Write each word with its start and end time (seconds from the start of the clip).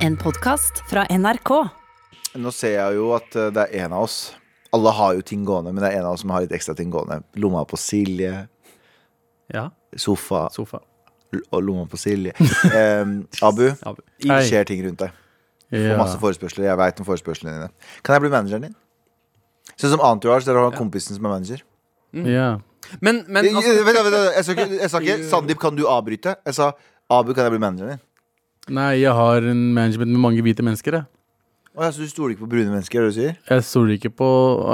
En 0.00 0.16
podkast 0.16 0.82
fra 0.90 1.04
NRK. 1.10 1.50
Nå 2.40 2.52
ser 2.54 2.76
jeg 2.76 2.96
jo 2.98 3.10
at 3.16 3.34
eh, 3.38 3.48
det 3.54 3.64
er 3.66 3.84
en 3.86 3.94
av 3.98 4.04
oss 4.06 4.18
Alle 4.74 4.92
har 4.94 5.16
jo 5.18 5.24
ting 5.26 5.42
gående, 5.46 5.72
men 5.74 5.82
det 5.82 5.90
er 5.90 5.98
en 5.98 6.06
av 6.08 6.14
oss 6.14 6.22
som 6.22 6.30
har 6.34 6.44
litt 6.44 6.52
ekstra 6.54 6.76
ting 6.78 6.92
gående. 6.94 7.20
Lomma 7.42 7.64
på 7.68 7.78
Silje, 7.80 8.44
Ja, 9.50 9.64
sofa 9.98 10.44
sofa. 10.54 10.78
og 11.50 11.62
lomma 11.66 11.88
på 11.90 11.98
Silje. 11.98 12.32
Eh, 12.70 13.16
Abu, 13.46 13.64
Ja. 13.82 13.94
det 14.22 14.44
skjer 14.46 14.68
ting 14.70 14.84
rundt 14.86 15.02
deg. 15.02 15.16
Får 15.70 15.98
masse 15.98 16.18
forespørsler. 16.22 16.66
Jeg 16.66 16.78
veit 16.80 16.98
om 17.02 17.06
forespørslene 17.06 17.52
dine. 17.56 17.68
Kan 18.06 18.16
jeg 18.16 18.24
bli 18.24 18.30
manageren 18.32 18.64
din? 18.68 18.76
Sånn 19.78 19.92
som 19.96 20.02
Entourage, 20.06 20.46
der 20.46 20.56
du 20.58 20.62
har 20.64 20.74
kompisen 20.78 21.14
som 21.18 21.26
er 21.26 21.34
manager. 21.36 21.62
ja. 22.14 22.56
Men, 23.04 23.20
men 23.28 23.44
Jeg, 23.44 23.54
altså, 23.54 23.70
jeg, 23.70 23.84
jeg, 23.86 24.30
jeg 24.34 24.44
sa 24.44 24.52
ikke, 24.54 24.64
jeg 24.80 24.90
sa 24.90 24.98
ikke 25.04 25.16
'Sandeep, 25.28 25.58
kan 25.62 25.76
du 25.76 25.84
avbryte?' 25.86 26.32
Jeg 26.46 26.54
sa 26.56 26.72
'Abu, 27.10 27.34
kan 27.34 27.44
jeg 27.44 27.52
bli 27.52 27.60
manageren 27.62 27.90
din?' 27.92 28.00
Nei, 28.70 29.00
jeg 29.02 29.14
har 29.16 29.46
en 29.50 29.64
management 29.74 30.12
med 30.14 30.22
mange 30.22 30.44
hvite 30.46 30.62
mennesker. 30.66 31.00
Jeg, 31.00 31.08
Å, 31.74 31.84
ja, 31.86 31.88
så 31.94 32.02
du 32.02 32.10
stoler 32.10 32.34
ikke 32.34 32.44
på 32.44 32.50
brune 32.50 32.72
mennesker, 32.72 32.98
er 32.98 33.06
det 33.06 33.10
du 33.14 33.16
sier? 33.20 33.34
jeg 33.46 33.64
stoler 33.66 33.94
ikke 33.94 34.10
på 34.18 34.28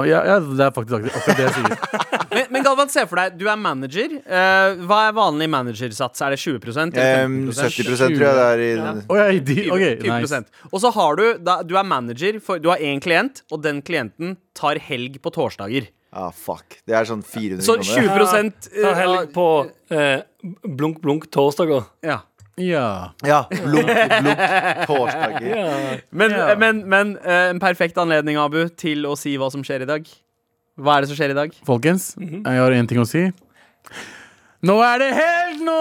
ja, 0.09 0.23
ja, 0.25 0.37
det 0.41 0.63
er 0.65 0.71
faktisk 0.73 0.97
akkurat 0.97 1.27
det 1.37 1.45
jeg 1.45 1.53
sier. 1.55 1.75
men, 2.33 2.47
men 2.55 2.65
Galvan, 2.65 2.89
se 2.91 3.03
for 3.09 3.21
deg, 3.21 3.35
du 3.37 3.45
er 3.49 3.59
manager. 3.61 4.15
Eh, 4.21 4.81
hva 4.89 4.97
er 5.07 5.13
vanlig 5.17 5.47
managersats? 5.53 6.23
Er 6.25 6.33
det 6.33 6.39
20% 6.41 6.97
eller 6.97 7.21
Em, 7.27 7.35
15 7.53 7.85
70% 7.85 8.17
tror 8.17 8.25
jeg 8.25 8.39
det 8.39 8.47
er 8.47 8.63
i 8.65 8.71
Å 9.13 9.19
ja, 9.19 9.27
de, 9.51 9.57
ok, 9.75 9.85
20 10.07 10.09
nice. 10.25 10.41
Og 10.71 10.81
så 10.83 10.91
har 10.97 11.19
du 11.21 11.25
da, 11.45 11.59
Du 11.65 11.75
er 11.77 11.85
manager, 11.87 12.39
for 12.43 12.61
du 12.61 12.71
har 12.73 12.81
én 12.81 13.01
klient, 13.03 13.43
og 13.53 13.61
den 13.65 13.83
klienten 13.85 14.33
tar 14.57 14.81
helg 14.89 15.21
på 15.21 15.33
torsdager. 15.37 15.91
Ah, 16.17 16.31
fuck. 16.33 16.79
Det 16.87 16.95
er 16.97 17.05
sånn 17.05 17.21
400 17.21 17.61
Så 17.67 17.77
kroner. 17.77 18.49
20 18.57 18.73
Ta 18.81 18.89
eh, 18.89 18.97
helg 19.03 19.29
på 19.35 19.47
eh, 19.93 20.25
blunk, 20.65 20.97
blunk 21.03 21.29
torsdager. 21.29 21.85
ja. 22.05 22.23
Ja. 22.57 23.13
Ja. 23.25 23.43
Blunk, 23.51 23.85
blunk. 23.87 24.39
torsdag. 24.89 25.41
Ja. 25.45 25.97
Men, 26.09 26.31
Ja. 26.31 26.55
men, 26.57 26.83
men 26.89 27.17
eh, 27.21 27.49
en 27.51 27.59
perfekt 27.61 27.97
anledning, 28.01 28.37
Abu, 28.41 28.63
til 28.69 29.05
å 29.05 29.13
si 29.17 29.35
hva 29.37 29.51
som 29.53 29.61
skjer 29.63 29.85
i 29.85 29.89
dag. 29.89 30.07
Hva 30.77 30.97
er 30.97 31.01
det 31.05 31.09
som 31.11 31.17
skjer 31.19 31.33
i 31.33 31.37
dag? 31.37 31.53
Folkens, 31.65 32.11
jeg 32.21 32.43
har 32.61 32.71
én 32.73 32.87
ting 32.89 32.99
å 33.01 33.05
si. 33.09 33.27
Nå 34.65 34.79
er 34.81 34.99
det 35.03 35.11
helg 35.13 35.61
nå! 35.65 35.77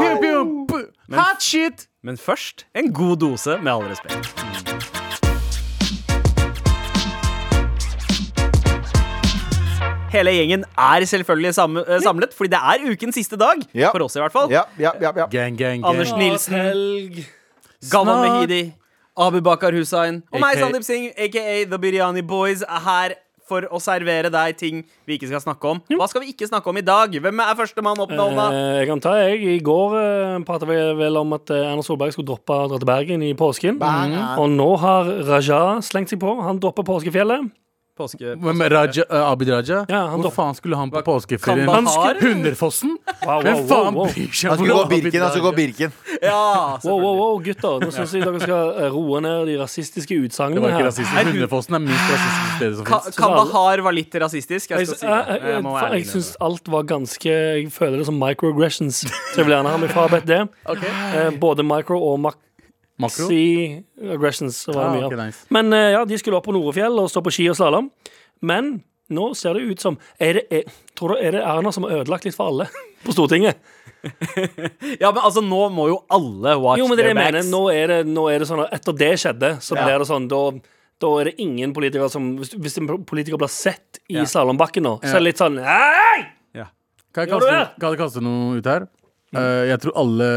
Pew, 0.00 0.16
pew, 0.22 0.86
Men, 1.08 1.20
Hot 1.20 1.42
shit! 1.42 1.86
Men 2.02 2.16
først 2.18 2.66
en 2.74 2.92
god 2.94 3.20
dose, 3.22 3.58
med 3.62 3.72
all 3.72 3.86
respekt. 3.86 4.75
Hele 10.16 10.32
gjengen 10.32 10.64
er 10.64 11.04
selvfølgelig 11.12 11.52
sam 11.54 11.76
eh, 11.82 11.98
samlet, 12.04 12.32
fordi 12.36 12.54
det 12.54 12.60
er 12.72 12.86
ukens 12.92 13.18
siste 13.18 13.36
dag. 13.40 13.60
Ja. 13.76 13.90
For 13.92 14.06
oss, 14.06 14.16
i 14.16 14.22
hvert 14.22 14.32
fall. 14.32 14.48
Ja, 14.52 14.64
ja, 14.80 14.94
ja, 15.00 15.12
ja. 15.12 15.26
Gang, 15.32 15.58
gang, 15.58 15.82
gang. 15.82 15.90
Anders 15.92 16.14
Nilsen. 16.16 17.24
Galvan. 17.92 18.22
Mehidi, 18.24 18.72
Abu 19.16 19.40
Bakar 19.44 19.76
Hussain 19.76 20.22
og 20.32 20.40
meg, 20.40 20.58
Sandeep 20.58 20.84
Singh, 20.84 21.12
aka 21.16 21.64
The 21.68 21.78
Biryani 21.80 22.24
Boys, 22.26 22.64
er 22.64 22.82
her 22.84 23.14
for 23.46 23.66
å 23.70 23.78
servere 23.82 24.30
deg 24.32 24.56
ting 24.58 24.80
vi 25.06 25.16
ikke 25.16 25.28
skal 25.30 25.42
snakke 25.44 25.70
om. 25.70 25.80
Hva 25.94 26.08
skal 26.10 26.24
vi 26.24 26.32
ikke 26.32 26.48
snakke 26.48 26.72
om 26.72 26.80
i 26.80 26.84
dag? 26.84 27.12
Hvem 27.22 27.42
er 27.44 27.58
førstemann 27.58 28.00
opp, 28.02 28.10
Nolma? 28.16 28.48
Eh, 28.50 28.72
jeg 28.80 28.88
kan 28.90 29.02
ta, 29.04 29.12
jeg. 29.20 29.38
I 29.54 29.60
går 29.64 29.94
eh, 30.00 30.38
pratet 30.48 30.70
vi 30.70 30.78
vel 30.98 31.20
om 31.20 31.36
at 31.36 31.52
eh, 31.54 31.68
Erna 31.68 31.84
Solberg 31.86 32.16
skulle 32.16 32.32
droppe 32.32 32.56
å 32.56 32.66
dra 32.72 32.80
til 32.82 32.90
Bergen 32.90 33.22
i 33.22 33.30
påsken. 33.38 33.78
Og 34.40 34.48
nå 34.56 34.68
har 34.82 35.12
Raja 35.28 35.60
slengt 35.86 36.10
seg 36.10 36.20
på. 36.24 36.34
Han 36.42 36.58
dropper 36.62 36.86
påskefjellet. 36.88 37.52
Påske... 37.96 38.36
påske. 38.36 38.64
er 38.64 38.70
Raja, 38.70 39.04
uh, 39.10 39.30
Abid 39.30 39.48
Raja? 39.48 39.78
Ja, 39.88 40.02
han 40.12 40.20
Hvor 40.20 40.32
faen 40.34 40.54
skulle 40.58 40.76
han 40.76 40.90
på 40.92 41.00
påskeferien? 41.06 41.68
Han 41.68 41.86
skulle 41.88 42.20
Hunderfossen? 42.20 42.98
Wow, 43.22 43.40
Hvem 43.40 43.54
wow, 43.54 43.62
faen 43.70 43.94
wow, 43.94 43.94
wow. 44.02 44.10
bryr 44.12 44.34
seg 44.36 44.50
Han 44.50 44.58
skulle 44.58 44.74
om 44.76 44.82
gå 44.82 44.90
Birken. 44.90 45.22
Han 45.22 45.32
skulle 45.32 45.46
gå 45.46 45.56
Birken. 45.56 45.94
Ja, 46.20 46.42
Wow, 46.84 47.00
wow, 47.00 47.16
wow, 47.22 47.38
gutter. 47.46 47.80
Nå 47.80 47.88
syns 47.96 48.12
jeg 48.12 48.26
dere 48.26 48.42
skal 48.42 48.82
eh, 48.84 48.92
roe 48.92 49.22
ned 49.24 49.48
de 49.48 49.56
rasistiske 49.62 50.12
Det 50.12 50.20
var 50.20 50.28
utsagnene 50.28 50.68
ikke 50.68 50.82
her. 50.82 50.88
rasistisk. 50.90 51.32
Hunderfossen 51.32 51.78
er 51.78 51.84
minst 51.86 52.12
rasistiske 52.12 52.56
stedet 52.58 52.76
som 52.76 52.90
fins. 52.92 53.20
Kandahar 53.22 53.84
var 53.88 53.96
litt 53.96 54.20
rasistisk. 54.26 54.76
Jeg 54.76 54.90
si 54.92 55.00
jeg, 55.00 55.40
jeg, 55.48 55.92
Jeg 55.96 56.08
syns 56.12 56.32
alt 56.50 56.68
var 56.76 56.88
ganske 56.92 57.32
Jeg 57.32 57.70
føler 57.72 58.02
det 58.02 58.10
som 58.12 58.20
microaggressions. 58.20 59.06
Så 59.08 59.40
jeg 59.40 59.48
vil 59.48 59.56
gjerne 59.56 59.72
ha 59.72 59.80
meg 59.80 59.96
frabedt 59.96 60.28
det. 60.28 60.42
Eh, 60.68 61.30
både 61.40 61.64
micro 61.64 62.02
og 62.12 62.28
Makro? 62.98 63.26
maxi-aggressions 63.28 64.66
var 64.68 64.74
det 64.74 64.84
Ah, 64.86 64.92
mye 64.94 65.06
ok, 65.06 65.12
av. 65.12 65.24
nice. 65.26 65.46
Men 65.52 65.72
eh, 65.72 65.90
ja, 65.92 66.04
de 66.08 66.18
skulle 66.18 66.36
opp 66.38 66.46
på 66.48 66.54
Norefjell 66.56 66.98
og 67.02 67.10
stå 67.12 67.22
på 67.26 67.32
ski 67.34 67.48
og 67.52 67.56
slalåm. 67.58 67.90
Men 68.40 68.82
nå 69.12 69.34
ser 69.36 69.54
det 69.54 69.62
ut 69.68 69.80
som 69.80 69.98
er 70.18 70.38
det, 70.40 70.44
er, 70.50 70.62
Tror 70.96 71.12
du 71.14 71.20
er 71.22 71.36
det 71.36 71.42
Erna 71.44 71.70
som 71.72 71.84
har 71.86 71.92
ødelagt 72.00 72.24
litt 72.26 72.34
for 72.34 72.48
alle 72.50 72.66
på 73.06 73.12
Stortinget? 73.16 73.56
Ja, 75.02 75.10
men 75.10 75.20
altså, 75.24 75.42
nå 75.42 75.66
må 75.74 75.88
jo 75.90 75.98
alle 76.12 76.56
watch 76.62 76.78
Jo, 76.80 76.86
men 76.88 76.96
det 76.98 77.04
their 77.06 77.12
jeg 77.14 77.18
mener. 77.18 77.46
Nå 77.50 77.62
er 77.72 77.86
det, 77.90 78.00
nå 78.06 78.26
er 78.30 78.38
det 78.42 78.48
sånn 78.48 78.64
at 78.64 78.72
etter 78.76 78.96
det 78.96 79.12
skjedde, 79.22 79.50
så 79.64 79.74
Ja. 79.76 79.84
blir 79.86 79.98
det 80.04 80.08
sånn 80.10 80.28
da 80.30 80.42
da 80.96 81.08
er 81.20 81.28
det 81.28 81.34
ingen 81.44 81.74
politikere 81.76 82.08
som 82.08 82.38
Hvis, 82.40 82.54
hvis 82.56 82.78
en 82.80 82.86
politiker 83.04 83.36
blir 83.36 83.50
sett 83.52 83.98
i 84.08 84.14
Ja. 84.16 84.22
slalåmbakken 84.24 84.82
nå, 84.86 84.94
så 85.02 85.16
er 85.16 85.20
det 85.20 85.26
litt 85.28 85.42
sånn 85.42 85.58
Hei! 85.60 86.32
Kan 87.16 87.24
jeg 87.24 87.32
kaste, 87.32 87.60
kan 87.80 87.92
jeg 87.94 87.98
kaste 87.98 88.20
noe 88.20 88.56
ut 88.58 88.66
her? 88.68 88.82
Eh, 89.34 89.64
jeg 89.72 89.80
tror 89.82 89.96
alle, 89.98 90.28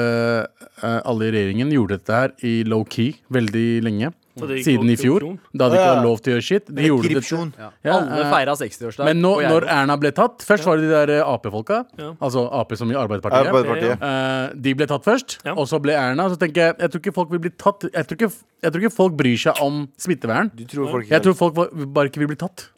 uh, 0.81 1.01
alle 1.05 1.27
i 1.27 1.33
regjeringen 1.35 1.69
gjorde 1.75 2.00
dette 2.00 2.16
her 2.16 2.31
i 2.47 2.55
low-key 2.66 3.19
veldig 3.29 3.67
lenge. 3.85 4.09
Siden 4.39 4.88
i 4.88 4.95
fjor, 4.95 5.23
da 5.51 5.67
de 5.67 5.75
ikke 5.75 5.88
hadde 5.89 6.05
lov 6.05 6.22
til 6.23 6.31
å 6.31 6.35
gjøre 6.38 6.45
shit. 6.45 6.69
De 6.72 6.85
gjorde 6.88 7.11
dette. 7.11 7.39
Ja. 7.59 7.69
Ja, 7.83 7.95
Alle 7.97 8.22
eh, 8.23 8.31
feira 8.31 8.55
60-årsdag. 8.55 9.09
Men 9.09 9.22
nå, 9.23 9.33
når 9.44 9.67
Erna 9.73 9.97
ble 10.00 10.13
tatt 10.16 10.45
Først 10.47 10.67
var 10.67 10.79
det 10.79 10.88
de 10.88 10.94
der 10.94 11.23
Ap-folka. 11.25 11.81
Altså 12.22 12.45
Ap 12.55 12.72
som 12.79 12.91
i 12.91 12.97
Arbeiderpartiet. 13.00 13.50
Arbeiderpartiet. 13.51 14.05
Eh, 14.09 14.55
de 14.63 14.75
ble 14.79 14.88
tatt 14.89 15.06
først, 15.06 15.39
Ja. 15.44 15.57
og 15.57 15.67
så 15.67 15.81
ble 15.83 15.97
Erna. 15.97 16.29
Så 16.31 16.39
tenker 16.39 16.69
jeg 16.69 16.75
Jeg 16.79 16.91
tror 16.94 17.03
ikke 17.03 17.16
folk 17.19 17.31
vil 17.35 17.44
bli 17.44 17.51
tatt 17.51 17.83
Jeg 17.91 18.07
tror 18.07 18.17
ikke, 18.17 18.31
jeg 18.63 18.71
tror 18.71 18.81
ikke 18.85 18.95
folk 18.95 19.17
bryr 19.19 19.38
seg 19.38 19.63
om 19.66 19.88
smittevern. 20.00 20.51
Du 20.56 20.66
tror 20.66 20.91
folk 20.95 21.09
Jeg 21.09 21.21
tror 21.25 21.35
folk 21.35 21.56
bare 21.94 22.07
ikke 22.07 22.23
vil 22.23 22.31
bli 22.31 22.39
tatt. 22.39 22.69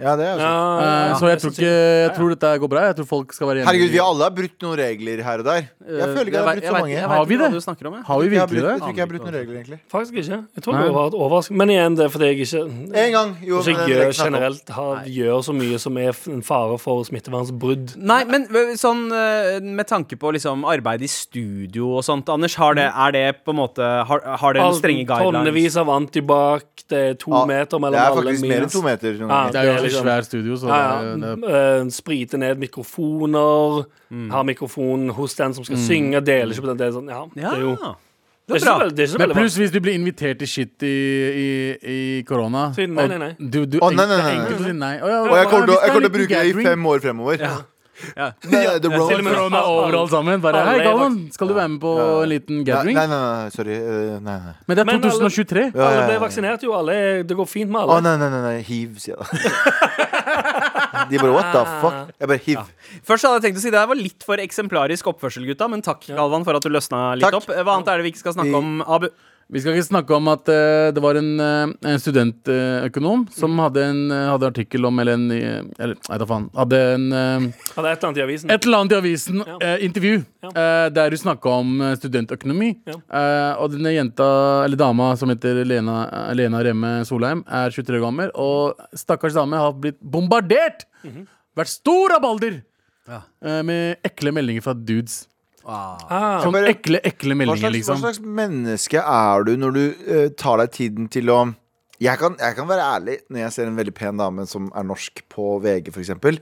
Ja, 0.00 0.14
det 0.16 0.24
er 0.26 0.32
jo. 0.32 0.38
Ja, 0.40 0.52
Eh, 0.80 1.14
så 1.20 1.28
jeg 1.28 1.38
tror 1.42 1.50
ikke 1.52 1.70
Jeg 1.70 2.12
tror 2.16 2.28
dette 2.32 2.50
går 2.62 2.68
bra. 2.72 2.80
Jeg 2.90 2.96
tror 3.00 3.06
folk 3.10 3.32
skal 3.36 3.46
være 3.50 3.56
enige. 3.60 3.66
Herregud, 3.68 3.90
vi 3.94 4.00
alle 4.00 4.22
har 4.24 4.30
brutt 4.38 4.62
noen 4.64 4.76
regler 4.80 5.22
her 5.26 5.38
og 5.42 5.44
der. 5.44 5.60
Jeg 5.90 6.08
føler 6.14 6.26
ikke 6.30 6.38
jeg 6.38 6.46
har 6.46 6.54
brutt 6.54 6.66
så 6.70 6.72
mange. 6.80 6.96
Har 7.10 7.24
vi 7.30 7.36
det? 7.40 7.48
du 7.52 7.60
snakker 7.60 7.86
om, 7.90 7.94
jeg. 7.98 8.04
Har 8.08 8.18
vi 8.20 8.26
Jeg, 8.30 8.40
har 8.40 8.46
virkelig 8.46 8.62
brutt, 8.62 8.64
det? 8.64 8.70
jeg 8.70 8.80
tror 8.80 8.90
ikke 8.90 9.00
jeg 9.00 9.06
har 9.06 9.12
brutt 9.12 9.26
noen 9.28 9.36
regler, 9.40 9.54
egentlig. 9.60 9.78
Faktisk 9.90 10.14
ikke. 10.22 10.38
Jeg 10.56 10.62
tror 10.64 10.72
det 10.80 10.94
var 10.94 11.06
et 11.10 11.16
overraskende. 11.20 11.58
Men 11.60 11.68
igjen, 11.74 11.96
det 11.98 12.04
er 12.04 12.08
fordi 12.14 12.24
jeg 12.30 12.38
ikke 12.40 12.62
En 13.04 13.12
gang. 13.16 13.30
Jo, 13.50 13.56
men 13.60 13.64
det 13.64 13.88
gjør 13.90 14.04
er 14.06 14.12
generelt 14.24 14.68
har, 14.80 15.02
gjør 15.06 15.42
så 15.50 15.52
mye 15.60 15.78
som 15.84 15.98
er 15.98 16.10
f- 16.14 16.28
en 16.32 16.42
fare 16.42 16.78
for 16.78 17.04
smittevernsbrudd. 17.04 17.96
Nei, 18.00 18.20
men 18.24 18.46
øh, 18.50 18.72
sånn 18.80 19.04
øh, 19.12 19.60
med 19.62 19.86
tanke 19.90 20.16
på 20.20 20.32
liksom 20.36 20.64
arbeid 20.64 21.02
i 21.02 21.10
studio 21.10 21.96
og 21.98 22.04
sånt, 22.06 22.28
Anders, 22.32 22.54
har 22.60 22.74
det, 22.78 22.88
er 22.88 23.10
det 23.12 23.24
på 23.44 23.50
en 23.54 23.56
måte 23.60 23.82
Har, 24.06 24.20
har 24.40 24.52
det 24.56 24.62
noen 24.62 24.78
strenge 24.78 25.04
guidelines? 25.08 25.40
Tonnevis 25.40 25.76
av 25.80 25.90
antibac, 25.90 26.64
det 26.90 27.00
er 27.10 27.14
to 27.20 27.30
Ja, 27.34 27.44
meter 27.46 27.78
Det 27.80 27.90
er 27.90 27.98
alle 28.00 28.22
faktisk 28.22 28.46
mer 28.48 28.62
enn 28.66 28.72
to 28.72 28.82
meter. 28.82 29.12
noen 29.20 29.28
Ja, 29.30 29.40
ganger. 29.40 29.52
Det 29.52 29.60
er 29.60 29.64
jo 29.66 29.74
liksom- 29.90 30.06
svært 30.06 30.24
studio, 30.24 30.54
så 30.56 30.68
Ja, 30.68 31.02
det, 31.02 31.20
ja. 31.20 31.34
det, 31.34 31.84
Eh, 31.84 31.88
sprite 31.90 32.38
ned 32.38 32.58
mikrofoner. 32.58 33.84
Mm. 34.10 34.30
Ha 34.30 34.42
mikrofon 34.42 35.08
hos 35.10 35.34
den 35.34 35.54
som 35.54 35.64
skal 35.64 35.76
synge. 35.76 36.20
Deler 36.24 36.52
ikke 36.54 36.62
på 36.62 36.66
den. 36.72 36.76
Det 36.76 36.86
er 36.88 36.92
sånn, 36.92 37.08
ja, 37.08 37.26
det 37.34 37.44
er 37.44 37.60
jo 37.60 37.76
det 38.50 38.56
er 38.56 38.66
ikke 38.66 38.66
så, 38.66 38.94
det 38.96 38.98
er 38.98 39.06
ikke 39.14 39.18
Men 39.18 39.36
pluss 39.36 39.56
hvis 39.56 39.70
du 39.70 39.80
blir 39.80 39.94
invitert 39.94 40.38
til 40.38 40.48
shit 40.48 40.82
i, 40.82 40.86
i, 40.90 41.76
i 42.18 42.22
korona 42.26 42.72
Si 42.74 42.86
nei, 42.86 43.06
nei, 43.06 43.18
nei. 43.18 43.34
Du, 43.38 43.64
du, 43.64 43.78
Å, 43.78 43.92
nei, 43.94 44.06
nei, 44.06 44.16
det 44.16 44.24
nei, 44.24 44.32
enkelt 44.40 44.64
å 44.66 44.74
nei. 44.74 44.94
Og 45.00 45.36
jeg 45.38 45.46
kommer 45.52 45.66
til 45.66 46.08
å- 46.08 46.12
bruke 46.16 46.28
det 46.28 46.46
i 46.56 46.64
fem 46.64 46.86
år 46.86 46.98
fremover. 47.00 47.38
Ja. 47.38 47.56
Nei, 48.16 48.78
the 48.78 48.88
road. 48.90 49.08
til 49.10 49.18
og 49.20 49.24
med- 49.24 49.94
alt 49.94 50.10
sammen. 50.10 50.40
Bare, 50.40 50.64
Hei, 50.66 50.78
Galvan, 50.84 51.18
skal 51.32 51.48
du 51.48 51.54
være 51.54 51.68
med 51.68 51.80
på 51.80 51.92
Ja. 51.98 52.22
en 52.22 52.28
liten 52.30 52.64
gathering? 52.64 52.94
nei, 52.96 53.06
nei, 53.06 53.20
nei, 53.20 53.48
sorry. 53.50 53.74
eh, 53.74 54.18
Nei, 54.20 54.36
nei. 54.38 54.54
Men 54.66 54.76
det 54.76 54.78
er 54.82 54.84
Men 54.84 55.00
alle- 55.00 55.10
2023. 55.10 55.64
Alle 55.74 56.06
ble 56.08 56.18
vaksinert 56.26 56.62
jo. 56.62 56.72
Alle, 56.74 57.22
det 57.22 57.36
går 57.36 57.46
fint 57.48 57.70
med 57.70 57.82
Å, 57.82 57.88
alle. 57.90 58.02
nei, 58.02 58.16
nei, 58.16 58.28
nei, 58.30 58.42
nei. 58.42 58.62
hiv, 58.62 58.96
sier 58.98 59.16
jeg. 59.16 59.26
De 61.10 61.18
bare 61.18 61.32
what 61.32 61.52
the 61.52 61.64
fuck? 61.80 62.10
Jeg 62.20 62.28
bare 62.28 62.38
hiv. 62.44 62.58
Først 63.06 63.24
hadde 63.26 63.40
jeg 63.40 63.44
tenkt 63.48 63.58
å 63.58 63.64
si 63.64 63.70
det 63.70 63.80
her 63.80 63.86
var 63.90 63.98
litt 63.98 64.22
for 64.26 64.36
eksemplarisk 64.42 65.04
oppførsel, 65.12 65.46
gutta, 65.48 65.68
men 65.70 65.82
takk, 65.82 66.06
Galvan, 66.14 66.44
for 66.44 66.54
at 66.58 66.62
du 66.62 66.68
løsna 66.72 67.14
litt 67.16 67.24
Takk. 67.26 67.34
opp. 67.40 67.46
Hva 67.50 67.76
annet 67.78 67.88
er 67.88 67.96
det 68.00 68.04
vi 68.06 68.12
ikke 68.12 68.22
skal 68.24 68.34
snakke 68.34 68.54
om, 68.56 68.82
Abu? 68.86 69.08
Vi 69.50 69.58
skal 69.60 69.74
ikke 69.74 69.86
snakke 69.88 70.14
om 70.14 70.28
at 70.30 70.46
uh, 70.46 70.90
det 70.94 71.02
var 71.02 71.18
en, 71.18 71.30
uh, 71.42 71.72
en 71.90 71.98
studentøkonom 71.98 73.24
som 73.34 73.56
hadde 73.58 73.82
en 73.82 74.02
uh, 74.12 74.18
hadde 74.32 74.46
artikkel 74.50 74.86
om 74.86 74.98
Eller 75.02 75.16
en 75.18 75.24
eh, 75.34 75.62
Eller, 75.82 75.96
nei 76.08 76.18
da 76.22 76.26
faen. 76.30 76.44
Hadde 76.54 76.78
en 76.94 77.06
eh, 77.12 77.46
Hadde 77.74 77.90
et 77.90 77.98
eller 77.98 78.08
annet 78.10 78.20
i 78.20 78.24
avisen. 78.24 78.50
Et 78.54 78.66
eller 78.68 78.78
annet 78.84 78.94
i 78.94 78.98
avisen, 79.00 79.40
Ja. 79.46 79.56
eh, 79.66 79.84
intervju, 79.88 80.20
Ja. 80.44 80.50
eh, 80.54 80.86
der 80.94 81.10
hun 81.16 81.22
snakka 81.24 81.50
om 81.64 81.72
eh, 81.82 81.94
studentøkonomi. 81.98 82.70
Ja. 82.86 82.94
Eh, 83.20 83.52
og 83.62 83.72
denne 83.74 83.92
jenta, 83.96 84.28
eller 84.64 84.76
dama 84.80 85.10
som 85.18 85.28
heter 85.32 85.64
Lena, 85.66 85.98
eh, 86.08 86.34
Lena 86.38 86.62
Remme 86.64 86.92
Solheim, 87.08 87.42
er 87.48 87.70
23 87.74 87.98
år 87.98 88.06
gammel. 88.06 88.30
Og 88.34 88.78
stakkars 88.96 89.34
dame 89.34 89.56
har 89.58 89.72
blitt 89.74 89.98
bombardert! 90.00 90.86
Mhm. 91.04 91.26
Vært 91.58 91.74
stor 91.74 92.14
av 92.16 92.22
balder! 92.22 92.62
Ja. 93.10 93.22
Eh, 93.42 93.62
med 93.66 93.96
ekle 94.06 94.30
meldinger 94.36 94.62
fra 94.62 94.74
dudes. 94.78 95.24
Ah, 95.66 96.40
Sånn 96.42 96.54
bare- 96.56 96.70
ekle, 96.72 97.00
ekle 97.04 97.34
Hva 97.34 97.40
meldinger, 97.42 97.58
slags, 97.60 97.72
hva 97.72 97.76
liksom. 97.76 97.98
slags 98.00 98.20
menneske 98.20 99.02
er 99.02 99.44
du 99.44 99.56
når 99.60 99.72
du 99.76 99.82
uh, 100.08 100.28
tar 100.36 100.56
deg 100.62 100.70
tiden 100.72 101.08
til 101.12 101.28
å 101.30 101.54
jeg 102.00 102.16
kan, 102.16 102.34
jeg 102.40 102.56
kan 102.56 102.66
være 102.66 102.80
ærlig 102.96 103.18
når 103.28 103.42
jeg 103.42 103.52
ser 103.52 103.66
en 103.68 103.76
veldig 103.76 103.92
pen 103.94 104.16
dame 104.16 104.46
som 104.48 104.70
er 104.74 104.86
norsk 104.88 105.20
på 105.28 105.60
VG, 105.60 105.90
f.eks. 105.92 106.40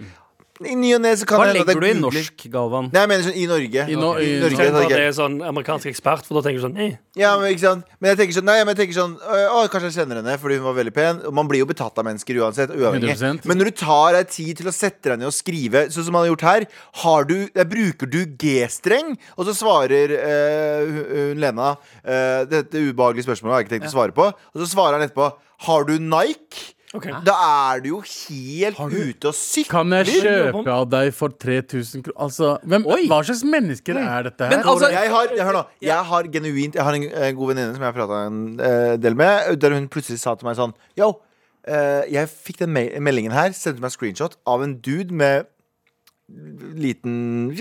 I 0.66 0.75
ny 0.75 0.88
og 0.96 1.02
ne 1.05 1.12
så 1.14 1.26
kan 1.28 1.38
Hva 1.38 1.52
legger 1.55 1.78
du 1.81 1.87
i 1.87 1.93
norsk, 1.94 2.44
Galvan? 2.50 2.88
Nei, 2.90 3.00
jeg 3.05 3.08
mener 3.12 3.22
sånn 3.28 3.37
i 3.38 3.44
Norge. 3.46 3.84
I 3.87 3.94
no- 3.94 4.14
i- 4.19 4.40
Norge 4.43 4.56
Tenk 4.58 4.75
at 4.82 4.88
det 4.90 4.99
er 5.06 5.12
sånn 5.14 5.37
amerikansk 5.46 5.87
ekspert, 5.87 6.25
for 6.26 6.34
da 6.40 6.43
tenker 6.49 6.58
du 6.58 6.64
sånn 6.66 6.78
eh. 6.82 6.96
Ja, 7.14 7.37
men 7.38 7.52
ikke 7.55 7.60
sant 7.62 7.84
Men 8.00 8.10
jeg 8.10 8.19
tenker 8.19 8.34
sånn, 8.40 8.44
nei, 8.49 8.56
men 8.64 8.75
jeg 8.75 8.81
tenker 8.88 8.96
sånn 8.99 9.14
Å, 9.22 9.69
kanskje 9.70 9.90
jeg 9.90 9.96
kjenner 10.00 10.16
henne 10.22 10.34
fordi 10.38 10.56
hun 10.58 10.64
var 10.66 10.75
veldig 10.78 10.94
pen 10.94 11.20
Og 11.26 11.34
Man 11.34 11.49
blir 11.50 11.58
jo 11.62 11.66
betatt 11.66 11.99
av 11.99 12.05
mennesker 12.06 12.34
uansett 12.43 12.70
Uavhengig 12.75 13.10
100%. 13.14 13.44
Men 13.46 13.58
når 13.58 13.64
du 13.70 13.70
tar 13.82 14.12
deg 14.19 14.28
tid 14.31 14.56
til 14.58 14.66
å 14.66 14.75
sette 14.75 15.02
deg 15.12 15.19
ned 15.19 15.26
og 15.31 15.34
skrive 15.34 15.84
Sånn 15.94 16.05
som 16.06 16.12
man 16.12 16.25
har 16.26 16.31
gjort 16.34 16.46
her 16.46 16.66
har 17.05 17.25
du, 17.25 17.37
der 17.55 17.64
Bruker 17.70 18.06
du 18.10 18.25
G-streng 18.26 19.16
Og 19.37 19.46
så 19.46 19.55
svarer 19.55 20.10
eh, 20.14 20.87
hun- 20.87 21.38
Lena 21.38 21.76
eh, 22.05 22.44
Dette 22.50 22.75
ubehagelige 22.78 23.26
spørsmålet 23.26 23.52
har 23.55 23.62
jeg 23.62 23.69
ikke 23.69 23.76
tenkt 23.78 23.90
å 23.93 23.94
svare 23.94 24.14
på 24.14 24.26
Og 24.31 24.58
så 24.62 24.66
svarer 24.75 24.99
han 24.99 25.06
etterpå 25.08 25.32
Har 25.66 25.84
du 25.84 25.99
Nike? 25.99 26.75
Ok. 26.96 27.06
Da 27.26 27.35
er 27.44 27.82
du 27.85 27.88
jo 27.90 27.99
helt 28.00 28.79
ute 28.81 29.29
og 29.29 29.37
sykler 29.37 29.69
Kan 29.75 29.93
jeg 29.93 30.23
kjøpe 30.23 30.73
av 30.73 30.87
deg 30.88 31.11
for 31.12 31.35
3000 31.44 32.06
kroner? 32.06 32.17
Altså, 32.25 32.52
hvem, 32.64 32.87
hva 33.11 33.19
slags 33.29 33.43
mennesker 33.44 33.99
er 34.00 34.29
dette 34.31 34.46
her? 34.49 34.55
Men 34.55 34.64
altså- 34.73 34.88
jeg 34.94 35.12
har, 35.12 35.35
jeg, 35.37 35.44
har, 35.44 35.58
jeg 35.85 36.06
har 36.12 36.31
genuint 36.32 36.79
Jeg 36.79 36.87
har 36.88 36.96
en 36.96 37.05
eh, 37.11 37.32
god 37.37 37.52
venninne 37.52 37.75
som 37.75 37.85
jeg 37.85 37.93
har 37.93 37.99
prata 37.99 38.23
en 38.31 38.40
eh, 38.56 38.96
del 38.96 39.19
med, 39.20 39.61
der 39.61 39.76
hun 39.76 39.88
plutselig 39.93 40.23
sa 40.23 40.35
til 40.35 40.49
meg 40.49 40.56
sånn 40.56 40.73
Yo, 40.96 41.12
eh, 41.69 42.08
jeg 42.08 42.32
fikk 42.32 42.64
den 42.64 42.73
me 42.73 42.87
meldingen 43.05 43.37
her, 43.37 43.52
sendte 43.52 43.84
meg 43.84 43.93
screenshot 43.93 44.38
av 44.49 44.64
en 44.64 44.79
dude 44.81 45.12
med 45.12 45.44
liten 46.76 47.52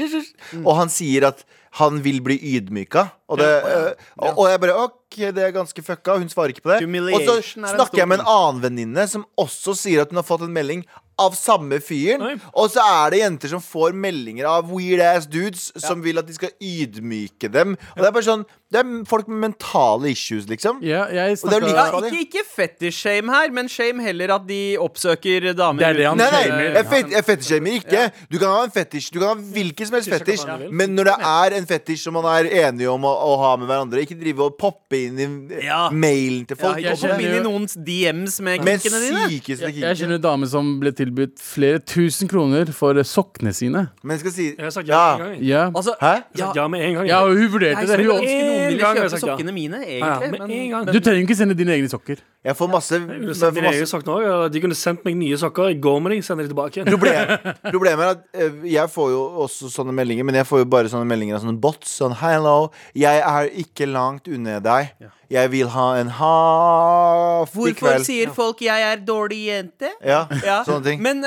Og 0.64 0.74
han 0.76 0.90
sier 0.92 1.28
at 1.30 1.44
han 1.78 2.00
vil 2.06 2.22
bli 2.26 2.38
ydmyka. 2.56 3.04
Og, 3.30 3.40
det, 3.42 3.48
ja, 3.48 3.82
og, 4.22 4.40
og 4.40 4.46
jeg 4.50 4.62
bare 4.64 4.78
OK, 4.88 5.18
det 5.36 5.44
er 5.46 5.52
ganske 5.56 5.84
fucka. 5.86 6.16
Hun 6.18 6.30
svarer 6.32 6.54
ikke 6.54 6.66
på 6.66 6.74
det. 6.74 6.80
Og 6.88 7.26
så 7.28 7.38
er 7.38 7.76
snakker 7.76 8.02
jeg 8.02 8.10
med 8.10 8.22
en 8.22 8.30
annen 8.32 8.64
venninne 8.64 9.06
som 9.12 9.26
også 9.40 9.76
sier 9.78 10.06
at 10.06 10.14
hun 10.14 10.22
har 10.22 10.28
fått 10.28 10.48
en 10.48 10.56
melding 10.56 10.86
av 11.20 11.34
samme 11.36 11.80
fyren. 11.82 12.22
Oi. 12.22 12.36
Og 12.54 12.70
så 12.74 12.84
er 12.84 13.10
det 13.16 13.20
jenter 13.24 13.50
som 13.56 13.62
får 13.64 13.96
meldinger 13.98 14.46
av 14.50 14.70
weird 14.70 15.02
ass 15.02 15.26
dudes 15.26 15.72
som 15.82 16.02
vil 16.06 16.18
at 16.22 16.28
de 16.30 16.34
skal 16.38 16.52
ydmyke 16.62 17.50
dem. 17.52 17.76
Og 17.96 18.02
det 18.04 18.08
er 18.12 18.16
bare 18.20 18.28
sånn 18.32 18.46
Det 18.68 18.82
er 18.82 19.06
folk 19.08 19.30
med 19.32 19.38
mentale 19.46 20.10
issues, 20.12 20.44
liksom. 20.50 20.82
Ja, 20.84 21.06
jeg 21.08 21.38
Og 21.42 21.50
det 21.54 21.56
er 21.56 21.62
like- 21.64 21.76
Ja, 21.78 22.00
ikke, 22.04 22.20
ikke 22.26 22.42
fetish-shame 22.52 23.30
her, 23.32 23.50
men 23.56 23.70
shame 23.72 24.02
heller 24.04 24.34
at 24.36 24.46
de 24.46 24.76
oppsøker 24.76 25.54
damer. 25.56 25.80
Det 25.80 25.88
er 25.88 25.94
det 25.94 26.06
han 26.10 26.18
Nei, 26.18 26.28
nei, 26.32 26.74
jeg, 26.76 26.86
fet, 26.90 27.10
jeg 27.16 27.24
fetisjshamer 27.24 27.78
ikke. 27.80 28.02
Du 28.30 28.38
kan 28.38 28.50
ha 28.52 28.64
en 28.66 28.74
fetisj 28.76 29.08
Du 29.14 29.20
kan 29.22 29.30
ha 29.30 29.36
hvilken 29.54 29.88
som 29.88 29.96
helst 29.96 30.10
Fetisj 30.12 30.44
vil. 30.60 30.72
Men 30.76 30.96
når 30.98 31.06
det 31.06 31.16
er 31.30 31.56
en 31.62 31.66
fetisj 31.66 32.04
som 32.10 32.14
man 32.20 32.26
er 32.26 32.50
enige 32.68 32.92
om 32.92 33.08
å, 33.08 33.14
å 33.16 33.38
ha 33.46 33.54
med 33.56 33.70
hverandre, 33.72 34.04
ikke 34.04 34.20
drive 34.20 34.44
og 34.50 34.58
poppe 34.60 35.00
inn 35.00 35.18
i 35.24 35.64
Ja. 35.64 35.88
mailen 35.90 36.46
til 36.46 36.58
folk. 36.60 36.76
Ja, 36.84 36.90
jeg 36.92 37.00
jeg, 37.00 37.22
jeg, 37.22 37.32
inn 37.32 37.40
i 37.40 37.44
noens 37.48 37.74
DMs 37.80 38.42
med 38.44 38.60
kinkene 38.68 39.00
dine. 39.00 39.24
Jeg 39.32 39.96
kjenner 40.04 40.16
en 40.20 40.22
dame 40.28 40.46
som 40.52 40.76
ble 40.82 40.92
tilbudt 41.08 41.40
flere 41.42 41.80
tusen 41.80 42.28
kroner 42.30 42.70
for 42.76 42.94
sokkene 43.08 43.54
sine. 43.56 43.88
Men 44.04 44.14
jeg 44.18 44.20
skal 44.26 44.32
si 44.36 44.46
Jeg 44.52 44.64
har 44.68 44.72
sagt 44.76 44.88
ja, 44.88 44.98
Ja. 44.98 45.14
en 45.16 45.20
gang. 45.24 45.44
Ja, 45.48 45.64
Altså, 45.74 45.96
Hæ? 46.02 46.12
Jeg 46.36 46.40
sagt 46.44 46.56
ja 46.56 46.68
med 46.68 46.82
en 46.86 46.94
gang. 47.00 47.08
ja 47.08 47.22
og 47.24 47.34
hun 47.38 47.48
vurderte 47.52 47.80
jeg 47.80 47.88
det. 47.88 47.96
skulle 47.98 48.12
Hun, 48.12 48.22
ønske 48.22 48.38
noen 48.48 48.68
ville 48.68 48.84
kjøpe 48.84 49.08
ja. 49.12 49.22
sokkene 49.24 49.54
mine, 49.54 49.80
Ja, 49.88 49.98
ja, 49.98 50.20
men, 50.20 50.32
med 50.32 50.40
men- 50.50 50.94
du 50.94 51.00
trenger 51.00 51.22
jo 51.22 51.28
ikke 51.28 51.36
sende 51.40 51.56
dine 51.58 51.72
egne 51.74 51.90
sokker. 51.90 52.18
Jeg 52.46 52.56
får 52.56 52.68
masse, 52.72 52.92
Jeg 52.94 53.02
jeg 53.08 53.36
får 53.36 53.62
masse. 53.64 53.76
egne 53.76 53.88
sokker 53.88 54.12
også, 54.12 54.28
ja. 54.44 54.48
De 54.50 54.62
kunne 54.62 54.76
sendt 54.76 55.04
meg 55.06 55.16
nye 55.18 55.38
sokker. 55.38 55.70
I 55.70 55.80
går 55.80 56.00
med 56.02 56.12
de, 56.12 56.22
sender 56.22 56.44
de 56.48 56.54
tilbake 56.54 56.86
Problemet, 56.94 57.40
Problemet 57.74 58.00
er 58.06 58.10
at 58.10 58.22
eh, 58.34 58.72
jeg 58.72 58.90
får 58.90 59.10
jo 59.12 59.22
også 59.48 59.70
sånne 59.74 59.94
meldinger, 59.94 60.24
men 60.24 60.36
jeg 60.36 60.46
får 60.46 60.60
jo 60.60 60.66
bare 60.66 60.88
sånne 60.92 61.06
meldinger 61.08 61.36
av 61.36 61.42
sånne 61.44 61.60
bots. 61.60 61.98
Sånn 62.00 62.16
hello, 62.16 62.72
jeg 62.96 63.20
er 63.26 63.50
ikke 63.66 63.88
langt 63.92 64.28
unna 64.28 64.60
deg. 64.60 64.94
Jeg 65.30 65.52
vil 65.52 65.68
ha 65.68 65.88
en 66.00 66.08
half 66.08 67.50
i 67.52 67.58
Hvorfor 67.60 67.76
kveld. 67.76 68.04
sier 68.06 68.34
folk 68.34 68.62
'jeg 68.62 68.82
er 68.92 68.96
dårlig 69.06 69.48
jente'? 69.48 69.90
Ja, 70.06 70.26
Ja. 70.44 70.64
sånne 70.64 70.84
ting. 70.84 71.02
Men 71.02 71.24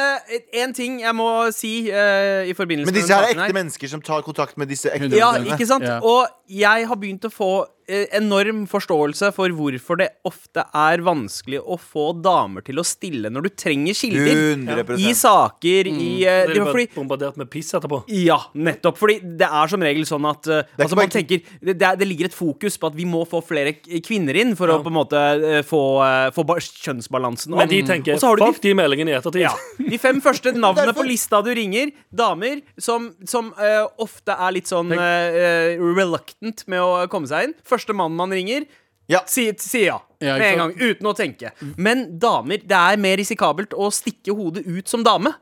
én 0.55 0.73
ting 0.75 1.01
jeg 1.01 1.15
må 1.15 1.51
si 1.53 1.91
uh, 1.91 2.43
i 2.49 2.53
forbindelse 2.55 2.87
Men 2.87 2.95
disse 2.95 3.13
her 3.15 3.23
er 3.23 3.27
ekte 3.35 3.45
ekte 3.45 3.55
mennesker 3.55 3.89
som 3.89 4.01
tar 4.03 4.23
kontakt 4.23 4.57
med 4.59 4.69
disse 4.69 4.89
ekte 4.89 5.17
Ja, 5.17 5.33
ikke 5.37 5.67
sant? 5.67 5.85
Ja. 5.85 6.01
Og 6.03 6.27
jeg 6.49 6.87
har 6.89 6.97
begynt 6.97 7.25
å 7.25 7.31
få 7.31 7.65
eh, 7.65 7.67
enorm 8.17 8.63
forståelse 8.71 9.31
for 9.37 9.53
hvorfor 9.57 9.99
det 10.01 10.09
ofte 10.29 10.65
er 10.77 11.03
vanskelig 11.05 11.61
å 11.63 11.77
få 11.81 12.11
damer 12.23 12.65
til 12.67 12.79
å 12.81 12.85
stille 12.87 13.31
når 13.33 13.49
du 13.49 13.51
trenger 13.59 13.97
kilder. 13.99 14.41
100 14.57 14.99
I 15.01 15.13
saker, 15.17 15.91
i 15.91 16.11
uh, 16.27 16.47
De 16.47 16.55
det 16.55 16.61
ble 16.61 16.67
fordi 16.71 16.87
bombardert 16.95 17.37
med 17.41 17.51
piss 17.53 17.73
etterpå. 17.77 18.03
ja, 18.13 18.39
nettopp. 18.55 18.99
Fordi 19.01 19.19
det 19.41 19.49
er 19.49 19.73
som 19.73 19.83
regel 19.85 20.07
sånn 20.09 20.29
at 20.31 20.49
uh, 20.51 20.61
altså 20.79 20.97
man 20.99 21.05
bare- 21.07 21.15
tenker, 21.17 21.43
det, 21.61 21.77
det, 21.81 21.87
er, 21.91 21.97
det 22.01 22.09
ligger 22.11 22.31
et 22.31 22.37
fokus 22.37 22.77
på 22.81 22.91
at 22.91 22.97
vi 22.99 23.05
må 23.09 23.25
få 23.29 23.41
flere 23.45 23.75
kvinner 24.07 24.37
inn 24.41 24.55
for 24.59 24.71
å 24.75 24.81
på 24.85 24.91
en 24.93 24.99
måte 25.01 25.21
uh, 25.41 25.61
få, 25.67 25.83
eh, 26.07 26.29
få 26.37 26.45
ba- 26.49 26.59
kjønnsbalansen 26.61 27.55
Men 27.57 27.69
de 27.71 27.81
tenker 27.89 28.15
Og 28.17 28.21
så 28.23 28.31
har 28.31 28.37
du 28.41 28.45
de 28.45 28.51
fuck 28.53 28.63
de 28.65 28.75
meldingene 28.79 29.15
i 29.15 29.19
ettertid. 29.19 29.45
ja. 29.47 29.55
De 29.81 29.99
fem 29.99 30.21
første 30.23 30.53
navnene 30.57 30.91
Derfor- 30.91 31.03
på 31.03 31.09
lista 31.09 31.41
du 31.45 31.51
ringer, 31.57 31.91
damer 32.13 32.61
som, 32.79 33.11
som 33.29 33.53
eh, 33.59 33.85
ofte 34.03 34.35
er 34.37 34.53
litt 34.57 34.69
sånn 34.71 34.93
eh, 34.93 35.41
eh, 35.41 35.81
reluctant 35.81 36.65
med 36.71 36.81
å 36.85 37.07
komme 37.11 37.27
seg 37.31 37.49
inn. 37.49 37.55
Første 37.65 37.80
mannen 37.89 38.17
man 38.17 38.31
ringer, 38.31 38.65
Ja. 39.09 39.21
sier 39.27 39.55
si 39.59 39.87
ja. 39.87 40.01
Ja, 40.21 40.37
med 40.37 40.53
en 40.53 40.59
gang, 40.59 40.73
uten 40.77 41.07
å 41.09 41.17
tenke. 41.17 41.51
Men 41.77 42.19
damer, 42.21 42.59
det 42.59 42.77
er 42.77 42.97
mer 43.01 43.17
risikabelt 43.17 43.73
å 43.73 43.91
stikke 43.91 44.35
hodet 44.37 44.67
ut 44.67 44.87
som 44.87 45.03
dame. 45.03 45.33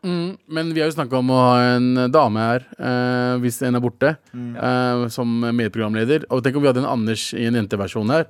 Men 0.46 0.72
vi 0.72 0.80
har 0.80 0.88
jo 0.88 0.94
snakka 0.94 1.18
om 1.18 1.28
å 1.30 1.34
ha 1.34 1.56
en 1.74 2.10
dame 2.12 2.38
her, 2.38 2.64
eh, 2.78 3.38
hvis 3.42 3.60
en 3.66 3.74
er 3.74 3.80
borte, 3.80 4.16
eh, 4.32 5.08
som 5.08 5.40
medprogramleder. 5.40 6.24
Og 6.30 6.44
tenk 6.44 6.54
om 6.56 6.62
vi 6.62 6.68
hadde 6.68 6.78
en 6.84 6.86
Anders 6.86 7.34
i 7.34 7.44
en 7.46 7.54
jenteversjon 7.54 8.08
her. 8.08 8.26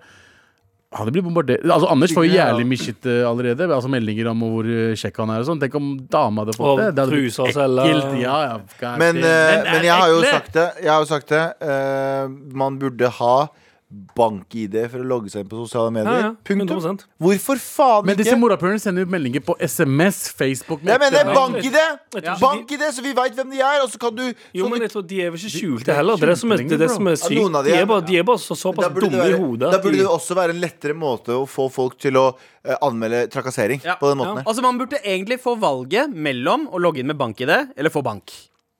Han 0.90 1.04
hadde 1.04 1.12
blitt 1.12 1.24
bombardert 1.26 1.60
Altså 1.68 1.90
Anders 1.92 2.14
får 2.16 2.24
jo 2.24 2.32
jævlig 2.32 2.64
mye 2.64 2.80
shit 2.80 3.04
eh, 3.04 3.20
allerede. 3.28 3.68
Altså 3.68 3.90
Meldinger 3.92 4.30
om 4.30 4.40
hvor 4.40 4.64
eh, 4.64 4.94
kjekk 4.96 5.18
han 5.20 5.30
er 5.34 5.42
og 5.42 5.48
sånn. 5.50 5.60
Tenk 5.60 5.74
om 5.76 5.90
dama 6.08 6.46
hadde 6.46 6.56
fått 6.56 6.64
Og 6.70 6.78
det. 6.80 6.86
Det 6.96 7.04
hadde 7.04 7.18
blitt 7.18 7.40
ekkelt. 7.44 8.20
Ja, 8.22 8.38
ja. 8.46 8.94
Men, 8.96 9.20
eh, 9.20 9.68
Men 9.68 9.84
jeg 9.84 9.92
har 9.92 10.08
jo 10.08 10.22
sagt 10.24 10.54
det. 10.56 10.66
Jeg 10.80 10.88
har 10.88 11.04
jo 11.04 11.10
sagt 11.12 11.28
det 11.28 11.44
Uh, 11.60 12.28
Man 12.56 12.78
burde 12.80 13.10
ha 13.18 13.48
bank-ID 13.90 14.74
for 14.92 15.00
å 15.00 15.06
logge 15.08 15.30
seg 15.32 15.44
inn 15.44 15.48
på 15.50 15.62
sosiale 15.64 15.92
medier. 15.94 16.18
Ja, 16.18 16.26
ja, 16.28 16.32
Punktum. 16.44 16.76
100%. 16.80 17.04
Hvorfor 17.24 17.60
faen 17.62 18.04
Men 18.08 18.18
disse 18.18 18.34
ikke? 18.34 18.40
morapulerne 18.42 18.80
sender 18.82 19.04
jo 19.06 19.10
meldinger 19.14 19.40
på 19.46 19.54
SMS, 19.64 20.18
Facebook 20.36 20.82
Jeg 20.84 21.00
mener 21.00 21.30
bank-ID! 21.32 21.78
Bank-ID, 22.42 22.84
så 22.92 23.04
vi 23.06 23.14
veit 23.16 23.34
hvem 23.38 23.50
de 23.54 23.62
er, 23.64 23.80
og 23.84 23.88
så 23.92 24.00
kan 24.02 24.14
du 24.14 24.26
Jo, 24.54 24.68
men 24.68 24.84
jeg 24.84 24.92
tror 24.92 25.06
de 25.08 25.22
er 25.24 25.32
vel 25.32 25.40
ikke 25.40 25.54
skjulte 25.56 25.96
heller. 25.96 26.20
Det 26.20 26.28
er 26.28 26.34
som 26.42 26.52
er, 26.52 26.56
det 26.64 26.72
er, 26.78 26.82
det 26.84 26.90
som 26.92 27.08
er 27.08 27.16
sykt. 27.16 27.62
de 27.64 27.72
er- 27.78 27.86
bare, 27.86 28.06
de 28.08 28.18
er 28.18 28.28
bare 28.28 28.38
så, 28.44 28.56
såpass 28.58 28.92
dumme 28.92 29.24
i 29.28 29.32
hodet. 29.38 29.72
da 29.72 29.78
burde 29.80 29.96
de- 29.96 30.04
det 30.04 30.06
også 30.12 30.34
være 30.36 30.50
en 30.56 30.60
lettere 30.60 30.94
måte 30.94 31.32
å 31.32 31.46
få 31.48 31.70
folk 31.72 31.98
til 31.98 32.12
å 32.20 32.26
eh, 32.64 32.76
anmelde 32.82 33.28
trakassering 33.32 33.80
Ja. 33.84 33.96
på 33.96 34.08
den 34.10 34.18
måten. 34.18 34.36
her. 34.38 34.44
Altså 34.44 34.60
Man 34.62 34.76
burde 34.78 35.00
egentlig 35.04 35.40
få 35.40 35.56
valget 35.58 36.12
mellom 36.12 36.68
å 36.68 36.78
logge 36.78 36.98
inn 37.00 37.06
med 37.06 37.16
bank-ID 37.16 37.72
eller 37.76 37.90
få 37.90 38.02
bank. 38.02 38.30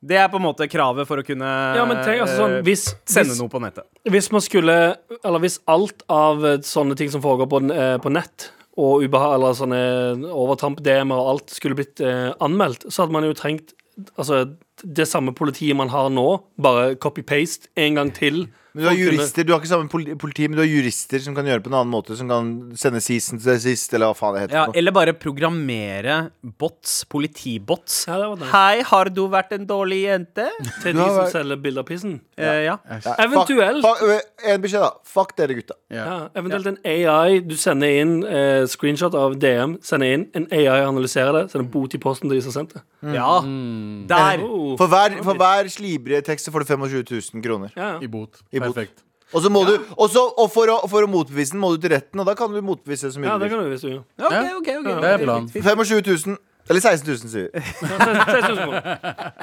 Det 0.01 0.19
er 0.21 0.29
på 0.31 0.39
en 0.39 0.45
måte 0.45 0.69
kravet 0.71 1.09
for 1.09 1.19
å 1.19 1.25
kunne 1.27 1.49
Ja, 1.75 1.87
men 1.89 1.99
tenk, 2.07 2.23
altså 2.23 2.37
sånn, 2.39 2.53
eh, 2.61 2.67
hvis, 2.69 2.85
sende 3.03 3.33
hvis, 3.33 3.41
noe 3.43 3.51
på 3.51 3.61
nettet. 3.63 3.87
hvis 4.07 4.29
man 4.31 4.45
skulle 4.45 4.77
Eller 5.25 5.43
hvis 5.43 5.59
alt 5.67 6.05
av 6.13 6.47
eh, 6.47 6.61
sånne 6.63 6.95
ting 6.99 7.11
som 7.11 7.25
foregår 7.25 7.51
på, 7.51 7.61
eh, 7.75 7.97
på 8.03 8.13
nett, 8.15 8.53
og 8.79 9.03
ubeha 9.03 9.33
eller 9.35 9.57
sånne 9.59 9.81
overtramp-DM-er 10.31 11.19
og 11.19 11.33
alt 11.33 11.51
skulle 11.51 11.75
blitt 11.81 11.99
eh, 12.05 12.31
anmeldt, 12.45 12.87
så 12.87 13.03
hadde 13.03 13.17
man 13.17 13.27
jo 13.27 13.35
trengt 13.35 13.75
Altså 14.15 14.45
det 14.87 15.09
samme 15.11 15.33
politiet 15.35 15.75
man 15.75 15.91
har 15.91 16.07
nå, 16.15 16.29
bare 16.63 16.93
copy-paste 17.03 17.67
en 17.83 17.97
gang 17.99 18.13
til. 18.15 18.45
Men 18.79 18.85
du 18.85 18.89
har 18.93 18.95
jurister, 19.01 19.45
du 19.45 19.51
har 19.53 19.59
ikke 19.61 19.71
samme 19.73 19.89
politi, 20.23 20.47
men 20.47 20.55
du 20.55 20.63
har 20.63 20.69
jurister 20.71 21.19
som 21.25 21.35
kan 21.35 21.45
gjøre 21.51 21.59
det 21.59 21.67
på 21.67 21.73
en 21.73 21.79
annen 21.81 21.91
måte, 21.91 22.15
som 22.19 22.29
kan 22.31 22.53
sende 22.79 23.01
season 23.03 23.41
til 23.43 23.59
sist, 23.65 23.93
eller 23.97 24.13
hva 24.13 24.17
faen 24.19 24.37
det 24.37 24.43
heter. 24.47 24.55
Ja, 24.61 24.67
eller 24.79 24.95
bare 24.95 25.15
programmere 25.19 26.19
bots, 26.63 27.01
politibots. 27.11 28.05
Ja, 28.09 28.19
det 28.23 28.29
var 28.31 28.37
det. 28.43 28.51
Hei, 28.53 28.83
har 28.87 29.11
du 29.15 29.23
vært 29.33 29.53
en 29.57 29.67
dårlig 29.69 29.99
jente? 30.05 30.47
Til 30.83 30.95
de 30.95 31.07
som 31.09 31.27
selger 31.33 31.61
bilder 31.63 31.83
av 31.85 31.89
pissen. 31.91 32.21
Eh, 32.39 32.63
ja. 32.69 32.77
Ja, 32.87 33.15
Eventuelt. 33.25 33.83
fuck- 33.85 34.05
fuck- 34.05 34.47
En 34.49 34.63
beskjed, 34.63 34.81
da. 34.87 34.91
Fuck 35.05 35.35
dere, 35.37 35.55
gutta. 35.59 35.75
Ja, 35.91 36.29
eventuelt 36.39 36.67
en 36.71 36.79
AI. 36.87 37.41
Du 37.41 37.57
sender 37.59 37.89
inn 38.01 38.23
eh, 38.25 38.65
screenshot 38.71 39.15
av 39.19 39.35
DM, 39.43 39.79
sender 39.83 40.13
inn, 40.15 40.29
en 40.39 40.47
AI 40.53 40.85
analyserer 40.87 41.33
det, 41.43 41.51
sender 41.51 41.69
bot 41.73 41.95
i 41.95 41.99
posten 41.99 42.29
til 42.31 42.39
de 42.39 42.43
som 42.47 42.53
har 42.53 42.59
sendt 42.61 42.75
det. 42.79 42.83
ja. 43.17 43.41
Der. 44.09 44.43
Oh. 44.45 44.77
For 44.79 44.87
hver, 44.91 45.19
for 45.25 45.35
hver 45.35 45.69
slibrige 45.73 46.23
tekst 46.27 46.47
så 46.49 46.53
får 46.55 46.65
du 46.65 46.71
25 46.77 47.05
000 47.35 47.43
kroner. 47.45 47.73
Ja, 47.77 47.99
I 48.03 48.07
bot. 48.07 48.41
I 48.53 48.61
bot. 48.61 48.68
Perfekt. 48.73 49.05
Og 49.37 49.43
så 49.45 49.51
må 49.53 49.61
du 49.69 49.75
og, 49.77 50.07
så, 50.09 50.23
og 50.41 50.47
for, 50.55 50.71
å, 50.73 50.79
for 50.89 51.05
å 51.05 51.09
motbevise 51.11 51.53
den, 51.53 51.61
må 51.61 51.75
du 51.75 51.83
til 51.85 51.93
retten, 51.93 52.21
og 52.23 52.25
da 52.31 52.33
kan 52.39 52.49
du 52.55 52.63
motbevise 52.65 53.11
det 53.11 53.15
så 53.17 53.21
mye 53.21 53.29
ja, 53.29 53.35
du 53.37 53.43
det 53.45 53.51
vil. 53.51 53.59
kan 53.59 53.65
du 53.67 53.75
hvis 53.75 53.85
du. 53.85 53.99
Ok, 54.25 54.33
Ja. 54.33 54.45
ok, 54.57 54.69
ok. 54.81 54.89
Det 55.03 55.11
er 55.11 55.25
planen. 55.25 55.49
25 55.53 56.01
000. 56.33 56.39
Eller 56.69 56.81
16 56.81 57.07
000, 57.09 57.31
sier 57.33 57.49
vi. 57.49 57.61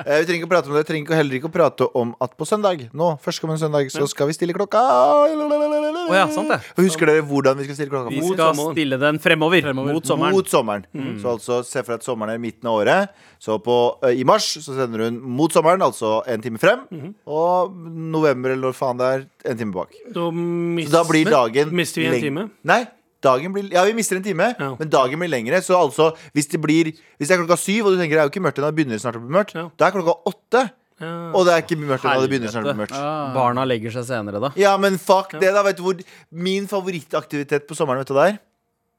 Eh, 0.06 0.20
vi 0.22 0.26
trenger 0.28 0.40
ikke 0.40 0.48
å 0.48 0.52
prate 0.52 0.70
om 0.70 0.76
det. 0.76 0.82
Vi 0.84 0.90
trenger 0.92 1.06
ikke- 1.08 1.18
heller 1.20 1.36
ikke 1.40 1.50
å 1.50 1.54
prate 1.54 1.88
om 1.98 2.14
at 2.22 2.36
på 2.38 2.46
søndag, 2.46 2.84
nå, 2.94 3.08
førstkommende 3.24 3.60
søndag, 3.64 3.90
så 3.92 4.08
skal 4.08 4.28
vi 4.30 4.34
stille 4.38 4.54
klokka. 4.54 4.78
Å 4.80 6.14
ja, 6.14 6.28
sant 6.30 6.50
det. 6.52 6.60
Og 6.78 6.84
Husker 6.86 7.06
dere 7.10 7.24
hvordan 7.26 7.58
vi 7.58 7.64
skal 7.68 7.76
stille 7.80 7.90
klokka? 7.94 8.10
Vi 8.14 8.22
Mot 8.22 8.34
skal 8.36 8.54
sommeren. 8.54 8.76
stille 8.76 9.00
den 9.02 9.20
fremover. 9.20 9.62
Fremover. 9.66 9.94
Mot 9.98 10.06
sommeren. 10.06 10.32
Mot 10.38 10.48
sommeren. 10.52 10.86
Så 11.22 11.34
altså 11.36 11.60
se 11.66 11.82
for 11.84 11.94
deg 11.96 12.02
at 12.02 12.06
sommeren 12.08 12.34
er 12.36 12.38
midten 12.42 12.70
av 12.70 12.80
året. 12.84 13.10
Så 13.42 13.58
på, 13.64 13.78
eh, 14.04 14.20
i 14.22 14.24
mars 14.24 14.46
så 14.62 14.76
sender 14.76 15.06
hun 15.06 15.20
mot 15.22 15.52
sommeren, 15.52 15.82
altså 15.82 16.22
en 16.28 16.42
time 16.42 16.58
frem. 16.62 16.86
Og 17.28 17.74
november 17.76 18.52
eller 18.54 18.70
når 18.72 18.76
faen 18.78 18.98
det 18.98 19.08
er, 19.14 19.26
en 19.52 19.58
time 19.58 19.74
bak. 19.74 19.92
Så 20.14 20.92
da 20.92 21.04
blir 21.04 21.26
dagen 21.30 21.72
mister 21.74 22.02
vi 22.02 22.08
en 22.08 22.14
leng- 22.14 22.22
time? 22.22 22.50
Nei. 22.64 22.86
Dagen 23.26 23.54
blir 23.56 23.68
Ja, 23.74 23.84
vi 23.90 23.94
mister 23.98 24.20
en 24.20 24.24
time, 24.26 24.52
Ja. 24.60 24.72
men 24.80 24.90
dagen 24.94 25.20
blir 25.20 25.32
lengre. 25.34 25.60
Så 25.66 25.76
altså, 25.80 26.12
hvis 26.38 26.48
det 26.54 26.62
blir 26.62 26.94
Hvis 26.94 27.28
det 27.28 27.32
er 27.36 27.42
klokka 27.44 27.58
syv, 27.60 27.86
og 27.90 27.94
du 27.96 28.02
tenker 28.02 28.16
det 28.18 28.24
er 28.24 28.28
jo 28.30 28.34
ikke 28.34 28.46
mørkt 28.46 28.62
ennå, 28.62 28.70
det 28.72 28.78
begynner 28.80 29.02
snart 29.02 29.18
å 29.20 29.24
bli 29.26 29.34
mørkt, 29.40 29.56
Ja. 29.58 29.70
da 29.78 29.88
er 29.88 29.96
klokka 29.98 30.16
åtte. 30.32 30.64
Ja. 31.02 31.32
Og 31.36 31.44
det 31.46 31.52
er 31.52 31.62
ikke 31.66 31.76
mørkt 31.82 32.06
ennå, 32.08 32.22
det 32.24 32.30
begynner 32.32 32.52
snart 32.54 32.64
å 32.66 32.72
bli 32.74 32.82
mørkt. 32.86 32.96
Ah. 32.96 33.34
Barna 33.36 33.66
legger 33.68 33.92
seg 33.92 34.06
senere, 34.08 34.40
da. 34.40 34.52
Ja, 34.56 34.78
men 34.78 34.98
fuck 34.98 35.32
det, 35.36 35.52
da. 35.54 35.62
Vet 35.64 35.76
du 35.78 35.84
hvor 35.84 36.00
Min 36.32 36.68
favorittaktivitet 36.72 37.68
på 37.68 37.76
sommeren, 37.76 38.00
vet 38.00 38.08
du 38.08 38.14
hva 38.16 38.28
det 38.30 38.34
er? 38.36 38.40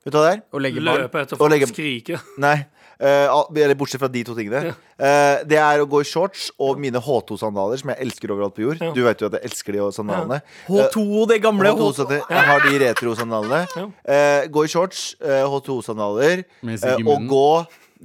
Vet 0.04 0.12
du 0.12 0.18
hva 0.18 0.24
det 0.28 0.34
er? 0.36 0.42
Å 0.52 0.60
legge 0.60 0.84
barn. 0.84 1.00
Løpe 1.06 1.22
etter 1.24 1.34
Og 1.34 1.38
folk 1.40 1.50
legge- 1.52 1.70
skrike. 1.72 2.20
Nei. 2.38 2.66
Eh, 3.00 3.28
eller 3.62 3.74
bortsett 3.78 4.00
fra 4.02 4.08
de 4.12 4.22
to 4.26 4.34
tingene. 4.36 4.74
Eh, 4.96 5.44
det 5.48 5.58
er 5.60 5.82
å 5.82 5.88
gå 5.88 6.00
i 6.02 6.08
shorts 6.08 6.48
og 6.62 6.80
mine 6.82 7.00
H2-sandaler, 7.02 7.80
som 7.80 7.92
jeg 7.92 8.00
elsker 8.06 8.32
overalt 8.34 8.56
på 8.56 8.64
jord. 8.64 8.82
Ja. 8.82 8.92
Du 8.96 9.02
vet 9.06 9.20
jo 9.20 9.30
at 9.30 9.38
jeg 9.38 9.50
elsker 9.50 9.76
de 9.76 9.82
og 9.84 9.94
sandalene. 9.96 10.40
H2, 10.68 11.04
det 11.32 11.40
gamle 11.44 11.72
H2 11.76 11.90
H2. 12.02 12.20
Jeg 12.20 12.46
har 12.50 12.64
de 12.66 12.78
retro-sandalene. 12.84 13.64
Ja. 13.76 13.88
Eh, 14.16 14.46
gå 14.52 14.64
i 14.64 14.70
shorts, 14.72 15.08
eh, 15.20 15.42
H2-sandaler, 15.44 16.46
Med 16.62 16.78
eh, 16.78 16.84
sigg 16.84 17.04
i 17.04 17.10
og 17.12 17.28
gå 17.30 17.50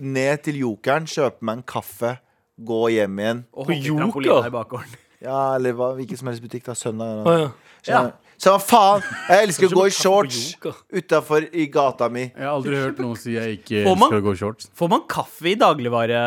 ned 0.01 0.43
til 0.47 0.61
Jokeren, 0.63 1.07
kjøpe 1.09 1.43
meg 1.47 1.61
en 1.61 1.63
kaffe, 1.67 2.15
gå 2.61 2.81
hjem 2.95 3.23
igjen. 3.23 3.45
Og 3.55 3.71
På 3.71 3.79
Joker? 4.23 4.85
Ja, 5.21 5.55
eller 5.55 5.75
hva, 5.77 5.91
hvilken 5.97 6.17
som 6.17 6.31
helst 6.31 6.41
butikk, 6.41 6.65
da. 6.65 6.73
Søndag. 6.77 7.21
Eller, 7.21 7.51
ah, 7.51 7.71
ja. 7.85 8.01
Så, 8.41 8.49
hva 8.55 8.57
faen? 8.63 9.03
Jeg 9.29 9.45
elsker 9.47 9.67
å 9.69 9.75
gå 9.77 9.83
i 9.85 9.91
shorts 9.93 10.37
utafor 10.97 11.43
i 11.53 11.67
gata 11.69 12.07
mi. 12.09 12.23
Jeg 12.31 12.41
har 12.41 12.55
aldri 12.55 12.79
hørt 12.79 12.97
noen 13.03 13.19
si 13.21 13.35
jeg 13.35 13.59
ikke 13.59 13.83
Får 13.85 13.97
man- 14.01 14.07
elsker 14.09 14.21
å 14.21 14.25
gå 14.25 14.33
i 14.33 14.39
shorts. 14.39 14.69
Får 14.79 14.89
man 14.89 15.03
kaffe 15.07 15.51
i 15.51 15.53
dagligvare? 15.61 16.21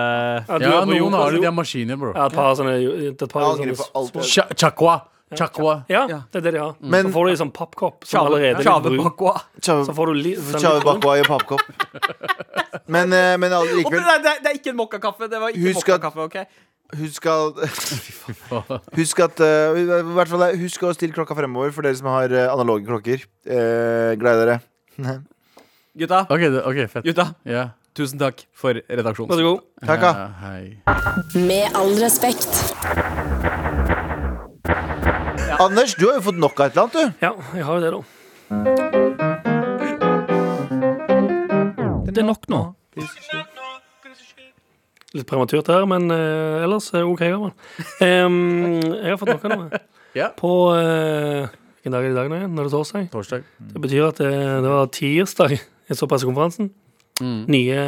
Ja, 0.47 0.59
du 0.59 0.64
Ja, 0.64 0.85
noen 0.85 1.12
har 1.18 1.33
det. 1.33 1.40
De 1.40 1.49
har 1.50 1.56
maskiner, 1.56 1.99
bro. 1.99 2.12
Ja, 2.14 2.26
et 2.26 2.33
par 2.38 2.54
sånne, 2.54 2.76
et 3.11 3.18
par 3.28 3.42
Jeg 3.42 3.50
angrer 3.50 3.75
sånne 3.75 3.83
på 3.83 3.99
alt. 3.99 4.12
små- 4.12 4.23
Cha- 4.30 4.54
Chakwa. 4.54 4.94
Chakwa. 5.35 5.85
Ja, 5.88 6.06
det 6.06 6.37
er 6.37 6.40
det 6.42 6.52
de 6.54 6.59
har. 6.61 6.76
Men- 6.80 7.06
så 7.06 7.12
får 7.16 7.26
du 7.26 7.33
i 7.33 7.37
sånn 7.42 7.52
pappkopp 7.52 8.04
som 8.06 8.21
Chave 8.21 8.30
allerede 8.30 8.61
er 8.61 8.62
litt 8.62 8.83
brun. 8.85 8.99
bakwa. 9.11 9.40
Så 9.61 9.92
får 9.97 10.06
du 10.06 10.14
li, 10.14 10.37
sånn 10.37 10.61
Chave 10.61 10.75
litt 10.75 10.85
brun. 10.85 11.00
bakwa 11.00 11.18
i 11.18 11.23
pappkopp. 11.25 11.61
Men, 12.87 13.12
eh, 13.12 13.37
men 13.38 13.50
likevel 13.50 14.23
det, 14.23 14.26
er- 14.26 14.40
det 14.42 14.47
er 14.47 14.54
ikke 14.61 14.68
en 14.71 14.76
mokkakaffe. 14.76 15.28
Det 15.28 15.40
var 15.40 15.49
ikke 15.50 15.73
Husk 15.75 15.88
at- 15.88 16.00
mokkakaffe, 16.00 16.18
ok? 16.28 16.47
Husk 16.94 17.26
at 17.26 17.56
Husk 18.98 19.20
at 19.24 19.40
uh, 19.42 19.74
hvert 20.14 20.28
fall 20.30 20.42
eh, 20.46 20.58
Husk 20.60 20.82
å 20.86 20.92
stille 20.94 21.14
klokka 21.16 21.34
fremover 21.38 21.72
for 21.74 21.82
dere 21.86 21.96
som 21.98 22.06
har 22.12 22.28
eh, 22.30 22.44
analoge 22.52 22.84
klokker. 22.86 23.24
Uh, 23.48 24.12
gleder 24.20 24.44
dere. 24.44 24.58
Gutta, 25.98 26.24
Okay, 26.30 26.48
okay, 26.50 26.86
fett. 26.90 27.04
gutta, 27.06 27.28
Yeah. 27.46 27.68
tusen 27.94 28.18
takk 28.18 28.44
for 28.52 28.74
Vær 28.74 28.98
redaksjonen. 28.98 29.30
så 29.38 29.42
god. 29.46 29.60
Takk. 29.86 30.02
Ja, 30.02 30.28
hei. 30.42 30.64
Med 31.38 31.70
all 31.78 31.94
respekt. 32.02 32.50
Anders, 35.62 35.94
du 35.94 36.08
har 36.08 36.16
jo 36.18 36.24
fått 36.26 36.38
nok 36.42 36.58
av 36.58 36.66
et 36.66 36.72
eller 36.74 36.82
annet, 36.82 36.94
du. 36.98 37.04
Ja, 37.22 37.32
jeg 37.54 37.64
har 37.64 37.74
jo 37.78 37.82
det, 37.84 37.90
da. 37.94 38.00
Det 42.10 42.18
er 42.22 42.26
nok 42.26 42.42
nå. 42.50 42.60
Litt 45.14 45.26
prematurt 45.30 45.68
her, 45.71 45.85
men 45.87 46.09
eh, 46.11 46.64
ellers 46.66 46.88
er 46.92 47.02
det 47.04 47.06
OK. 47.06 47.21
gammel. 47.23 47.52
Um, 48.02 48.80
jeg 48.83 49.12
har 49.12 49.21
fått 49.21 49.35
noe 49.44 49.59
nå. 49.64 49.83
Ja. 50.14 50.28
På 50.38 50.49
eh, 50.78 51.49
Hvilken 51.83 51.90
dag 51.90 52.04
er 52.04 52.06
det 52.06 52.12
i 52.12 52.18
dag 52.21 52.28
nå 52.30 52.37
igjen? 52.38 52.52
Når 52.54 52.66
det 52.66 52.71
er 52.71 52.75
torsdag? 52.76 53.06
Torsdag. 53.11 53.47
Det 53.73 53.80
betyr 53.83 54.04
at 54.06 54.21
det, 54.23 54.28
det 54.62 54.71
var 54.71 54.87
tirsdag 54.94 55.54
jeg 55.56 55.99
så 55.99 56.06
pressekonferansen. 56.11 56.68
Mm. 57.18 57.40
Nye, 57.50 57.80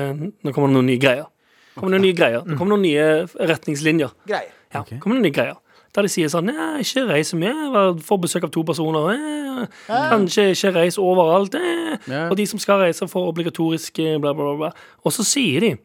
nå 0.43 0.53
kommer 0.55 0.73
det 0.73 0.75
noen 0.75 0.89
nye 0.91 0.99
greier. 1.01 1.29
Det 1.71 1.79
kommer 1.79 1.95
noen 1.95 2.05
nye 2.09 2.17
greier. 2.19 2.43
Det 2.49 2.59
kommer 2.59 2.75
noen 2.75 2.83
nye 2.89 3.07
retningslinjer. 3.53 4.11
Greier. 4.27 4.51
Ja, 4.75 4.83
Ok. 4.83 4.91
kommer 4.99 5.17
noen 5.21 5.29
nye 5.29 5.37
greier. 5.39 5.55
Der 5.97 6.05
de 6.05 6.11
sier 6.13 6.29
sånn 6.29 6.51
Nei, 6.51 6.83
ikke 6.83 7.07
reis 7.09 7.31
med. 7.39 7.55
Vær- 7.73 8.03
Får 8.11 8.21
besøk 8.27 8.45
av 8.45 8.53
to 8.59 8.67
personer. 8.69 9.07
Eh, 9.15 9.67
kanskje 10.11 10.51
ikke 10.53 10.75
reis 10.83 10.99
overalt. 11.01 11.55
Eh. 11.57 11.95
Ja. 12.11 12.27
Og 12.27 12.35
de 12.43 12.45
som 12.51 12.59
skal 12.61 12.83
reise, 12.83 13.07
får 13.09 13.31
obligatorisk 13.31 14.03
eh, 14.03 14.19
bla, 14.21 14.35
bla, 14.35 14.51
bla. 14.51 14.57
bla. 14.67 14.73
Og 15.07 15.15
så 15.15 15.25
sier 15.25 15.63
de 15.63 15.77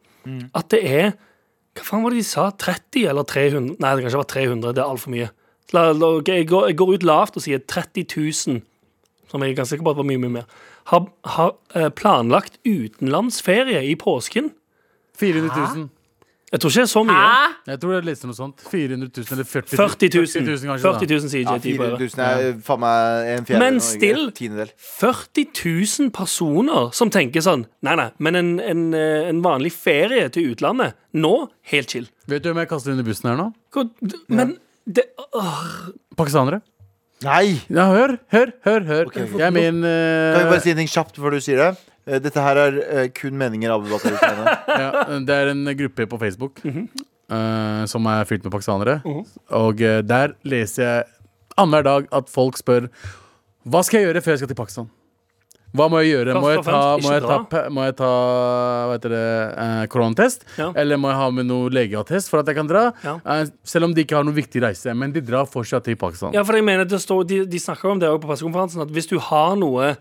at 0.58 0.68
det 0.74 0.82
er 0.90 1.14
Hva 1.78 1.86
faen 1.88 2.04
var 2.04 2.14
det 2.14 2.22
de 2.22 2.28
sa? 2.28 2.50
30 2.52 3.06
eller 3.12 3.28
300? 3.28 3.78
Nei, 3.80 3.94
det 3.96 4.04
kan 4.04 4.12
ikke 4.12 4.24
være 4.24 4.34
300. 4.34 4.74
Det 4.76 4.84
er 4.84 4.90
altfor 4.90 5.14
mye. 5.14 5.30
Går, 5.72 6.68
jeg 6.68 6.78
går 6.80 6.94
ut 6.98 7.08
lavt 7.08 7.38
og 7.40 7.46
sier 7.46 7.62
30 7.64 8.04
000, 8.12 8.60
som 9.32 9.44
jeg 9.44 9.54
er 9.54 9.60
ganske 9.60 9.78
sikker 9.78 9.88
på 9.88 9.94
at 9.94 10.02
var 10.02 10.08
mye, 10.10 10.20
mye 10.20 10.36
mer, 10.42 10.50
har, 10.92 11.06
har 11.38 11.54
eh, 11.78 11.88
planlagt 11.96 12.60
utenlandsferie 12.68 13.86
i 13.88 13.96
påsken. 13.96 14.52
400 15.22 15.54
000. 15.56 15.88
Jeg 16.52 16.60
tror 16.60 16.72
ikke 16.74 16.82
det 16.82 16.84
er 16.84 16.92
så 16.92 17.02
mye. 17.08 17.28
Jeg 17.72 17.80
tror 17.80 17.92
det 17.94 17.98
er 18.02 18.06
litt 18.10 18.24
noe 18.28 18.36
sånt. 18.36 18.64
400 18.68 19.08
000 19.22 19.36
eller 19.38 19.46
40 19.48 19.78
40 19.80 20.10
000. 20.20 20.26
40 20.28 20.48
000 20.52 20.72
kanskje, 20.72 20.84
40 20.84 21.12
000 21.14 21.30
sier 21.32 21.46
Ja, 21.46 21.54
JT 21.56 21.64
på 21.64 21.86
400 21.86 22.00
det. 22.02 22.10
000 22.12 22.26
er 22.26 22.58
faen 22.68 22.82
meg 22.84 23.30
en 23.32 23.46
fjerdedel. 23.48 23.62
Men 23.62 23.78
av 23.78 23.78
Norge. 23.78 23.86
still. 23.88 24.26
Tiendedel. 24.42 24.74
40 25.00 25.46
000 26.02 26.12
personer 26.18 26.90
som 26.98 27.14
tenker 27.14 27.46
sånn 27.46 27.64
Nei, 27.88 27.96
nei, 28.02 28.10
men 28.20 28.36
en, 28.42 28.50
en, 28.60 28.82
eh, 29.00 29.30
en 29.32 29.40
vanlig 29.46 29.72
ferie 29.72 30.28
til 30.36 30.52
utlandet 30.52 30.98
Nå, 31.16 31.32
helt 31.72 31.96
chill. 31.96 32.10
Vet 32.28 32.44
du 32.44 32.52
hvem 32.52 32.60
jeg 32.66 32.72
kaster 32.74 32.92
under 32.98 33.08
bussen 33.08 33.32
her 33.32 33.40
nå? 33.40 33.48
Hvor- 33.72 33.88
d- 34.04 34.20
Men 34.28 34.58
det 34.86 35.08
åh, 35.32 35.64
Pakistanere. 36.20 36.60
Nei! 37.24 37.62
Ja, 37.70 37.86
hør, 37.94 38.18
hør, 38.34 38.52
hør. 38.66 38.82
hør. 38.92 39.12
Jeg 39.16 39.40
er 39.46 39.52
med 39.54 39.62
i 39.64 39.70
en 39.72 39.84
eh, 39.86 40.36
Kan 40.36 40.44
vi 40.48 40.52
bare 40.56 40.62
si 40.68 40.72
en 40.74 40.80
ting 40.84 40.90
kjapt 40.90 41.16
før 41.22 41.36
du 41.38 41.40
sier 41.40 41.60
det? 41.64 41.72
Eh, 42.12 42.20
Dette 42.20 42.44
her 42.44 42.60
er 42.66 42.80
eh, 42.84 43.08
kun 43.16 43.38
meninger 43.40 43.72
av 43.72 43.82
Abubakar 43.86 44.12
Hussein. 44.18 44.44
ja, 44.84 44.92
Det 45.24 45.38
er 45.42 45.54
en 45.56 45.64
gruppe 45.80 46.08
på 46.12 46.20
Facebook 46.22 46.60
eh, 46.68 47.84
som 47.88 48.06
er 48.12 48.28
fylt 48.30 48.44
med 48.48 48.52
pakistanere. 48.54 49.00
Og 49.56 49.82
eh, 49.82 50.02
der 50.06 50.36
leser 50.44 50.84
jeg 50.88 51.06
annenhver 51.58 51.88
dag 51.88 52.10
at 52.22 52.30
folk 52.32 52.58
spør 52.60 52.88
Hva 53.68 53.84
skal 53.86 54.02
jeg 54.02 54.10
gjøre 54.10 54.22
før 54.26 54.36
jeg 54.36 54.42
skal 54.44 54.52
til 54.56 54.58
Pakistan? 54.64 54.90
Hva 55.72 55.86
må 55.88 56.02
jeg 56.04 56.10
gjøre? 56.18 56.34
Først 56.36 56.44
Må 56.44 56.50
jeg 56.52 56.60
og 56.60 56.66
ta, 56.66 56.72
fremst, 56.74 57.06
må 57.06 57.12
jeg 57.14 57.22
ikke 57.22 57.28
ta, 57.30 57.36
dra. 57.38 57.44
pe- 57.52 57.70
må 57.72 57.84
jeg 57.86 57.94
ta 57.96 58.08
hva 58.90 58.96
heter 58.98 59.14
det, 59.14 59.28
eh, 59.64 59.84
koronatest? 59.94 60.42
Ja. 60.60 60.66
Eller 60.82 61.00
må 61.00 61.08
jeg 61.14 61.20
ha 61.22 61.28
med 61.32 61.48
noe 61.48 61.70
legeattest 61.72 62.28
for 62.34 62.42
at 62.42 62.50
jeg 62.52 62.58
kan 62.58 62.68
dra? 62.68 62.82
Ja. 63.06 63.14
Eh, 63.24 63.46
selv 63.64 63.88
om 63.88 63.94
de 63.96 64.04
ikke 64.04 64.18
har 64.20 64.26
noen 64.28 64.36
viktig 64.36 64.60
reise. 64.66 64.92
Men 65.00 65.14
de 65.16 65.24
drar 65.24 65.48
fortsatt 65.48 65.86
til 65.88 65.96
Pakistan. 66.02 66.36
Ja, 66.36 66.44
for 66.44 66.60
jeg 66.60 66.66
mener 66.68 66.84
det 66.92 67.00
står, 67.00 67.24
De, 67.30 67.38
de 67.48 67.62
snakker 67.64 67.94
om 67.94 68.02
det 68.04 68.10
også 68.12 68.20
på 68.26 68.32
pressekonferansen, 68.34 68.84
at 68.84 68.92
hvis 68.92 69.08
du 69.14 69.16
har 69.30 69.56
noe 69.62 69.94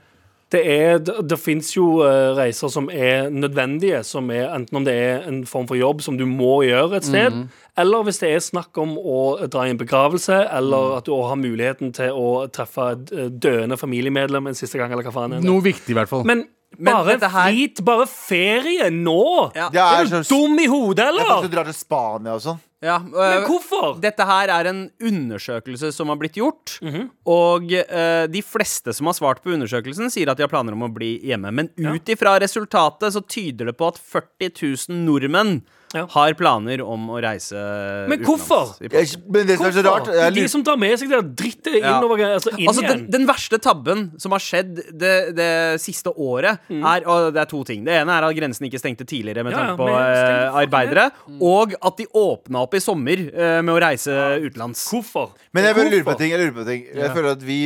det, 0.51 0.61
er, 0.67 0.99
det, 0.99 1.39
fins 1.39 1.75
jo 1.77 2.01
eh, 2.07 2.33
reiser 2.39 2.73
som 2.73 2.89
er 2.91 3.29
nødvendige, 3.31 4.03
som 4.07 4.31
er 4.35 4.49
enten 4.55 4.81
om 4.81 4.87
det 4.87 4.95
er 4.97 5.29
en 5.31 5.45
form 5.47 5.69
for 5.71 5.79
jobb 5.79 6.03
som 6.03 6.19
du 6.19 6.27
må 6.27 6.63
gjøre 6.67 6.99
et 6.99 7.07
sted, 7.07 7.37
mm. 7.37 7.45
eller 7.79 8.07
hvis 8.09 8.19
det 8.23 8.33
er 8.35 8.43
snakk 8.45 8.81
om 8.83 8.97
å 8.99 9.21
dra 9.47 9.69
i 9.69 9.75
en 9.75 9.81
begravelse, 9.81 10.41
eller 10.51 10.71
eller 10.71 10.97
at 10.99 11.09
du 11.09 11.13
har 11.17 11.39
muligheten 11.39 11.93
til 11.97 12.17
å 12.17 12.31
treffe 12.53 12.87
et 12.95 13.13
eh, 13.15 13.29
døende 13.31 13.79
familiemedlem 13.81 14.51
en 14.51 14.59
siste 14.59 14.81
gang, 14.81 14.93
eller 14.93 15.07
hva 15.07 15.15
faen. 15.15 15.39
Noe 15.45 15.65
viktig, 15.65 15.93
i 15.93 15.99
hvert 15.99 16.11
fall. 16.11 16.27
Men 16.29 16.47
Men 16.79 16.95
bare 16.95 17.17
her- 17.19 17.51
frit, 17.51 17.81
bare 17.85 18.07
ferie 18.07 18.91
nå! 18.95 19.51
Ja. 19.57 19.71
Er 19.75 20.05
Er 20.05 20.05
du 20.07 20.23
dum 20.29 20.59
i 20.59 20.67
hodet, 20.67 21.09
eller? 21.09 21.25
Det 21.25 21.31
er 21.31 21.35
faktisk 21.35 21.55
drar 21.55 21.65
til 21.65 21.75
Spania 21.75 22.35
og 22.35 22.43
sånn. 22.45 22.61
Ja, 22.81 22.97
Men 23.05 23.43
øh, 23.43 23.45
hvorfor? 23.45 23.99
Dette 24.01 24.25
her 24.25 24.49
er 24.55 24.69
en 24.71 24.87
undersøkelse 25.05 25.91
som 25.93 26.09
har 26.09 26.17
blitt 26.21 26.39
gjort. 26.41 26.79
Mhm. 26.81 27.11
Og 27.29 27.75
øh, 27.77 28.25
de 28.33 28.43
fleste 28.43 28.95
som 28.97 29.11
har 29.11 29.19
svart 29.19 29.43
på 29.45 29.53
undersøkelsen, 29.53 30.09
sier 30.13 30.33
at 30.33 30.41
de 30.41 30.47
har 30.47 30.53
planer 30.53 30.77
om 30.77 30.87
å 30.89 30.93
bli 30.93 31.19
hjemme. 31.29 31.53
Men 31.53 31.69
ut 31.77 32.09
ifra 32.09 32.39
resultatet 32.41 33.13
så 33.13 33.21
tyder 33.21 33.69
det 33.69 33.77
på 33.77 33.91
at 33.93 34.01
40 34.01 34.55
000 34.89 35.05
nordmenn 35.05 35.61
Ja. 35.93 36.05
har 36.13 36.35
planer 36.39 36.79
om 36.87 37.09
å 37.11 37.17
reise 37.19 37.59
Men 38.07 38.21
hvorfor? 38.23 38.77
Utenlands. 38.79 39.17
Men 39.27 39.47
det 39.49 39.57
som 39.59 39.67
er 39.67 39.73
så 39.75 39.83
rart 39.83 40.07
jeg 40.15 40.35
De 40.37 40.45
som 40.53 40.63
tar 40.63 40.77
med 40.79 40.95
seg 41.01 41.11
det 41.11 41.19
drittet 41.35 41.81
Ja. 41.81 41.97
innover 41.99 42.23
altså 42.37 42.53
inn 42.55 42.69
Altså, 42.71 42.85
igjen. 42.85 43.01
den, 43.09 43.11
den 43.11 43.27
verste 43.27 43.59
tabben 43.59 44.05
som 44.23 44.31
har 44.31 44.39
skjedd 44.45 44.77
det, 44.95 45.35
det 45.35 45.51
siste 45.83 46.13
året, 46.15 46.61
Mm. 46.71 46.85
er 46.87 47.09
Og 47.11 47.33
det 47.35 47.41
er 47.43 47.51
to 47.51 47.65
ting. 47.65 47.83
Det 47.85 47.93
ene 47.93 48.11
er 48.15 48.23
at 48.29 48.37
grensen 48.37 48.69
ikke 48.69 48.79
stengte 48.79 49.05
tidligere 49.05 49.43
med 49.43 49.53
tanke 49.53 49.77
på 49.81 49.89
det 49.91 50.53
arbeidere, 50.63 51.11
og 51.41 51.75
at 51.83 51.97
de 51.99 52.07
åpna 52.15 52.63
opp 52.63 52.75
i 52.75 52.79
sommer 52.81 53.19
uh, 53.35 53.59
med 53.63 53.75
å 53.75 53.81
reise 53.83 54.15
utenlands. 54.47 54.85
Hvorfor? 54.93 55.33
Men 55.53 55.65
jeg 55.65 55.75
lurer 55.75 56.05
på 56.07 56.17
ting. 56.19 56.31
Jeg, 56.31 56.39
lurer 56.39 56.55
på 56.63 56.67
ting. 56.67 56.87
jeg 56.95 57.11
føler 57.11 57.31
at 57.35 57.43
vi 57.43 57.59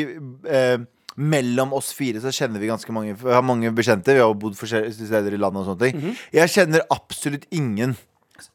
uh, 0.48 0.78
Mellom 1.16 1.70
oss 1.76 1.92
fire 1.94 2.18
så 2.18 2.32
kjenner 2.34 2.58
vi 2.58 2.66
ganske 2.66 2.90
mange 2.90 3.12
Vi 3.14 3.30
har 3.30 3.42
mange 3.46 3.70
bekjente. 3.70 4.16
Vi 4.16 4.18
har 4.18 4.32
bodd 4.34 4.56
forskjellige 4.58 5.06
steder 5.06 5.36
i 5.36 5.38
landet 5.38 5.60
og 5.62 5.68
sånne 5.68 5.84
ting. 5.84 6.00
Mhm. 6.00 6.16
Jeg 6.32 6.48
kjenner 6.56 6.80
absolutt 6.90 7.44
ingen 7.54 7.94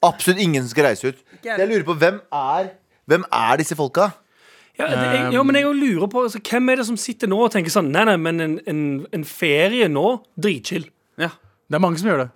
Absolutt 0.04 0.42
ingen 0.44 0.64
som 0.64 0.74
skal 0.74 0.90
reise 0.90 1.12
ut. 1.14 1.22
Så 1.44 1.56
jeg 1.56 1.70
lurer 1.70 1.86
på 1.88 1.96
hvem 2.00 2.20
er 2.36 2.74
Hvem 3.10 3.24
er 3.34 3.58
disse 3.58 3.76
folka? 3.80 4.12
Ja, 4.80 4.88
det, 4.88 4.98
jeg, 5.00 5.32
ja, 5.36 5.44
men 5.44 5.58
jeg 5.58 5.68
lurer 5.76 6.08
på 6.12 6.24
altså, 6.24 6.40
Hvem 6.40 6.70
er 6.72 6.80
det 6.80 6.86
som 6.88 6.98
sitter 7.00 7.28
nå 7.32 7.40
og 7.44 7.52
tenker 7.52 7.74
sånn 7.74 7.90
Nei, 7.92 8.06
nei, 8.08 8.16
men 8.22 8.44
en, 8.44 8.58
en, 8.70 8.82
en 9.16 9.24
ferie 9.28 9.90
nå, 9.92 10.06
dritchill. 10.40 10.86
Ja. 11.20 11.34
Det 11.70 11.80
er 11.80 11.84
mange 11.84 12.00
som 12.02 12.08
gjør 12.12 12.24
det. 12.26 12.30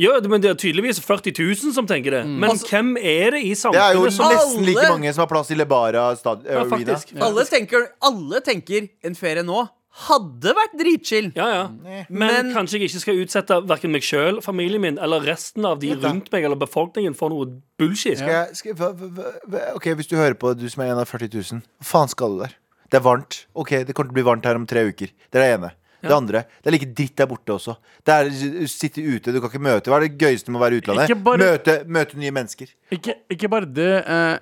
Ja, 0.00 0.14
men 0.32 0.40
det 0.40 0.48
er 0.48 0.56
tydeligvis 0.56 1.00
40 1.04 1.34
000 1.36 1.74
som 1.76 1.88
tenker 1.88 2.14
det. 2.14 2.22
Men 2.24 2.50
Altså- 2.54 2.70
hvem 2.70 2.94
er 2.96 3.34
det 3.36 3.42
i 3.44 3.52
Det 3.52 3.82
er 3.82 3.92
jo 3.98 4.06
samfunnet 4.06 4.14
som 4.16 4.32
nesten 4.32 4.64
like 4.64 4.78
Alle- 4.80 4.94
mange 4.94 5.12
som 5.12 5.22
har 5.22 5.28
plass 5.28 5.50
i 5.50 5.54
Lebara 5.58 6.16
stad 6.16 6.46
Ja, 6.46 6.62
Arena. 6.62 6.70
faktisk. 6.76 7.12
Alle, 7.20 7.44
tenker, 7.44 7.86
alle 8.00 8.40
tenker 8.40 8.88
en 9.04 9.14
ferie 9.14 9.42
nå 9.44 9.68
hadde 10.06 10.52
vært 10.54 10.74
dritchill. 10.78 11.32
Ja, 11.36 11.46
ja. 11.50 11.64
Men, 11.82 12.06
Men- 12.10 12.52
kanskje 12.54 12.78
jeg 12.78 12.88
ikke 12.90 13.00
skal 13.02 13.18
utsette 13.24 13.58
verken 13.66 13.90
meg 13.94 14.02
sjøl, 14.06 14.40
familien 14.44 14.80
min 14.80 14.98
eller 15.02 15.20
resten 15.26 15.64
av 15.66 15.80
de 15.82 15.90
rundt 15.94 16.30
meg 16.32 16.44
eller 16.44 16.56
befolkningen 16.56 17.16
for 17.16 17.28
noe 17.30 17.48
bullshit. 17.78 18.18
Skal 18.18 18.30
jeg, 18.36 18.56
skal, 18.60 18.74
hva, 18.78 18.92
hva, 18.94 19.32
hva, 19.50 19.64
ok, 19.76 19.90
Hvis 19.98 20.08
du 20.08 20.16
hører 20.16 20.34
på, 20.38 20.54
du 20.56 20.68
som 20.70 20.82
er 20.84 20.92
en 20.94 21.02
av 21.02 21.08
40 21.10 21.28
000, 21.34 21.60
hva 21.82 21.90
faen 21.90 22.08
skal 22.08 22.36
du 22.36 22.44
der? 22.44 22.54
Det 22.90 22.98
er 22.98 23.04
varmt. 23.06 23.44
Ok, 23.54 23.70
det 23.86 23.94
kommer 23.94 24.10
til 24.10 24.14
å 24.14 24.18
bli 24.20 24.26
varmt 24.30 24.44
her 24.46 24.56
om 24.58 24.66
tre 24.66 24.82
uker. 24.88 25.10
Det 25.30 25.38
er 25.38 25.44
det 25.46 25.52
ene. 25.58 25.72
Det 26.00 26.14
andre. 26.16 26.40
Det 26.62 26.70
er 26.70 26.72
like 26.72 26.86
dritt 26.96 27.16
der 27.20 27.26
borte 27.28 27.52
også. 27.52 27.74
Det 28.08 28.14
er 28.14 28.30
sitte 28.72 29.02
ute, 29.04 29.34
du 29.34 29.40
kan 29.42 29.50
ikke 29.50 29.60
møte. 29.60 29.90
Hva 29.92 29.98
er 30.00 30.06
det 30.08 30.16
gøyeste 30.18 30.48
med 30.48 30.56
å 30.56 30.62
være 30.64 30.78
i 30.78 30.80
utlandet? 30.80 31.12
Bare- 31.22 31.38
Møte, 31.44 31.74
møte 31.86 32.16
nye 32.16 32.32
mennesker. 32.32 32.70
Ikke, 32.90 33.14
ikke 33.30 33.50
bare 33.52 33.68
det. 33.68 33.90
Eh, 34.08 34.38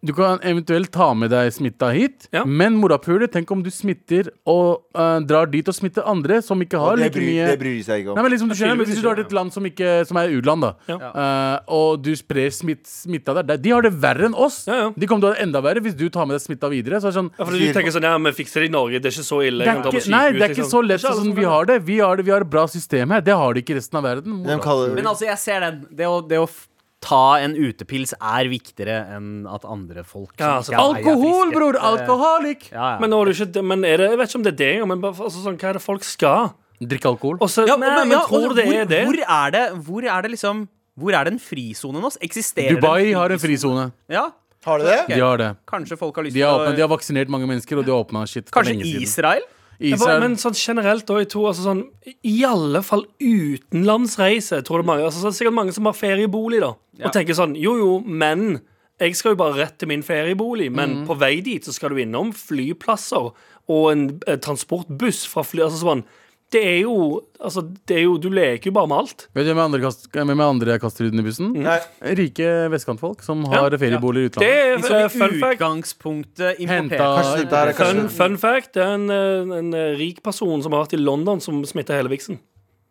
du 0.00 0.12
kan 0.14 0.38
eventuelt 0.46 0.92
ta 0.94 1.08
med 1.18 1.32
deg 1.32 1.48
smitta 1.50 1.88
hit, 1.90 2.28
Ja. 2.32 2.44
men 2.44 2.76
morapuler, 2.78 3.26
tenk 3.26 3.50
om 3.50 3.62
du 3.64 3.70
smitter 3.70 4.28
og 4.46 4.84
uh, 4.94 5.18
drar 5.26 5.46
dit 5.50 5.66
og 5.66 5.74
smitter 5.74 6.06
andre 6.06 6.40
som 6.44 6.60
ikke 6.62 6.78
har 6.78 6.96
like 7.00 7.16
bryr, 7.16 7.26
mye 7.26 7.46
det 7.50 7.58
bryr 7.58 7.74
de 7.78 7.82
seg 7.82 8.04
ikke 8.04 8.14
Nei, 8.14 8.20
om. 8.20 8.22
men 8.22 8.32
liksom 8.32 8.48
du 8.52 8.54
skjønner, 8.54 8.78
Hvis 8.84 9.00
du 9.00 9.02
drar 9.02 9.18
til 9.18 9.26
et 9.26 9.34
land 9.34 9.52
som, 9.52 9.66
ikke, 9.66 10.06
som 10.06 10.20
er 10.22 10.30
u-land, 10.30 10.62
da 10.62 10.70
Ja. 10.92 10.98
uh, 11.10 11.74
og 11.74 12.02
du 12.04 12.12
sprer 12.14 12.54
smitt, 12.54 12.86
smitta 12.86 13.34
der, 13.42 13.56
de 13.58 13.74
har 13.74 13.82
det 13.82 13.92
verre 13.98 14.28
enn 14.30 14.38
oss. 14.38 14.60
Ja, 14.70 14.76
ja. 14.84 14.88
De 14.94 15.06
kommer 15.10 15.26
til 15.26 15.30
å 15.30 15.32
ha 15.32 15.40
det 15.40 15.46
enda 15.48 15.64
verre 15.66 15.82
hvis 15.82 15.98
du 15.98 16.06
tar 16.14 16.30
med 16.30 16.38
deg 16.38 16.46
smitta 16.46 16.70
videre. 16.70 17.02
Så 17.02 17.10
er 17.10 17.18
sånn 17.18 17.32
Ja, 17.34 17.44
for 17.44 17.58
du 17.58 17.66
tenker 17.74 17.90
sånn, 17.98 18.06
ja, 18.06 18.14
vi 18.18 18.34
fikser 18.38 18.62
det 18.62 18.70
i 18.70 18.74
Norge, 18.78 19.02
det 19.02 19.10
er 19.10 19.18
ikke 19.18 19.26
så 19.26 19.42
ille. 19.42 19.64
det 19.66 19.74
er 19.74 19.82
ikke, 19.82 20.10
nei, 20.14 20.24
det 20.32 20.42
er 20.46 20.54
ikke 20.54 20.62
liksom. 20.62 20.72
så 20.78 20.86
lett 20.86 21.02
sånn 21.02 21.22
som 21.24 21.34
vi 21.34 21.44
har 21.44 21.66
det. 21.66 21.82
Vi 21.82 21.98
har, 21.98 22.16
det. 22.16 22.24
vi 22.24 22.30
har 22.30 22.46
et 22.46 22.50
bra 22.50 22.66
system 22.70 23.10
her. 23.10 23.20
Det 23.20 23.34
har 23.34 23.54
de 23.54 23.66
ikke 23.66 23.74
i 23.74 23.80
resten 23.82 23.98
av 23.98 24.06
verden. 24.06 24.42
Men 24.46 25.06
altså, 25.06 25.26
jeg 25.26 25.38
ser 25.42 25.60
den. 25.66 25.86
Det 25.90 26.06
å, 26.06 26.20
det 26.22 26.38
å 26.38 26.46
ta 27.00 27.38
en 27.38 27.54
utepils 27.54 28.12
er 28.18 28.48
viktigere 28.50 28.96
enn 29.16 29.46
at 29.46 29.64
andre 29.64 30.02
folk 30.04 30.32
Ja, 30.40 30.56
altså, 30.58 30.72
er- 30.72 30.78
er 30.78 30.82
Alkohol, 30.82 31.52
bror! 31.54 31.76
Eh, 31.78 31.84
Alkoholik! 31.92 32.70
Ja, 32.72 32.94
ja. 32.94 32.98
Men, 32.98 33.12
er 33.12 33.24
det 33.30 33.36
ikke, 33.38 33.62
men 33.62 33.84
er 33.84 33.96
det, 34.02 34.08
jeg 34.10 34.18
vet 34.18 34.28
ikke 34.32 34.40
om 34.40 34.46
det 34.48 34.52
er 34.52 34.58
det 34.58 34.70
engang, 34.76 34.88
men 34.88 35.02
altså, 35.12 35.44
sånn, 35.44 35.58
hva 35.58 35.68
er 35.70 35.78
det 35.78 35.82
folk 35.82 36.02
skal? 36.04 36.50
Drikke 36.80 37.08
alkohol. 37.10 37.38
Også, 37.42 37.66
Ja, 37.66 37.76
nei, 37.76 37.88
men, 37.90 38.08
men 38.08 38.18
ja, 38.18 38.24
tror 38.26 38.48
du 38.50 38.54
det 38.58 38.66
hvor, 38.66 38.74
er 38.82 38.86
det? 38.86 39.04
Hvor 39.06 39.18
er 39.38 39.50
det, 39.50 39.64
hvor 39.86 40.04
er 40.04 40.22
det 40.22 40.30
liksom 40.34 40.68
Hvor 40.98 41.14
er 41.14 41.24
den 41.30 41.38
frisonen 41.38 42.02
hos? 42.02 42.18
Eksisterer 42.20 42.74
Dubai 42.74 43.04
det 43.06 43.14
har 43.14 43.30
en 43.30 43.38
frisone. 43.38 43.92
Ja, 44.10 44.30
har 44.66 44.78
de 44.78 44.84
det? 44.86 44.98
De 45.14 45.20
har 45.20 45.38
det. 45.38 45.56
kanskje 45.66 45.96
folk 45.98 46.16
har 46.16 46.24
lyst 46.26 46.34
De 46.34 46.40
til 46.40 46.46
har, 46.48 46.58
å 46.58 46.64
åpnet, 46.66 46.76
de 46.76 46.82
har 46.82 46.90
vaksinert 46.90 47.28
mange 47.30 47.46
mennesker, 47.46 47.78
og 47.78 47.86
de 47.86 47.92
har 47.94 48.02
åpna 48.04 48.26
shit 48.26 48.50
Kanskje. 48.50 48.74
Israel? 49.02 49.42
Israel 49.78 50.20
Men 50.24 50.34
sånn 50.34 50.56
generelt 50.58 51.06
da, 51.06 51.20
jeg 51.22 51.28
tror 51.30 51.52
altså 51.52 51.62
sånn 51.68 51.84
I 52.26 52.42
alle 52.44 52.80
fall 52.82 53.04
utenlandsreise 53.22 54.58
Tror 54.66 54.80
det 54.82 54.84
er 54.86 54.88
mange 54.90 55.04
Altså 55.06 55.22
sånn, 55.22 55.36
sikkert 55.36 55.54
mange 55.54 55.74
som 55.76 55.86
har 55.86 55.94
feriebolig 55.94 56.58
da. 56.64 56.72
Og 57.04 57.12
tenker 57.14 57.36
sånn, 57.38 57.54
jo 57.58 57.76
jo, 57.78 57.90
men 58.04 58.60
Jeg 58.98 59.14
skal 59.14 59.36
jo 59.36 59.38
bare 59.38 59.54
rett 59.60 59.76
til 59.78 59.86
min 59.92 60.02
feriebolig 60.02 60.70
Men 60.74 61.04
på 61.06 61.14
vei 61.20 61.36
dit 61.46 61.62
så 61.64 61.70
skal 61.74 61.94
du 61.94 62.00
innom 62.02 62.32
flyplasser 62.34 63.28
Og 63.68 63.84
en 63.92 64.08
eh, 64.26 64.38
transportbuss 64.42 65.20
fra 65.30 65.44
fly 65.46 65.62
Altså 65.68 65.78
sånn 65.84 66.02
Det 66.50 66.62
er 66.66 66.80
jo 66.82 66.96
Altså, 67.38 67.62
det 67.86 68.00
er 68.00 68.02
jo 68.08 68.16
Du 68.18 68.26
leker 68.34 68.72
jo 68.72 68.74
bare 68.74 68.90
med 68.90 68.98
alt 69.04 69.28
Vet 69.36 69.46
du 69.46 69.52
hvem 69.52 69.62
andre, 69.68 69.80
kast, 69.84 70.08
hvem 70.10 70.42
andre 70.42 70.78
kaster 70.82 71.06
i 71.06 71.22
bussen? 71.22 71.52
Nei. 71.54 71.78
Rike 72.18 72.50
vestkantfolk 72.74 73.22
som 73.22 73.44
har 73.52 73.78
ferieboliger 73.78 74.26
i 74.26 74.34
Det 74.34 74.50
utlandet. 74.50 74.50
er 74.50 74.84
Som 74.88 74.96
eh, 74.98 75.08
fun 75.14 75.38
utgangspunktet 75.38 76.62
Henta 76.66 77.12
importert. 77.14 77.52
Er 77.62 77.74
Fun, 77.78 78.08
fun 78.10 78.38
fact 78.42 78.74
Det 78.74 78.82
er 78.82 78.94
en, 78.98 79.10
en, 79.14 79.54
en 79.62 79.74
eh, 79.78 79.92
rik 80.00 80.24
person 80.26 80.58
som 80.64 80.74
har 80.74 80.88
vært 80.88 80.98
i 80.98 81.02
London 81.04 81.38
Som 81.44 81.62
smitta 81.68 81.94
hele 81.94 82.10
viksen 82.10 82.40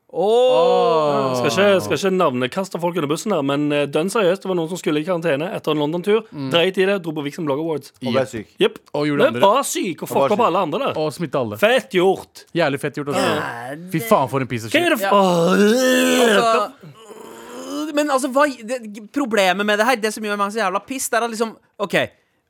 Åh. 0.08 1.34
Skal 1.38 1.50
ikke, 1.52 1.82
skal 1.84 1.98
ikke 2.00 2.12
navnekaste 2.16 2.80
folk 2.80 2.96
under 2.96 3.10
bussen 3.12 3.34
her, 3.36 3.42
men 3.46 3.66
eh, 3.76 3.86
dønn 3.92 4.08
seriøst, 4.12 4.46
det 4.46 4.50
var 4.50 4.56
noen 4.60 4.70
som 4.72 4.80
skulle 4.80 5.02
i 5.04 5.08
karantene 5.08 5.50
etter 5.58 5.74
en 5.76 5.82
London-tur. 5.84 6.22
Dreit 6.54 6.80
i 6.80 6.86
det, 6.88 6.96
dro 7.04 7.12
på 7.18 7.26
Vixen 7.26 7.48
Blog 7.48 7.60
Awards. 7.64 7.92
Og 8.00 8.14
ble 8.16 8.24
syk. 8.30 8.54
Jepp. 8.62 8.80
Og 8.96 9.08
gjorde 9.10 9.26
Det 9.28 9.32
andre. 9.36 9.42
var 9.44 9.68
syk 9.68 10.04
og 10.06 10.08
var 10.08 10.14
fucka 10.16 10.30
syk. 10.30 10.38
opp 10.38 10.46
alle 10.48 10.62
andre 10.68 10.80
der. 10.86 11.00
Og 11.04 11.12
smitte 11.16 11.42
alle. 11.42 11.60
Fett 11.62 11.98
gjort. 12.00 12.46
Jævlig 12.56 12.80
fett 12.86 13.02
gjort. 13.02 13.12
Altså. 13.14 13.80
Fy 13.94 14.04
faen, 14.08 14.30
for 14.32 14.46
en 14.48 14.52
piece 14.54 14.70
of 14.70 14.72
Hva 14.72 14.80
er 14.80 14.88
shit. 14.88 14.98
det 14.98 15.10
for 15.10 15.18
Altså, 16.38 17.96
men 17.98 18.10
altså, 18.12 18.30
hva, 18.36 18.44
det, 18.68 18.78
problemet 19.16 19.66
med 19.66 19.80
det 19.80 19.86
her, 19.88 19.96
det 20.02 20.12
som 20.14 20.24
gjør 20.26 20.38
meg 20.40 20.52
så 20.54 20.60
jævla 20.60 20.82
piss, 20.86 21.08
det 21.10 21.18
er 21.20 21.26
at 21.28 21.32
liksom 21.34 21.54
OK. 21.82 21.96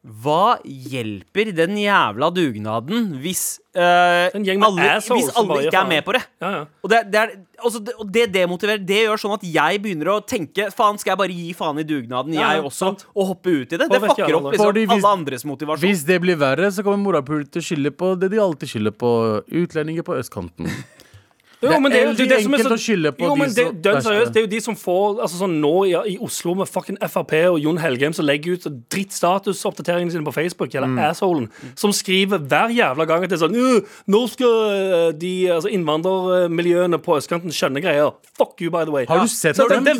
Hva 0.06 0.56
hjelper 0.64 1.50
den 1.58 1.74
jævla 1.82 2.30
dugnaden 2.32 3.10
hvis, 3.20 3.58
uh, 3.76 4.30
En 4.38 4.46
alle, 4.64 4.86
hvis 5.04 5.32
alle 5.36 5.58
ikke 5.66 5.80
er 5.82 5.90
med 5.90 6.06
på 6.06 6.14
det? 6.16 6.22
Ja, 6.40 6.52
ja. 6.54 6.62
Og 6.86 6.92
det, 6.94 7.02
det, 7.12 7.24
er, 7.24 7.34
altså, 7.60 7.82
det, 7.84 7.96
og 8.00 8.12
det 8.14 8.28
demotiverer. 8.32 8.86
Det 8.88 9.02
gjør 9.04 9.20
sånn 9.20 9.34
at 9.36 9.44
jeg 9.44 9.82
begynner 9.84 10.14
å 10.14 10.18
tenke 10.24 10.70
Faen, 10.72 11.02
skal 11.02 11.16
jeg 11.16 11.22
bare 11.24 11.36
gi 11.36 11.50
faen 11.58 11.82
i 11.82 11.88
dugnaden, 11.88 12.38
Ja, 12.38 12.54
jeg 12.56 12.64
også? 12.70 12.78
sant. 12.86 13.04
Og 13.18 13.34
hoppe 13.34 13.52
ut 13.52 13.74
i 13.74 13.82
det? 13.82 13.90
Det 13.90 14.02
fucker 14.06 14.38
opp 14.38 14.52
liksom, 14.54 14.70
Fordi 14.70 14.86
hvis- 14.86 15.04
alle 15.04 15.16
andres 15.18 15.44
motivasjon. 15.50 15.84
Hvis 15.90 16.06
det 16.08 16.22
blir 16.24 16.40
verre, 16.40 16.72
så 16.72 16.86
kommer 16.86 17.04
morapulet 17.04 17.52
til 17.52 17.66
å 17.66 17.68
skylde 17.72 17.92
på 17.98 18.14
det 18.22 18.32
de 18.32 18.40
alltid 18.40 18.70
skylder 18.70 18.96
på. 18.96 19.12
Utlendinger 19.66 20.08
på 20.08 20.16
østkanten. 20.22 20.72
Jo, 21.62 21.80
men 21.82 21.90
det 21.92 22.00
er 22.00 22.06
jo 22.06 22.12
det, 22.14 22.22
er 22.22 22.30
det 22.30 22.36
er 22.38 22.44
enkelt 22.46 22.68
så 22.68 22.76
å 22.76 22.82
skylde 22.82 23.12
på 23.18 23.26
jo, 23.26 23.34
de 23.34 23.46
det, 23.82 23.94
seriøst, 24.06 24.34
det 24.34 24.42
er 24.42 24.46
jo 24.46 24.50
de 24.52 24.60
som 24.62 24.76
får 24.78 25.22
Altså 25.26 25.40
sånn 25.40 25.56
nå 25.64 25.72
i, 25.90 25.94
i 26.14 26.18
Oslo 26.22 26.54
med 26.60 26.70
fucking 26.70 27.00
Frp 27.10 27.34
og 27.50 27.58
Jon 27.64 27.80
Helgheim 27.82 28.14
som 28.14 28.28
legger 28.28 28.58
ut 28.60 28.68
drittstatusoppdateringene 28.94 30.14
sine 30.14 30.26
på 30.28 30.34
Facebook, 30.36 30.76
eller 30.76 30.88
Mm. 30.88 31.00
assholen, 31.10 31.48
som 31.76 31.92
skriver 31.92 32.38
hver 32.40 32.70
jævla 32.72 33.08
gang 33.10 33.24
at 33.26 33.30
det 33.32 33.38
er 33.40 33.48
sånn 33.48 33.56
«Øh, 33.58 33.82
Nå 34.08 34.22
skal 34.30 34.48
øh, 34.48 35.12
de 35.18 35.32
altså 35.52 35.70
innvandrermiljøene 35.74 37.00
på 37.04 37.18
østkanten 37.18 37.52
skjønne 37.52 37.82
greier. 37.84 38.14
Fuck 38.38 38.62
you, 38.62 38.70
by 38.72 38.86
the 38.86 38.94
way. 38.94 39.06
Har 39.10 39.20
du 39.26 39.28
sett 39.28 39.58
er 39.58 39.68
de 39.82 39.94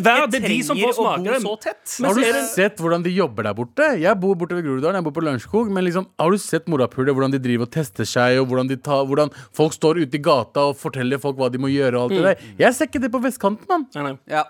Har 2.06 2.14
du 2.14 2.22
sett 2.54 2.78
hvordan 2.82 3.04
de 3.04 3.12
jobber 3.12 3.44
der 3.48 3.54
borte? 3.58 3.88
Jeg 4.00 4.20
bor 4.22 4.36
borte 4.36 4.56
ved 4.58 4.64
Groruddalen, 4.68 5.00
jeg 5.00 5.04
bor 5.08 5.16
på 5.16 5.24
Lørenskog. 5.26 5.72
Men 5.74 5.84
liksom, 5.88 6.08
har 6.20 6.32
du 6.32 6.38
sett 6.42 6.68
morapulet, 6.70 7.14
hvordan 7.16 7.34
de 7.34 7.42
driver 7.42 7.68
og 7.68 7.72
tester 7.74 8.06
seg, 8.08 8.40
og 8.42 8.48
hvordan, 8.52 8.70
de 8.70 8.78
tar, 8.78 9.06
hvordan 9.10 9.32
folk 9.56 9.74
står 9.76 10.02
ute 10.04 10.20
i 10.20 10.22
gata 10.24 10.68
og 10.72 10.78
forteller 10.80 11.22
folk 11.22 11.38
hva 11.40 11.47
de 11.54 11.58
må 11.62 11.68
gjøre? 11.72 11.96
og 11.98 12.04
alt 12.08 12.18
det 12.18 12.24
der 12.24 12.54
Jeg 12.60 12.76
ser 12.76 12.86
ikke 12.90 13.02
det 13.06 13.12
på 13.12 13.22
vestkanten, 13.24 13.66
mann. 13.70 13.88
Nei, 13.96 14.04
nei. 14.12 14.16
Ja. 14.28 14.44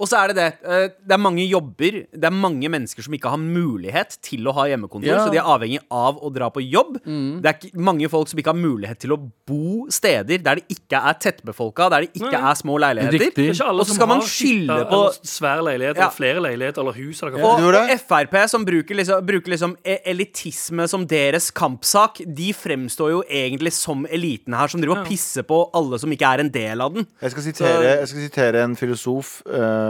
Og 0.00 0.08
så 0.08 0.16
er 0.22 0.28
det 0.32 0.36
det. 0.36 0.46
eh, 0.64 0.88
Det 1.06 1.12
er 1.12 1.18
mange 1.18 1.44
jobber, 1.48 2.06
det 2.12 2.24
er 2.24 2.30
mange 2.34 2.68
mennesker 2.68 3.02
som 3.02 3.12
ikke 3.14 3.28
har 3.30 3.38
mulighet 3.38 4.18
til 4.22 4.44
å 4.46 4.52
ha 4.54 4.64
hjemmekontor, 4.66 5.06
Ja. 5.06 5.24
så 5.26 5.30
de 5.30 5.38
er 5.38 5.42
avhengig 5.44 5.78
av 5.90 6.18
å 6.20 6.32
dra 6.32 6.48
på 6.50 6.60
jobb. 6.64 6.98
Det 7.42 7.46
er 7.46 7.78
mange 7.78 8.08
folk 8.08 8.28
som 8.28 8.38
ikke 8.38 8.52
har 8.52 8.60
mulighet 8.60 8.98
til 9.00 9.10
å 9.12 9.18
bo 9.46 9.86
steder 9.90 10.38
der 10.42 10.56
det 10.56 10.64
ikke 10.68 10.96
er 11.00 11.14
tettbefolka, 11.14 11.90
der 11.90 12.00
det 12.02 12.12
ikke 12.14 12.32
Nei. 12.32 12.50
er 12.50 12.54
små 12.54 12.78
leiligheter. 12.80 13.32
Er 13.60 13.70
Og 13.74 13.86
så 13.86 13.94
skal 13.94 14.06
man 14.08 14.20
skylde 14.20 14.88
på- 14.88 15.12
svær 15.22 15.62
leilighet 15.62 15.96
Ja. 15.96 16.08
eller 16.08 16.16
flere 16.16 16.40
leiligheter 16.40 16.80
eller 16.80 16.92
hus. 16.92 17.22
Eller 17.22 17.42
Og? 17.44 18.00
Frp, 18.08 18.48
som 18.48 18.64
bruker 18.64 18.94
liksom, 18.94 19.24
bruker 19.26 19.50
liksom 19.50 19.76
e- 19.84 20.00
elitisme 20.06 20.88
som 20.88 21.06
deres 21.06 21.50
kampsak, 21.52 22.20
de 22.34 22.52
fremstår 22.52 23.10
jo 23.10 23.22
egentlig 23.30 23.72
som 23.72 24.06
eliten 24.06 24.54
her, 24.54 24.66
som 24.68 24.80
driver 24.80 25.00
og 25.02 25.06
pisser 25.06 25.42
på 25.42 25.70
alle 25.74 25.98
som 25.98 26.10
ikke 26.10 26.26
er 26.34 26.40
en 26.40 26.50
del 26.50 26.80
av 26.80 26.94
den. 26.94 27.06
Jeg 27.22 27.30
skal 27.34 27.42
sitere, 27.42 27.82
jeg 28.00 28.08
skal 28.08 28.20
sitere 28.28 28.62
en 28.64 28.74
filosof 28.76 29.42
ehm, 29.46 29.83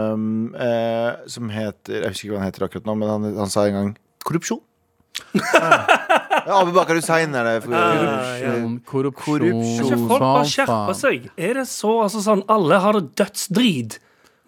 eh, 0.65 1.27
som 1.31 1.51
heter 1.53 2.01
Jeg 2.01 2.13
husker 2.13 2.27
ikke 2.27 2.35
hva 2.35 2.41
han 2.43 2.49
heter 2.49 2.67
akkurat 2.67 2.89
nå, 2.89 2.95
men 3.01 3.11
han, 3.13 3.27
han 3.43 3.51
sa 3.53 3.67
en 3.69 3.77
gang 3.79 3.91
korrupsjon. 4.25 4.61
Ja, 5.35 6.59
Abu 6.59 6.73
Bakar 6.75 6.97
Hussein 6.99 7.33
er 7.37 7.47
det. 7.47 7.53
Korrupsjon, 7.65 9.13
korrupsjon, 9.21 10.07
folk 10.09 10.25
bare 10.25 10.49
skjerper 10.49 10.97
seg. 10.97 11.29
Er 11.37 11.61
det 11.61 11.67
så 11.71 11.93
altså 12.05 12.23
sånn 12.25 12.43
Alle 12.51 12.81
har 12.83 12.99
det 12.99 13.13
dødsdrit. 13.21 13.99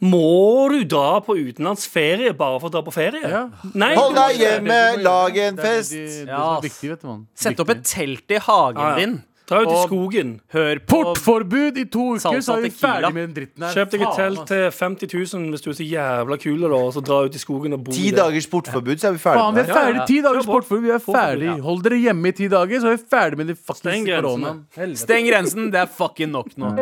Må 0.05 0.67
du 0.69 0.83
dra 0.85 1.17
på 1.25 1.33
utenlandsferie 1.39 2.35
bare 2.37 2.59
for 2.61 2.69
å 2.69 2.73
dra 2.75 2.83
på 2.85 2.93
ferie? 2.93 3.23
Ja. 3.25 3.47
Nei, 3.73 3.95
Hold 3.97 4.13
må 4.13 4.19
deg 4.19 4.35
ikke. 4.35 4.43
hjemme, 4.43 4.81
lag 5.01 5.39
en 5.41 5.57
er 5.57 5.65
fest. 5.65 5.95
Ja, 6.27 6.43
er 6.61 6.67
ass. 6.67 7.15
Sett 7.47 7.63
opp 7.63 7.71
et 7.73 7.81
telt 7.87 8.35
i 8.35 8.41
hagen 8.45 8.99
din. 8.99 9.15
Dra 9.47 9.61
ut 9.63 9.69
i 9.71 9.75
skogen. 9.85 10.31
Hør 10.51 10.79
på 10.83 10.97
Portforbud 11.07 11.77
i 11.79 11.85
to 11.87 12.05
uker, 12.17 12.41
så 12.43 12.57
er 12.57 12.65
vi 12.65 12.71
ferdig 12.75 13.13
med 13.15 13.29
den 13.29 13.35
dritten 13.37 13.63
her. 13.63 13.77
Kjøp 13.77 13.93
deg 13.93 14.01
et 14.03 14.17
telt 14.19 14.41
til 14.49 14.63
50 14.75 15.13
000 15.37 15.53
hvis 15.53 15.63
du 15.63 15.69
er 15.71 15.77
så 15.77 15.85
jævla 15.87 16.37
kul, 16.41 16.57
da, 16.65 16.71
og 16.75 16.89
så 16.97 17.03
dra 17.07 17.21
ut 17.23 17.37
i 17.37 17.39
skogen 17.39 17.77
og 17.77 17.85
bo 17.85 17.95
Ti 17.95 18.09
dagers 18.17 18.47
portforbud, 18.51 18.99
så 18.99 19.07
er 19.07 19.15
vi 19.15 19.21
ferdig 19.23 19.39
Faen, 19.39 19.55
vi 19.55 19.63
er 19.63 19.71
ferdig. 19.71 20.01
Ti 20.09 20.17
dagers 20.25 20.43
Ja, 20.43 20.51
portforbud. 20.51 20.83
Vi 20.83 20.91
er 20.97 21.05
ferdig. 21.05 21.53
Hold 21.63 21.85
dere 21.85 22.01
hjemme 22.01 22.33
i 22.33 22.35
ti 22.41 22.49
dager, 22.51 22.83
så 22.83 22.91
er 22.91 22.97
vi 22.97 23.07
ferdig 23.15 23.39
med 23.39 23.53
det 23.53 23.55
Steng 23.61 23.79
fuckings 23.79 24.11
koronaen. 24.11 24.59
Steng 24.99 25.29
grensen, 25.31 25.71
det 25.71 25.79
er 25.85 25.87
fucking 26.01 26.35
nok 26.35 26.51
nå. 26.59 26.73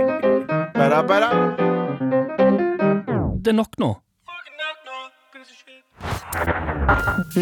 Bæra, 0.74 1.04
bæra. 1.06 1.30
Det 3.46 3.54
er 3.54 3.60
nok 3.62 3.78
nå. 3.78 3.92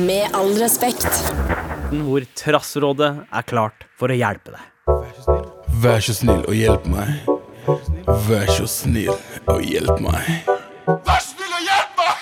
Med 0.04 0.36
all 0.36 0.52
respekt. 0.60 1.08
Hvor 1.94 2.28
Trassrådet 2.36 3.14
er 3.32 3.48
klart 3.48 3.88
for 3.96 4.12
å 4.12 4.20
hjelpe 4.20 4.52
deg. 4.58 4.73
Vær 5.84 6.00
så 6.00 6.14
snill 6.16 6.46
og 6.48 6.56
hjelp 6.56 6.86
meg. 6.88 7.26
Vær 8.28 8.48
så 8.56 8.64
snill 8.72 9.10
og 9.52 9.64
hjelp 9.68 9.98
meg. 10.00 10.30
Vær 10.88 11.20
snill 11.20 11.50
og 11.58 11.66
hjelp 11.66 11.98
meg! 12.00 12.22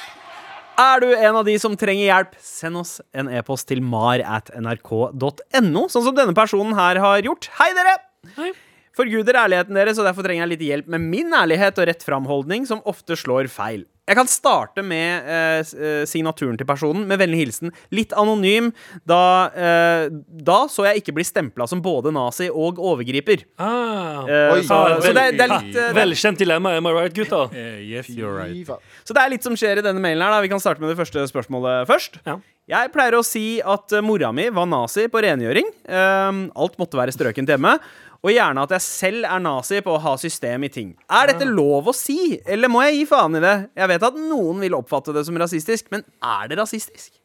Er 0.81 1.03
du 1.03 1.05
en 1.11 1.37
av 1.37 1.45
de 1.45 1.53
som 1.61 1.75
trenger 1.77 2.07
hjelp, 2.07 2.33
send 2.41 2.79
oss 2.79 2.95
en 3.13 3.29
e-post 3.29 3.67
til 3.69 3.83
mar 3.85 4.23
at 4.25 4.49
nrk.no, 4.57 5.85
sånn 5.93 6.07
som 6.07 6.17
denne 6.17 6.33
personen 6.33 6.73
her 6.79 6.97
har 7.03 7.21
gjort. 7.27 7.51
Hei, 7.59 7.69
dere! 7.77 7.93
Hei. 8.39 8.49
Forguder 8.97 9.37
ærligheten 9.43 9.77
deres, 9.77 10.01
og 10.01 10.09
derfor 10.09 10.25
trenger 10.25 10.47
jeg 10.47 10.53
litt 10.55 10.67
hjelp 10.71 10.89
med 10.95 11.05
min 11.13 11.29
ærlighet 11.29 11.77
og 11.77 11.91
rett 11.91 12.07
framholdning, 12.07 12.65
som 12.65 12.81
ofte 12.89 13.19
slår 13.19 13.51
feil. 13.51 13.85
Jeg 14.11 14.17
kan 14.19 14.27
starte 14.27 14.83
med 14.83 15.27
eh, 15.31 15.61
eh, 15.63 16.01
signaturen 16.09 16.57
til 16.59 16.67
personen, 16.67 17.05
med 17.07 17.21
vennlig 17.21 17.45
hilsen. 17.45 17.71
Litt 17.95 18.11
anonym, 18.19 18.73
da, 19.07 19.21
eh, 19.55 20.09
da 20.43 20.57
så 20.71 20.89
jeg 20.89 20.99
ikke 20.99 21.15
bli 21.15 21.23
stempla 21.23 21.63
som 21.71 21.79
både 21.83 22.11
nazi 22.11 22.49
og 22.51 22.81
overgriper. 22.83 23.45
Ah. 23.55 24.27
Eh, 24.27 24.51
Oi. 24.57 24.61
så, 24.67 24.81
Ah, 24.81 24.97
så 24.99 25.13
det, 25.15 25.23
det 25.37 25.45
er 25.45 25.51
litt 25.53 25.77
eh, 25.79 25.91
Velkjent 25.95 26.41
dilemma, 26.41 26.73
am 26.75 26.89
I 26.89 26.93
right, 26.97 27.15
gutta? 27.15 27.45
Eh, 27.55 27.79
yes, 27.87 28.09
you're 28.11 28.33
right. 28.35 28.67
Så 29.07 29.15
det 29.15 29.23
er 29.23 29.31
litt 29.31 29.47
som 29.47 29.55
skjer 29.55 29.79
i 29.79 29.85
denne 29.85 30.03
mailen 30.03 30.25
her. 30.25 30.35
da 30.35 30.43
Vi 30.43 30.51
kan 30.51 30.59
starte 30.59 30.83
med 30.83 30.91
det 30.91 30.99
første 30.99 31.23
spørsmålet 31.31 31.87
først. 31.87 32.19
Ja. 32.27 32.41
Jeg 32.71 32.91
pleier 32.93 33.15
å 33.17 33.23
si 33.25 33.59
at 33.63 33.95
mora 34.05 34.29
mi 34.35 34.45
var 34.53 34.67
nazi 34.69 35.07
på 35.11 35.23
rengjøring. 35.23 35.71
Um, 35.87 36.43
alt 36.55 36.77
måtte 36.79 36.99
være 36.99 37.15
strøkent 37.15 37.49
hjemme. 37.51 37.77
Og 38.21 38.29
gjerne 38.35 38.61
at 38.67 38.73
jeg 38.75 38.85
selv 38.85 39.25
er 39.25 39.41
nazi 39.41 39.79
på 39.81 39.95
å 39.95 40.01
ha 40.03 40.11
system 40.21 40.67
i 40.67 40.69
ting. 40.69 40.91
Er 41.09 41.31
dette 41.31 41.47
lov 41.49 41.89
å 41.89 41.95
si, 41.95 42.37
eller 42.45 42.69
må 42.69 42.83
jeg 42.85 42.99
gi 42.99 43.07
faen 43.09 43.39
i 43.39 43.41
det? 43.41 43.55
Jeg 43.81 43.89
vet 43.95 44.05
at 44.11 44.19
noen 44.19 44.61
vil 44.61 44.77
oppfatte 44.77 45.15
det 45.15 45.25
som 45.25 45.39
rasistisk, 45.41 45.89
men 45.93 46.05
er 46.21 46.51
det 46.51 46.59
rasistisk? 46.61 47.15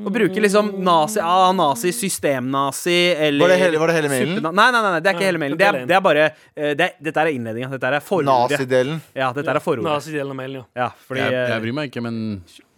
Å 0.00 0.10
bruke 0.12 0.40
liksom 0.40 0.70
nazi, 0.84 1.20
ah, 1.20 1.50
nazi, 1.52 1.90
systemnazi 1.92 2.94
eller 3.26 3.40
Var 3.44 3.48
det 3.52 3.58
hele- 3.60 3.78
var 3.82 3.86
det 3.90 3.96
hele 3.98 4.08
mailen? 4.08 4.42
Nei, 4.42 4.70
nei, 4.72 4.80
nei, 4.82 4.90
nei, 4.94 5.00
det 5.00 5.10
er 5.10 5.14
ikke 5.18 5.26
hele 5.28 5.38
mailen. 5.42 5.58
det 5.58 5.66
Det 5.72 5.82
er 5.82 5.86
det 5.90 5.96
er 5.96 6.00
bare 6.00 6.24
eh, 6.56 6.74
det 6.74 6.80
er, 6.86 6.92
Dette 7.02 7.16
er 7.20 7.30
innledninga. 7.34 7.70
Dette 7.74 7.90
er 7.92 8.00
forordet. 8.00 8.50
Nazidelen. 8.50 9.00
Ja, 9.14 9.32
dette 9.36 9.48
er 9.54 9.60
forordet. 9.60 9.84
Nazi-delen 9.90 10.30
av 10.30 10.36
mailen, 10.40 10.56
ja. 10.62 10.64
Ja, 10.84 10.88
fordi 11.08 11.20
Jeg, 11.20 11.32
jeg 11.32 11.56
eh, 11.56 11.60
bryr 11.66 11.76
meg 11.80 11.90
ikke, 11.92 12.02
men 12.02 12.20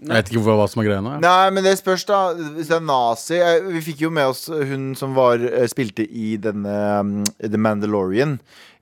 jeg 0.03 0.17
vet 0.17 0.33
ikke 0.33 0.43
hva, 0.43 0.57
hva 0.59 0.69
som 0.69 0.83
er 0.83 0.89
greia 0.89 1.01
nå. 1.05 1.13
jeg. 1.15 1.21
Nei, 1.23 1.51
men 1.51 1.65
det 1.65 1.77
spørs, 1.79 2.05
da. 2.09 2.21
Hvis 2.57 2.69
det 2.73 2.77
er 2.81 2.85
nazi 2.89 3.39
eh, 3.39 3.61
Vi 3.77 3.81
fikk 3.93 4.01
jo 4.09 4.11
med 4.11 4.27
oss 4.33 4.47
hun 4.49 4.95
som 4.99 5.15
var, 5.15 5.37
eh, 5.39 5.67
spilte 5.71 6.03
i 6.11 6.37
denne 6.43 6.77
um, 7.01 7.23
The 7.39 7.57
Mandalorian 7.59 8.39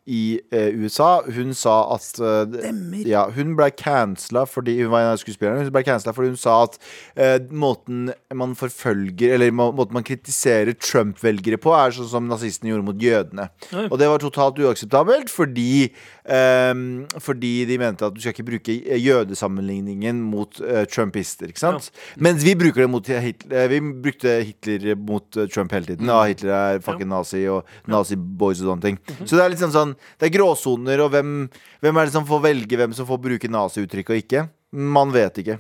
i 0.09 0.41
eh, 0.53 0.73
USA. 0.81 1.21
Hun 1.29 1.53
sa 1.55 1.75
at 1.95 2.19
eh, 2.25 3.03
ja, 3.07 3.27
Hun 3.35 3.53
ble 3.59 3.69
cancela 3.77 4.47
fordi 4.49 4.79
hun 4.81 4.93
var 4.93 5.05
en 5.05 5.13
av 5.13 5.21
skuespillerne. 5.21 5.67
Hun 5.67 5.75
ble 5.75 5.85
cancela 5.87 6.15
fordi 6.17 6.33
hun 6.33 6.41
sa 6.41 6.57
at 6.65 6.79
eh, 7.21 7.37
måten 7.53 8.09
man 8.35 8.57
forfølger 8.59 9.37
Eller 9.37 9.53
må, 9.55 9.71
måten 9.77 9.99
man 9.99 10.07
kritiserer 10.07 10.73
Trump-velgere 10.81 11.61
på, 11.61 11.75
er 11.77 11.95
sånn 11.95 12.11
som 12.11 12.31
nazistene 12.31 12.73
gjorde 12.73 12.89
mot 12.89 13.05
jødene. 13.05 13.51
Oi. 13.71 13.87
Og 13.91 13.99
det 14.01 14.09
var 14.11 14.25
totalt 14.25 14.61
uakseptabelt 14.63 15.33
fordi 15.33 15.91
ehm, 16.31 16.83
Fordi 17.23 17.53
de 17.69 17.79
mente 17.81 18.07
at 18.07 18.15
du 18.15 18.21
skal 18.23 18.35
ikke 18.35 18.47
bruke 18.49 18.77
jødesammenligningen 19.01 20.21
mot 20.31 20.61
uh, 20.63 20.85
trumpister. 20.91 21.51
Ikke 21.51 21.63
sant? 21.63 21.91
Mens 22.17 22.45
vi 22.47 22.55
bruker 22.59 22.85
det 22.85 22.91
mot 22.93 23.07
Hitler. 23.07 23.69
Vi 23.73 23.81
brukte 24.07 24.37
Hitler 24.47 24.95
mot 24.97 25.37
eh, 25.37 25.49
Trump 25.51 25.73
hele 25.75 25.91
tiden. 25.93 26.09
Ja, 26.11 26.23
Hitler 26.29 26.55
er 26.77 26.85
fucking 26.85 27.11
nazi 27.11 27.43
og 27.51 27.69
nazi-boys 27.91 28.63
og 28.63 28.73
sånne 28.73 28.87
ting. 28.87 29.01
Så 29.25 29.35
det 29.37 29.45
er 29.45 29.53
litt 29.53 29.63
sånn 29.63 29.75
sånn 29.75 29.97
Det 30.21 30.29
er 30.29 30.35
gråsoner, 30.39 31.03
og 31.05 31.13
hvem, 31.15 31.35
hvem 31.83 32.01
er 32.01 32.09
det 32.09 32.15
som 32.15 32.27
får 32.29 32.43
velge 32.47 32.79
hvem 32.81 32.95
som 32.97 33.09
får 33.09 33.21
bruke 33.27 33.51
nazi-uttrykk 33.51 34.15
og 34.15 34.23
ikke? 34.23 34.47
Man 34.71 35.11
vet 35.11 35.41
ikke. 35.43 35.57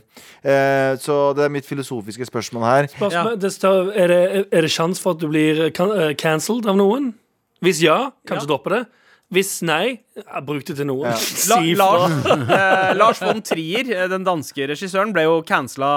Eh, 0.46 0.92
så 1.02 1.16
det 1.34 1.42
er 1.48 1.50
mitt 1.50 1.66
filosofiske 1.66 2.28
spørsmål 2.28 2.66
her. 2.68 2.86
Spørsmål, 2.92 3.34
det 3.42 3.50
står, 3.56 3.90
er, 3.98 4.12
det, 4.14 4.44
er 4.54 4.66
det 4.66 4.70
sjanse 4.70 5.02
for 5.02 5.16
at 5.16 5.24
du 5.24 5.26
blir 5.32 5.64
can 5.74 5.90
eh, 5.96 6.12
cancelled 6.14 6.68
av 6.70 6.78
noen? 6.78 7.10
Hvis 7.60 7.82
ja, 7.82 8.12
kanskje 8.28 8.46
Ja. 8.46 8.50
droppe 8.54 8.70
det. 8.76 8.84
Hvis 9.30 9.50
nei, 9.62 10.00
ja, 10.20 10.40
brukte 10.44 10.74
til 10.76 10.86
noe. 10.88 11.10
Ja. 11.10 11.16
La, 11.50 11.58
fra. 11.58 11.76
Lars, 11.80 12.26
eh, 12.56 12.92
Lars 12.98 13.20
von 13.22 13.40
Trier, 13.44 13.90
eh, 13.94 14.06
den 14.10 14.24
danske 14.26 14.66
regissøren, 14.70 15.12
ble 15.14 15.24
jo 15.26 15.40
cancela 15.46 15.90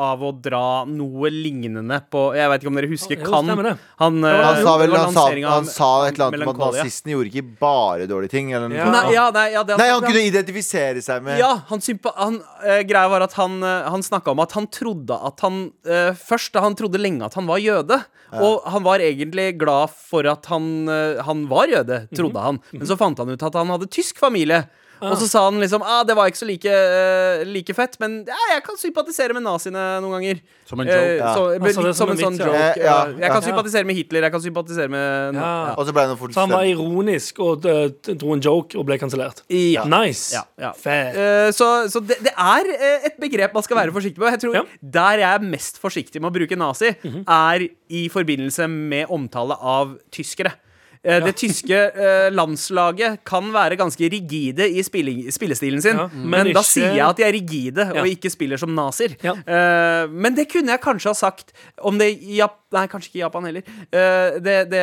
av 0.00 0.22
å 0.24 0.32
dra 0.32 0.84
noe 0.88 1.30
lignende 1.32 2.00
på 2.10 2.26
Jeg 2.36 2.50
vet 2.50 2.62
ikke 2.62 2.72
om 2.72 2.78
dere 2.80 2.90
husker 2.90 3.20
Kan. 3.24 3.50
Han. 3.50 3.78
Han, 4.02 4.18
eh, 4.24 4.40
Han 4.44 4.60
sa, 4.62 4.74
vel, 4.80 4.94
han, 4.96 5.14
sa, 5.14 5.26
han 5.48 5.68
sa 5.68 5.90
et 6.06 6.16
eller 6.18 6.26
annet 6.28 6.46
om 6.46 6.52
at 6.54 6.62
nazistene 6.62 7.14
gjorde 7.14 7.32
ikke 7.32 7.58
bare 7.60 8.08
dårlige 8.10 8.34
ting. 8.36 8.52
Eller 8.52 8.70
noe 8.70 8.78
Ja. 8.78 8.88
Nei, 8.94 9.04
ja, 9.14 9.26
nei, 9.34 9.46
ja, 9.54 9.62
det, 9.66 9.78
Nei, 9.80 9.90
han 9.92 10.04
kunne 10.04 10.24
identifisere 10.28 11.02
seg 11.04 11.24
med 11.24 11.40
Ja, 11.40 11.52
han, 11.70 11.82
han 12.18 12.40
eh, 12.64 12.82
Greia 12.88 13.10
var 13.12 13.26
at 13.26 13.36
han, 13.38 13.60
han 13.62 14.04
snakka 14.04 14.34
om 14.34 14.42
at 14.44 14.56
han 14.58 14.68
trodde 14.72 15.18
at 15.30 15.44
han 15.44 15.66
eh, 15.86 16.12
Først 16.18 16.54
da 16.54 16.64
han 16.64 16.76
trodde 16.78 17.00
lenge 17.00 17.24
at 17.26 17.36
han 17.38 17.48
var 17.48 17.62
jøde. 17.62 17.98
Og 18.34 18.64
han 18.66 18.82
var 18.82 19.02
egentlig 19.04 19.52
glad 19.60 19.92
for 19.94 20.26
at 20.26 20.48
han, 20.50 20.88
han 21.22 21.44
var 21.46 21.70
jøde, 21.70 22.00
trodde 22.16 22.42
han. 22.42 22.58
Men 22.72 22.88
så 22.88 22.96
fant 22.98 23.20
han 23.22 23.30
ut 23.30 23.44
at 23.46 23.58
han 23.60 23.63
hadde 23.70 23.90
tysk 23.90 24.18
familie. 24.18 24.64
Og 25.04 25.18
så 25.20 25.26
sa 25.28 25.40
han 25.50 25.58
liksom 25.60 25.82
ah, 25.84 26.00
det 26.06 26.14
var 26.16 26.30
ikke 26.30 26.38
så 26.38 26.46
like, 26.48 26.70
uh, 26.70 27.42
like 27.44 27.74
fett, 27.76 27.96
men 28.00 28.22
ja, 28.24 28.36
jeg 28.54 28.62
kan 28.64 28.76
sympatisere 28.80 29.34
med 29.36 29.42
naziene 29.44 29.82
noen 30.00 30.14
ganger. 30.16 30.38
Som 30.64 30.80
en 30.80 30.88
Eh, 30.88 30.94
joke. 30.94 31.16
Ja. 31.18 31.32
så, 31.34 31.42
Han 31.50 31.60
sa 31.60 31.82
det 31.82 31.88
litt 31.88 31.98
som 31.98 32.12
en 32.14 32.20
sånn 32.22 32.38
joke. 32.40 32.54
Eh, 32.54 32.78
ja, 32.80 32.94
ja. 33.10 33.18
Jeg 33.20 33.32
kan 33.34 33.42
sympatisere 33.44 33.84
med 33.84 33.98
Hitler, 33.98 34.24
jeg 34.24 34.32
kan 34.32 34.40
sympatisere 34.40 34.88
med 34.88 35.34
Ja. 35.36 35.74
Og 35.74 35.84
så 35.84 35.92
ble 35.92 36.06
det 36.06 36.14
noe 36.14 36.32
Så 36.32 36.40
han 36.40 36.54
var 36.54 36.64
ironisk 36.70 37.42
og 37.44 37.66
eh, 37.68 38.14
dro 38.14 38.32
en 38.32 38.40
joke 38.40 38.78
og 38.80 38.86
ble 38.88 38.96
kansellert. 39.02 39.42
Ja. 39.50 39.84
Nice. 39.84 40.32
Ja, 40.32 40.46
ja. 40.56 40.72
Fair. 40.72 41.12
Eh, 41.12 41.50
så 41.52 41.68
så 41.90 42.00
det, 42.00 42.22
det 42.24 42.32
er 42.32 42.64
eh, 42.72 43.08
et 43.10 43.20
begrep 43.20 43.52
man 43.52 43.66
skal 43.66 43.76
være 43.82 43.92
forsiktig 43.92 44.22
på. 44.22 44.30
Jeg 44.30 44.40
tror 44.46 44.54
Ja. 44.56 44.64
Der 44.80 45.18
jeg 45.26 45.34
er 45.34 45.44
mest 45.44 45.82
forsiktig 45.82 46.22
med 46.22 46.30
å 46.32 46.36
bruke 46.38 46.56
nazi, 46.56 46.94
er 47.28 47.68
i 47.90 48.08
forbindelse 48.08 48.70
med 48.70 49.10
omtale 49.10 49.58
av 49.60 49.98
tyskere. 50.14 50.54
Eh, 51.04 51.20
Det 51.24 51.34
tyske 51.36 51.76
eh, 51.92 52.30
landslaget 52.32 53.18
kan 53.28 53.50
være 53.52 53.76
ganske 53.76 54.08
rigide 54.08 54.64
i 54.72 54.80
spillestilen 54.82 55.82
sin, 55.84 55.96
Ja, 56.00 56.06
men, 56.14 56.30
men 56.30 56.52
da 56.56 56.62
sier 56.64 56.94
jeg 56.96 57.04
at 57.06 57.16
de 57.20 57.24
er 57.26 57.32
rigide 57.36 57.84
og 58.00 58.06
ikke 58.08 58.30
spiller 58.32 58.56
som 58.56 58.72
nazier. 58.74 59.12
Ja. 59.22 59.34
Eh, 59.44 60.08
men 60.08 60.34
det 60.34 60.48
kunne 60.52 60.72
jeg 60.72 60.80
kanskje 60.80 61.12
ha 61.12 61.14
sagt 61.18 61.52
om 61.84 61.98
det 62.00 62.10
Jap 62.34 62.60
Nei, 62.74 62.86
kanskje 62.90 63.12
ikke 63.12 63.20
Japan 63.20 63.44
heller. 63.46 63.62
Eh, 63.94 64.38
det 64.42 64.54
det 64.72 64.80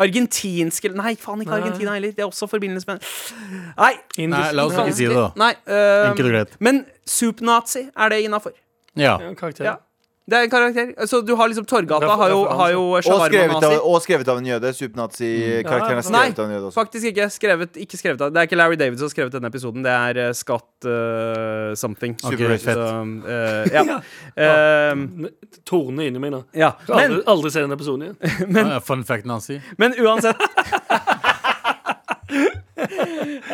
argentinske 0.00 0.88
Nei, 0.96 1.14
faen 1.20 1.42
ikke 1.44 1.58
Argentina 1.58 1.92
heller. 1.96 2.14
Det 2.16 2.22
er 2.24 2.30
også 2.30 2.48
forbindelse 2.48 2.86
med 2.88 3.02
Nei, 3.76 3.92
Nei, 4.30 4.44
la 4.56 4.64
oss 4.64 4.78
ikke 4.80 4.94
si 4.96 5.08
det, 5.10 5.16
da. 5.18 5.26
Nei, 5.36 5.50
Enkelt 5.66 6.28
og 6.30 6.32
greit. 6.32 6.54
Men 6.64 6.84
soup-nazi, 7.04 7.88
er 7.92 8.14
det 8.14 8.22
innafor? 8.24 8.54
Ja. 8.96 9.18
Ja. 9.66 9.76
Det 10.26 10.34
er 10.34 10.46
en 10.48 10.50
karakter. 10.50 11.06
Så 11.06 11.20
du 11.22 11.34
har 11.38 11.46
liksom 11.48 11.64
Torgata 11.70 12.16
har 12.18 12.32
jo, 12.32 12.40
har 12.58 12.70
jo 12.74 12.80
og 12.98 13.04
skrevet, 13.04 13.62
av, 13.62 13.74
og 13.86 14.00
skrevet 14.02 14.28
av 14.32 14.40
en 14.40 14.48
jøde. 14.48 14.72
Supernazi-karakteren 14.74 16.00
er 16.00 16.08
Nei, 16.10 16.24
skrevet 16.32 16.40
av 16.42 16.48
en 16.48 16.54
jøde 16.56 16.66
også. 16.66 16.78
faktisk 16.80 17.10
ikke. 17.12 17.28
Skrevet, 17.30 17.78
ikke 17.84 18.00
skrevet 18.00 18.24
av 18.26 18.32
Det 18.34 18.42
er 18.42 18.48
ikke 18.48 18.58
Larry 18.58 18.78
David 18.80 18.98
som 18.98 19.06
har 19.06 19.14
skrevet 19.14 19.36
denne 19.36 19.50
episoden. 19.52 19.86
Det 19.86 19.92
er 19.94 20.20
eh, 20.24 20.32
Scott 20.34 20.88
eh, 20.90 21.76
something. 21.78 22.18
Okay, 22.26 22.58
Så, 22.58 22.74
uh, 22.74 23.62
ja. 23.70 23.84
ja. 23.92 24.00
Eh, 24.34 25.30
Torne 25.62 26.08
inni 26.10 26.22
meg 26.22 26.34
nå. 26.34 26.42
ja. 26.58 26.72
Men, 26.88 26.98
Aldri, 26.98 27.22
aldri 27.36 27.54
se 27.54 27.62
den 27.62 27.78
episoden 27.78 28.08
igjen. 28.08 28.18
men, 28.58 28.74
ja, 28.74 28.82
Fun 28.82 29.06
fact, 29.06 29.30
Nazi. 29.30 29.60
men 29.78 29.94
uansett 30.02 30.42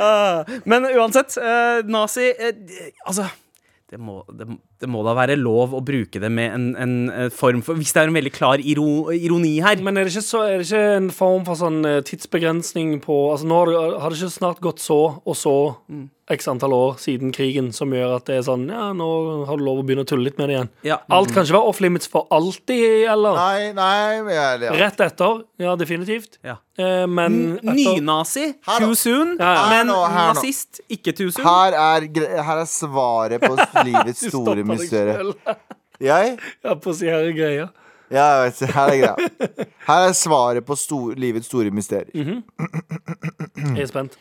uh, 0.00 0.56
Men 0.72 0.88
uansett, 0.88 1.36
eh, 1.36 1.84
nazi 1.84 2.32
Altså 3.04 3.28
det 3.92 3.98
må, 4.00 4.22
det, 4.32 4.46
det 4.82 4.90
må 4.90 5.04
da 5.06 5.14
være 5.14 5.38
lov 5.38 5.76
å 5.78 5.82
bruke 5.84 6.20
det 6.22 6.30
med 6.32 6.54
en, 6.56 6.66
en, 6.80 6.94
eh, 7.10 7.28
form 7.32 7.62
for 7.64 7.78
Hvis 7.78 7.94
det 7.94 8.02
er 8.02 8.10
en 8.10 8.18
veldig 8.18 8.34
klar 8.34 8.62
iro, 8.62 9.12
ironi 9.14 9.54
her. 9.62 9.78
Men 9.84 9.96
er 9.96 10.08
det, 10.08 10.14
ikke 10.16 10.26
så, 10.26 10.42
er 10.48 10.58
det 10.60 10.66
ikke 10.68 10.96
en 10.98 11.12
form 11.14 11.46
for 11.46 11.60
sånn 11.60 11.82
eh, 11.88 12.00
tidsbegrensning 12.06 12.96
på 13.04 13.18
Altså 13.32 13.48
nå 13.48 13.60
har 13.60 13.70
det, 13.70 13.84
har 14.02 14.12
det 14.12 14.18
ikke 14.18 14.38
snart 14.38 14.64
gått 14.64 14.82
så 14.82 15.00
og 15.22 15.38
så 15.38 15.54
x 16.30 16.48
antall 16.48 16.72
år 16.72 16.98
siden 17.02 17.32
krigen 17.34 17.72
som 17.74 17.90
gjør 17.92 18.14
at 18.18 18.28
det 18.28 18.36
er 18.38 18.44
sånn 18.46 18.68
Ja, 18.70 18.92
nå 18.94 19.08
har 19.48 19.58
du 19.58 19.64
lov 19.66 19.80
å 19.80 19.84
begynne 19.86 20.04
å 20.04 20.08
tulle 20.08 20.28
litt 20.28 20.38
med 20.38 20.48
det 20.48 20.54
igjen. 20.54 20.70
Ja. 20.86 21.00
Alt 21.12 21.32
kan 21.34 21.42
ikke 21.42 21.56
være 21.56 21.72
off 21.72 21.80
limits 21.82 22.10
for 22.10 22.30
alltid, 22.34 23.08
eller? 23.10 23.38
Nei, 23.38 23.72
nei 23.76 24.22
men 24.22 24.36
jeg, 24.36 24.62
ja. 24.68 24.76
Rett 24.84 25.02
etter, 25.08 25.42
ja, 25.62 25.74
definitivt. 25.80 26.38
Ja. 26.46 26.56
Eh, 26.78 27.04
men 27.10 27.58
etter 27.58 27.74
Nynazi, 27.74 28.48
too 28.70 28.94
soon. 28.98 29.34
Ja, 29.40 29.52
ja. 29.58 29.68
Men 29.74 29.90
nå, 29.90 29.98
nazist, 30.14 30.82
ikke 30.92 31.14
too 31.16 31.34
soon. 31.34 31.46
Her 31.48 31.76
er, 31.80 32.08
her 32.46 32.62
er 32.62 32.70
svaret 32.70 33.42
på 33.42 33.54
livets 33.90 34.26
store 34.30 34.62
mysterium. 34.68 35.34
Jeg? 36.02 36.36
Ja, 36.62 36.74
på 36.74 36.94
å 36.94 36.98
si 36.98 37.10
her 37.10 37.26
er 37.26 37.36
greia. 37.36 37.70
Ja, 38.12 38.26
jeg 38.42 38.50
vet, 38.50 38.74
her 38.76 38.90
er 38.92 38.98
greia. 39.00 39.62
Her 39.86 40.08
er 40.10 40.12
svaret 40.16 40.66
på 40.68 40.76
stor, 40.76 41.14
livets 41.18 41.48
store 41.50 41.72
mysterier. 41.74 42.12
Jeg 42.12 43.82
er 43.82 43.90
spent. 43.90 44.18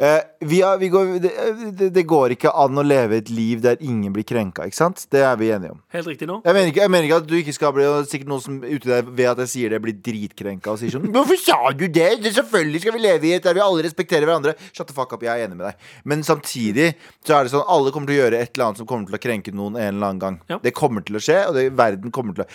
Eh, 0.00 0.20
vi 0.40 0.62
har, 0.62 0.78
vi 0.78 0.88
går, 0.88 1.06
det, 1.20 1.30
det, 1.76 1.88
det 1.92 2.02
går 2.08 2.32
ikke 2.32 2.48
an 2.56 2.80
å 2.80 2.84
leve 2.84 3.18
et 3.20 3.28
liv 3.28 3.60
der 3.60 3.76
ingen 3.84 4.14
blir 4.14 4.24
krenka, 4.24 4.64
ikke 4.64 4.78
sant? 4.78 5.02
Det 5.12 5.20
er 5.20 5.34
vi 5.36 5.50
enige 5.52 5.74
om. 5.74 5.82
Helt 5.92 6.08
riktig 6.08 6.28
nå. 6.30 6.38
Jeg 6.46 6.56
mener 6.56 6.70
ikke, 6.70 6.80
jeg 6.80 6.92
mener 6.94 7.08
ikke 7.08 7.18
at 7.20 7.28
du 7.28 7.34
ikke 7.36 7.54
skal 7.56 7.74
bli 7.76 7.84
og 7.84 8.08
Sikkert 8.10 8.30
noen 8.32 8.42
som 8.42 8.56
ute 8.64 8.88
der 8.88 9.04
ved 9.04 9.28
at 9.28 9.42
jeg 9.44 9.52
sier 9.52 9.74
det, 9.74 9.82
blir 9.84 9.98
dritkrenka 10.00 10.72
og 10.72 10.80
sier 10.80 10.94
sånn 10.94 11.04
'Hvorfor 11.12 11.36
sa 11.42 11.58
du 11.76 11.84
det?' 11.84 12.22
det 12.24 12.32
selvfølgelig 12.38 12.80
skal 12.80 12.96
vi 12.96 13.04
leve 13.04 13.28
i 13.28 13.34
et 13.36 13.44
der 13.44 13.54
vi 13.54 13.60
alle 13.60 13.84
respekterer 13.84 14.24
hverandre. 14.24 14.56
Shut 14.72 14.88
the 14.88 14.96
fuck 14.96 15.12
up, 15.12 15.22
jeg 15.22 15.36
er 15.36 15.44
enig 15.44 15.60
med 15.60 15.68
deg. 15.68 15.86
Men 16.04 16.24
samtidig 16.24 16.94
så 17.20 17.36
er 17.36 17.44
det 17.44 17.52
sånn 17.52 17.68
alle 17.68 17.92
kommer 17.92 18.08
til 18.08 18.16
å 18.16 18.22
gjøre 18.24 18.40
et 18.40 18.56
eller 18.56 18.70
annet 18.70 18.80
som 18.80 18.88
kommer 18.88 19.06
til 19.06 19.20
å 19.20 19.24
krenke 19.28 19.52
noen 19.52 19.76
en 19.76 19.94
eller 19.94 20.06
annen 20.08 20.24
gang. 20.24 20.40
Ja. 20.48 20.58
Det 20.64 20.72
kommer 20.72 21.04
til 21.04 21.20
å 21.20 21.24
skje, 21.24 21.44
og 21.48 21.54
det, 21.54 21.68
verden 21.76 22.10
kommer 22.10 22.32
til 22.32 22.44
å 22.44 22.48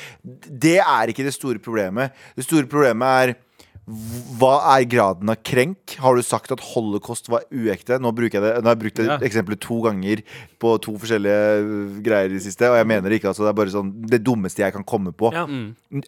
Det 0.50 0.80
er 0.82 1.14
ikke 1.14 1.24
det 1.24 1.38
store 1.38 1.62
problemet. 1.62 2.10
Det 2.34 2.50
store 2.50 2.66
problemet 2.66 3.06
er 3.06 3.36
hva 3.86 4.56
er 4.74 4.86
graden 4.90 5.30
av 5.30 5.38
krenk? 5.46 5.94
Har 6.02 6.18
du 6.18 6.24
sagt 6.26 6.50
at 6.56 6.64
holocaust 6.74 7.30
var 7.30 7.44
uekte? 7.54 8.00
Nå, 8.02 8.10
jeg 8.18 8.42
det, 8.42 8.56
nå 8.58 8.66
har 8.66 8.74
jeg 8.74 8.82
brukt 8.82 8.98
det 8.98 9.06
Ja. 9.06 9.18
eksempelet 9.22 9.62
to 9.62 9.78
ganger 9.86 10.24
på 10.58 10.82
to 10.82 10.96
forskjellige 10.98 11.62
øh, 11.62 12.02
greier 12.02 12.32
i 12.32 12.34
det 12.40 12.42
siste, 12.42 12.66
og 12.66 12.78
jeg 12.80 12.88
mener 12.90 13.10
det 13.10 13.20
ikke. 13.22 13.30
Altså, 13.30 13.46
det 13.46 13.54
er 13.54 13.60
bare 13.62 13.76
sånn 13.76 13.94
det 14.10 14.24
dummeste 14.26 14.66
jeg 14.66 14.74
kan 14.74 14.84
komme 14.84 15.14
på. 15.14 15.30
Ja. 15.32 15.46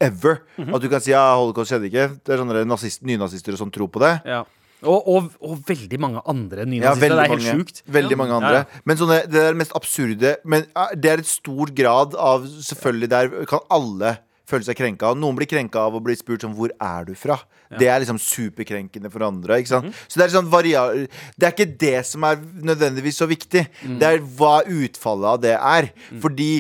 Ever. 0.01 0.41
At 0.57 0.81
du 0.81 0.89
kan 0.89 1.01
si 1.05 1.13
ja, 1.13 1.35
holocaust 1.37 1.69
skjedde 1.69 1.91
ikke. 1.91 2.09
Det 2.25 2.33
er 2.33 2.41
sånne 2.41 2.65
nazist, 2.65 3.03
nynazister 3.05 3.53
og 3.53 3.61
sånn 3.61 3.73
tror 3.73 3.93
på 3.93 4.01
det. 4.01 4.15
Ja. 4.25 4.41
Og, 4.85 5.07
og, 5.09 5.29
og 5.41 5.61
veldig 5.65 5.97
mange 6.01 6.21
andre 6.29 6.65
nynazister. 6.65 7.13
det 7.13 7.23
er 7.23 7.31
helt 7.33 7.45
sjukt. 7.45 7.83
veldig 7.89 8.17
mange 8.17 8.35
andre. 8.37 8.65
Men 8.85 8.97
sånne, 8.99 9.23
det 9.25 9.39
er 9.41 9.55
det 9.55 9.57
mest 9.57 9.73
absurde 9.73 10.35
Men 10.45 10.67
eh, 10.69 10.91
det 10.93 11.09
er 11.09 11.23
et 11.23 11.29
stor 11.29 11.71
grad 11.73 12.13
av 12.13 12.45
Selvfølgelig 12.45 13.09
der 13.09 13.31
kan 13.49 13.63
alle 13.73 14.17
føle 14.47 14.67
seg 14.67 14.77
krenka. 14.79 15.11
Og 15.11 15.19
noen 15.19 15.37
blir 15.37 15.49
krenka 15.49 15.85
av 15.87 15.97
å 15.97 16.03
bli 16.03 16.15
spurt 16.17 16.45
sånn 16.45 16.55
Hvor 16.57 16.73
er 16.73 17.07
du 17.09 17.13
fra? 17.19 17.39
Det 17.79 17.89
er 17.91 17.99
liksom 18.03 18.19
superkrenkende 18.21 19.11
for 19.11 19.25
andre. 19.27 19.59
Ikke 19.59 19.73
sant? 19.73 20.03
Så 20.07 20.19
det 20.19 20.27
er 20.27 20.35
sånn 20.37 20.51
Det 20.51 21.47
er 21.47 21.51
ikke 21.53 21.73
det 21.79 22.05
som 22.07 22.23
er 22.27 22.39
nødvendigvis 22.39 23.19
så 23.19 23.27
viktig. 23.29 23.67
Det 23.99 24.07
er 24.07 24.23
hva 24.39 24.61
utfallet 24.63 25.33
av 25.33 25.43
det 25.43 25.57
er. 25.57 25.91
Fordi 26.23 26.51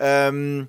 um, 0.00 0.64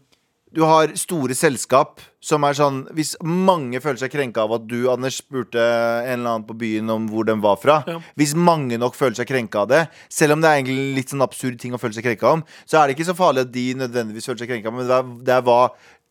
du 0.58 0.64
har 0.64 0.94
store 0.98 1.36
selskap 1.38 2.00
som 2.24 2.44
er 2.48 2.56
sånn 2.58 2.80
Hvis 2.96 3.14
mange 3.22 3.82
føler 3.84 4.00
seg 4.02 4.12
krenka 4.14 4.46
av 4.46 4.56
at 4.58 4.64
du, 4.70 4.88
Anders, 4.90 5.20
spurte 5.22 5.62
en 5.62 6.14
eller 6.16 6.32
annen 6.32 6.48
på 6.48 6.56
byen 6.58 6.90
om 6.94 7.08
hvor 7.12 7.28
den 7.28 7.44
var 7.44 7.60
fra 7.62 7.82
Ja. 7.88 8.00
Hvis 8.20 8.34
mange 8.36 8.80
nok 8.80 8.96
føler 8.98 9.20
seg 9.20 9.30
krenka 9.30 9.62
av 9.66 9.70
det, 9.72 9.84
selv 10.10 10.36
om 10.36 10.42
det 10.42 10.50
er 10.50 10.62
egentlig 10.62 10.96
litt 10.98 11.14
sånn 11.14 11.24
absurd 11.24 11.60
ting 11.62 11.76
å 11.76 11.82
føle 11.82 11.96
seg 11.96 12.08
krenka 12.08 12.32
om, 12.40 12.44
så 12.66 12.80
er 12.80 12.88
det 12.88 12.98
ikke 12.98 13.10
så 13.12 13.16
farlig 13.18 13.46
at 13.46 13.54
de 13.54 13.66
nødvendigvis 13.78 14.28
føler 14.28 14.42
seg 14.42 14.52
krenka, 14.52 14.74
men 14.74 14.90
det 14.90 14.98
er, 14.98 15.12
det 15.30 15.36
er 15.38 15.46
hva 15.46 15.60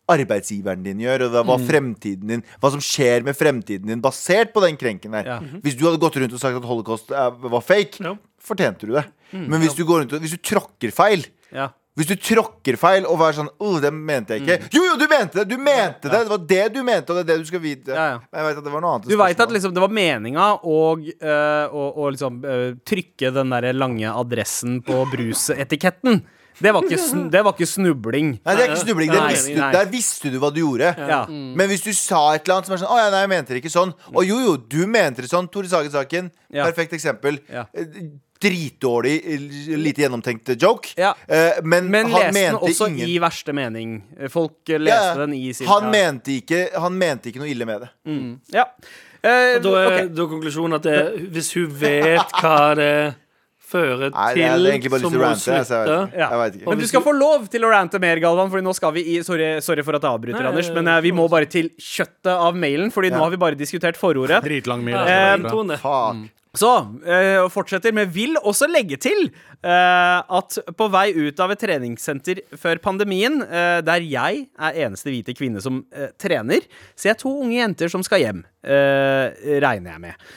arbeidsgiveren 0.07 0.83
din 0.85 1.01
gjør, 1.03 1.25
og 1.27 1.33
det 1.35 1.41
hva 1.49 1.57
fremtiden 1.67 2.27
din 2.31 2.43
Hva 2.61 2.71
som 2.73 2.83
skjer 2.83 3.25
med 3.27 3.35
fremtiden 3.37 3.87
din 3.91 4.01
basert 4.03 4.53
på 4.55 4.63
den 4.63 4.77
krenken 4.79 5.11
der. 5.17 5.25
Ja. 5.27 5.39
Hvis 5.63 5.75
du 5.77 5.85
hadde 5.87 5.99
gått 5.99 6.15
rundt 6.21 6.33
og 6.33 6.39
sagt 6.43 6.55
at 6.61 6.67
holocaust 6.69 7.11
er, 7.11 7.31
var 7.31 7.61
fake, 7.65 7.99
Ja. 8.03 8.15
fortjente 8.39 8.87
du 8.87 8.93
det. 8.95 9.05
Men 9.33 9.59
hvis 9.59 9.75
du 9.75 9.83
går 9.85 10.01
rundt 10.05 10.13
og 10.15 10.21
Hvis 10.23 10.31
du 10.37 10.37
tråkker 10.39 10.91
feil 10.95 11.25
Ja. 11.51 11.69
hvis 11.97 12.07
du 12.07 12.15
tråkker 12.15 12.77
feil 12.77 13.05
og 13.09 13.19
er 13.25 13.33
sånn 13.33 13.49
Å, 13.59 13.81
det 13.81 13.91
mente 13.91 14.37
jeg 14.37 14.43
ikke. 14.45 14.69
Jo, 14.77 14.83
jo, 14.85 14.95
du 15.01 15.07
mente 15.11 15.33
det! 15.41 15.47
Du 15.49 15.57
mente 15.57 16.07
det! 16.07 16.21
Det 16.23 16.29
var 16.29 16.37
det 16.47 16.73
du 16.73 16.83
mente, 16.83 17.09
og 17.11 17.17
det 17.17 17.23
er 17.25 17.29
det 17.33 17.37
du 17.43 17.47
skal 17.49 17.59
vite. 17.59 17.89
Ja, 17.91 18.05
ja. 18.13 18.19
Jeg 18.37 18.45
vet 18.47 18.57
at 18.61 18.63
det 18.63 18.71
var 18.71 18.81
noe 18.85 18.93
annet. 18.95 19.09
Du 19.09 19.17
veit 19.17 19.39
at 19.43 19.49
liksom, 19.51 19.73
det 19.73 19.81
var 19.81 19.89
meninga 19.89 20.47
å, 20.63 20.77
øh, 20.95 21.73
å 21.73 22.07
liksom, 22.13 22.39
øh, 22.45 22.75
trykke 22.85 23.33
den 23.33 23.49
der 23.49 23.73
lange 23.73 24.07
adressen 24.13 24.79
på 24.85 25.03
brusetiketten. 25.11 26.21
Det 26.59 26.73
var 26.73 26.85
ikke, 26.87 26.97
sn 26.97 27.25
det 27.33 27.41
var 27.45 27.53
ikke 27.53 27.67
snubling. 27.69 28.29
Nei, 28.41 28.53
det 28.57 28.63
er 28.63 28.71
ikke 28.73 28.83
snubling. 28.85 29.11
Der 29.13 29.21
Nei, 29.21 29.31
visste, 29.33 29.53
du, 29.53 29.59
nei. 29.61 29.71
der 29.75 29.89
visste 29.91 30.31
du 30.33 30.37
hva 30.41 30.49
du 30.53 30.61
gjorde. 30.63 30.93
Ja. 30.97 31.19
Men 31.29 31.69
hvis 31.69 31.83
du 31.85 31.91
sa 31.93 32.21
et 32.33 32.47
eller 32.47 32.55
annet 32.59 32.69
som 32.69 32.73
er 32.77 32.81
sånn 32.81 32.93
Å 32.95 33.01
ja, 33.01 33.09
nei, 33.13 33.23
jeg 33.25 33.31
mente 33.33 33.53
det 33.53 33.61
ikke 33.61 33.73
sånn. 33.73 33.91
Og 34.13 34.23
jo, 34.25 34.39
jo, 34.41 34.55
du 34.57 34.79
mente 34.89 35.21
det 35.25 35.29
sånn. 35.29 35.49
Tore 35.53 35.69
Sagen-saken. 35.69 36.31
Ja. 36.49 36.65
Perfekt 36.69 36.95
eksempel. 36.97 37.37
Ja. 37.51 37.67
Eh, 37.77 37.85
Dritdårlig, 38.37 39.15
lite 39.81 40.01
gjennomtenkt 40.03 40.51
joke. 40.61 40.91
Ja. 40.97 41.15
Eh, 41.27 41.57
men, 41.63 41.87
Men 41.89 42.05
han 42.11 42.27
leste 42.27 42.43
den 42.51 42.55
også 42.69 42.87
ingen 42.91 43.09
i 43.09 43.15
verste 43.21 43.53
mening. 43.57 43.95
Folk 44.29 44.61
Ja, 44.69 44.77
leste 44.77 45.07
ja. 45.13 45.15
den 45.23 45.33
i 45.33 45.53
sin 45.57 45.67
han, 45.67 45.89
mente 45.93 46.35
ikke, 46.37 46.67
han 46.77 46.97
mente 47.01 47.31
ikke 47.31 47.41
noe 47.41 47.49
ille 47.49 47.65
med 47.65 47.81
det. 47.85 47.89
Ja. 48.53 48.67
Eh, 49.23 49.57
Da 49.61 49.71
er 49.81 49.87
okay. 49.89 50.03
er 50.05 50.29
konklusjonen 50.29 50.77
at 50.77 50.85
det, 50.85 50.99
hvis 51.33 51.49
hun 51.57 51.71
vet 51.81 52.37
hva 52.41 52.59
det 52.77 52.91
fører 53.67 54.11
Nei, 54.13 54.27
det 54.31 54.39
til, 54.39 54.45
er, 54.45 54.57
det 54.57 54.69
er 54.69 54.75
egentlig 54.75 54.93
bare 54.93 55.03
så 55.03 55.11
må 55.11 55.19
å 55.19 55.23
rante. 55.23 55.49
Jeg, 55.51 55.57
jeg, 55.57 55.67
slutte. 55.71 55.97
Ja. 56.21 56.29
jeg 56.31 56.55
ikke. 56.55 56.69
Men 56.71 56.81
du 56.81 56.87
skal 56.91 57.03
få 57.07 57.15
lov 57.17 57.49
til 57.53 57.67
å 57.67 57.73
rante 57.73 58.01
mer, 58.03 58.23
Galvan, 58.23 58.53
Fordi 58.53 58.67
nå 58.67 58.75
skal 58.77 58.95
vi 58.95 59.03
i 59.15 59.19
Sorry, 59.27 59.49
sorry 59.65 59.85
for 59.87 59.99
at 59.99 60.07
jeg 60.07 60.19
avbryter, 60.19 60.39
Nei, 60.39 60.53
Anders, 60.53 60.71
men 60.75 60.89
uh, 60.91 61.01
vi 61.03 61.13
må 61.15 61.27
bare 61.31 61.49
til 61.51 61.69
kjøttet 61.75 62.33
av 62.33 62.57
mailen, 62.57 62.93
Fordi 62.95 63.11
nå 63.13 63.21
har 63.25 63.33
vi 63.33 63.41
bare 63.43 63.59
diskutert 63.59 63.99
forordet. 63.99 64.39
Dritlang 64.45 64.85
mail. 64.85 64.97
Ja, 64.97 65.35
altså, 65.35 65.63
det. 65.67 65.81
Fuck. 65.83 66.25
Så 66.57 66.71
øh, 67.05 67.45
fortsetter 67.53 67.93
med 67.93 68.09
vil 68.13 68.37
også 68.39 68.67
legge 68.71 68.97
til 69.01 69.27
øh, 69.27 70.37
at 70.39 70.57
på 70.77 70.87
vei 70.93 71.11
ut 71.13 71.39
av 71.43 71.53
et 71.53 71.61
treningssenter 71.61 72.41
før 72.57 72.81
pandemien, 72.83 73.41
øh, 73.43 73.79
der 73.85 74.05
jeg 74.05 74.47
er 74.57 74.81
eneste 74.87 75.13
hvite 75.13 75.35
kvinne 75.37 75.61
som 75.63 75.83
eh, 75.93 76.09
trener, 76.19 76.65
ser 76.95 77.13
jeg 77.13 77.21
to 77.21 77.33
unge 77.43 77.59
jenter 77.59 77.93
som 77.93 78.05
skal 78.05 78.23
hjem, 78.23 78.43
eh, 78.65 79.59
regner 79.63 79.95
jeg 79.95 80.05
med. 80.07 80.27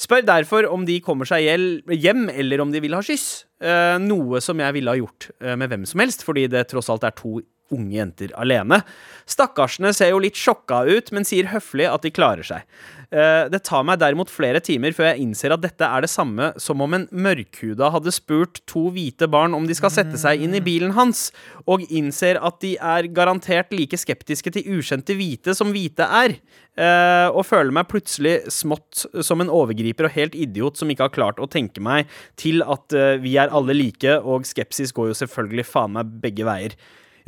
Spør 0.00 0.24
derfor 0.24 0.64
om 0.72 0.86
de 0.88 0.96
kommer 1.04 1.28
seg 1.28 1.44
hjem, 1.44 2.28
eller 2.32 2.62
om 2.62 2.70
de 2.72 2.80
vil 2.80 2.96
ha 2.96 3.02
skyss. 3.04 3.44
Eh, 3.60 3.98
noe 4.00 4.40
som 4.40 4.60
jeg 4.62 4.76
ville 4.78 4.92
ha 4.94 4.96
gjort 4.96 5.28
eh, 5.42 5.56
med 5.60 5.68
hvem 5.68 5.84
som 5.88 6.00
helst, 6.00 6.24
fordi 6.24 6.46
det 6.48 6.70
tross 6.70 6.88
alt 6.92 7.04
er 7.04 7.12
to 7.18 7.40
unge 7.74 7.98
jenter 7.98 8.34
alene. 8.40 8.82
Stakkarsene 9.30 9.92
ser 9.96 10.12
jo 10.12 10.22
litt 10.22 10.38
sjokka 10.38 10.82
ut, 10.88 11.12
men 11.14 11.26
sier 11.28 11.50
høflig 11.52 11.86
at 11.90 12.06
de 12.06 12.12
klarer 12.14 12.46
seg. 12.46 12.64
Eh, 13.10 13.48
det 13.50 13.64
tar 13.66 13.82
meg 13.82 13.98
derimot 13.98 14.30
flere 14.30 14.60
timer 14.62 14.94
før 14.94 15.08
jeg 15.08 15.24
innser 15.24 15.50
at 15.50 15.62
dette 15.64 15.82
er 15.82 16.04
det 16.04 16.12
samme 16.12 16.52
som 16.62 16.82
om 16.84 16.94
en 16.94 17.08
mørkhuda 17.10 17.88
hadde 17.90 18.12
spurt 18.14 18.60
to 18.70 18.84
hvite 18.94 19.26
barn 19.30 19.56
om 19.56 19.66
de 19.66 19.74
skal 19.74 19.90
sette 19.90 20.18
seg 20.20 20.44
inn 20.44 20.54
i 20.54 20.62
bilen 20.62 20.94
hans, 20.94 21.28
og 21.66 21.82
innser 21.90 22.38
at 22.38 22.60
de 22.62 22.76
er 22.78 23.10
garantert 23.10 23.74
like 23.74 23.98
skeptiske 23.98 24.54
til 24.54 24.78
ukjente 24.78 25.16
hvite 25.18 25.56
som 25.58 25.74
hvite 25.74 26.06
er. 26.06 26.38
Eh, 26.78 27.28
og 27.34 27.42
føler 27.48 27.74
meg 27.74 27.90
plutselig 27.90 28.36
smått 28.54 29.02
som 29.26 29.42
en 29.42 29.50
overgriper 29.50 30.06
og 30.06 30.14
helt 30.14 30.38
idiot 30.38 30.78
som 30.78 30.90
ikke 30.90 31.08
har 31.08 31.16
klart 31.16 31.42
å 31.42 31.50
tenke 31.50 31.82
meg 31.82 32.06
til 32.38 32.62
at 32.62 32.94
eh, 32.94 33.18
vi 33.18 33.34
er 33.42 33.50
alle 33.50 33.74
like, 33.74 34.20
og 34.22 34.46
skepsis 34.46 34.94
går 34.94 35.10
jo 35.10 35.20
selvfølgelig 35.24 35.66
faen 35.66 35.98
meg 35.98 36.14
begge 36.22 36.46
veier. 36.46 36.78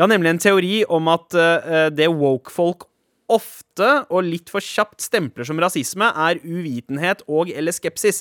Jeg 0.03 0.09
har 0.09 0.17
nemlig 0.19 0.31
en 0.35 0.43
teori 0.43 0.73
om 0.91 1.07
at 1.13 1.37
uh, 1.39 1.91
det 1.95 2.09
woke-folk 2.11 2.89
ofte 3.33 3.87
og 4.13 4.27
litt 4.27 4.51
for 4.53 4.61
kjapt 4.61 5.01
stempler 5.01 5.47
som 5.49 5.57
rasisme, 5.63 6.05
er 6.05 6.41
uvitenhet 6.45 7.23
og 7.31 7.49
eller 7.55 7.73
skepsis. 7.73 8.19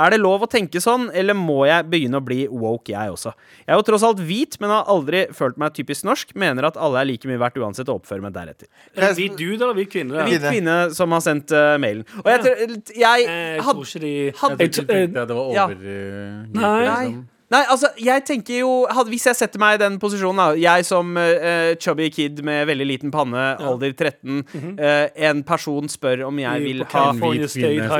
Er 0.00 0.14
det 0.14 0.20
lov 0.22 0.46
å 0.46 0.48
tenke 0.48 0.80
sånn, 0.80 1.08
eller 1.12 1.36
må 1.36 1.66
jeg 1.68 1.84
begynne 1.90 2.16
å 2.16 2.24
bli 2.24 2.46
woke, 2.48 2.94
jeg 2.94 3.12
også? 3.12 3.34
Jeg 3.66 3.74
er 3.74 3.80
jo 3.80 3.84
tross 3.90 4.06
alt 4.06 4.22
hvit, 4.24 4.56
men 4.62 4.72
har 4.72 4.86
aldri 4.94 5.24
følt 5.36 5.58
meg 5.60 5.74
typisk 5.76 6.06
norsk. 6.08 6.32
Mener 6.40 6.70
at 6.70 6.78
alle 6.80 7.02
er 7.02 7.10
like 7.10 7.28
mye 7.28 7.42
verdt 7.42 7.60
uansett, 7.60 7.90
og 7.92 8.00
oppfører 8.00 8.24
meg 8.24 8.32
deretter. 8.38 8.70
Er 8.94 9.10
det 9.10 9.12
hvit 9.18 9.36
dude 9.42 9.58
eller 9.60 9.76
hvit 9.82 9.92
kvinne? 9.92 10.24
Hvit 10.30 10.46
Kvinne. 10.48 10.78
som 10.96 11.12
har 11.18 11.26
sendt 11.26 11.52
uh, 11.52 11.74
mailen. 11.82 12.06
Og 12.22 12.32
jeg, 12.32 12.44
tror- 12.46 12.64
jeg, 13.04 13.28
Eh, 13.34 13.58
Jeg 13.58 13.68
tror 13.68 13.84
ikke 13.84 14.00
de 14.06 14.16
hadde- 14.40 14.64
Jeg 14.64 14.72
tror 14.78 14.96
Jeg- 14.96 15.08
ikke 15.10 15.26
det 15.28 15.36
var 15.36 15.52
Ja. 15.58 15.64
over 15.64 15.76
eh, 15.84 16.44
Nei. 16.54 17.14
Nei, 17.54 17.62
altså, 17.70 17.90
jeg 18.02 18.24
tenker 18.26 18.60
jo 18.64 18.72
hadde, 18.90 19.12
Hvis 19.12 19.28
jeg 19.28 19.38
setter 19.38 19.62
meg 19.62 19.78
i 19.78 19.82
den 19.84 19.98
posisjonen, 20.02 20.40
da 20.42 20.58
Jeg 20.58 20.86
som 20.88 21.14
uh, 21.18 21.74
chubby 21.80 22.10
kid 22.14 22.42
med 22.46 22.66
veldig 22.70 22.88
liten 22.88 23.14
panne, 23.14 23.44
alder 23.62 23.94
13 23.94 24.42
eh, 24.78 25.06
En 25.28 25.44
person 25.46 25.88
spør 25.90 26.26
om 26.28 26.38
jeg 26.42 26.64
vil 26.64 26.84
ha 26.92 27.06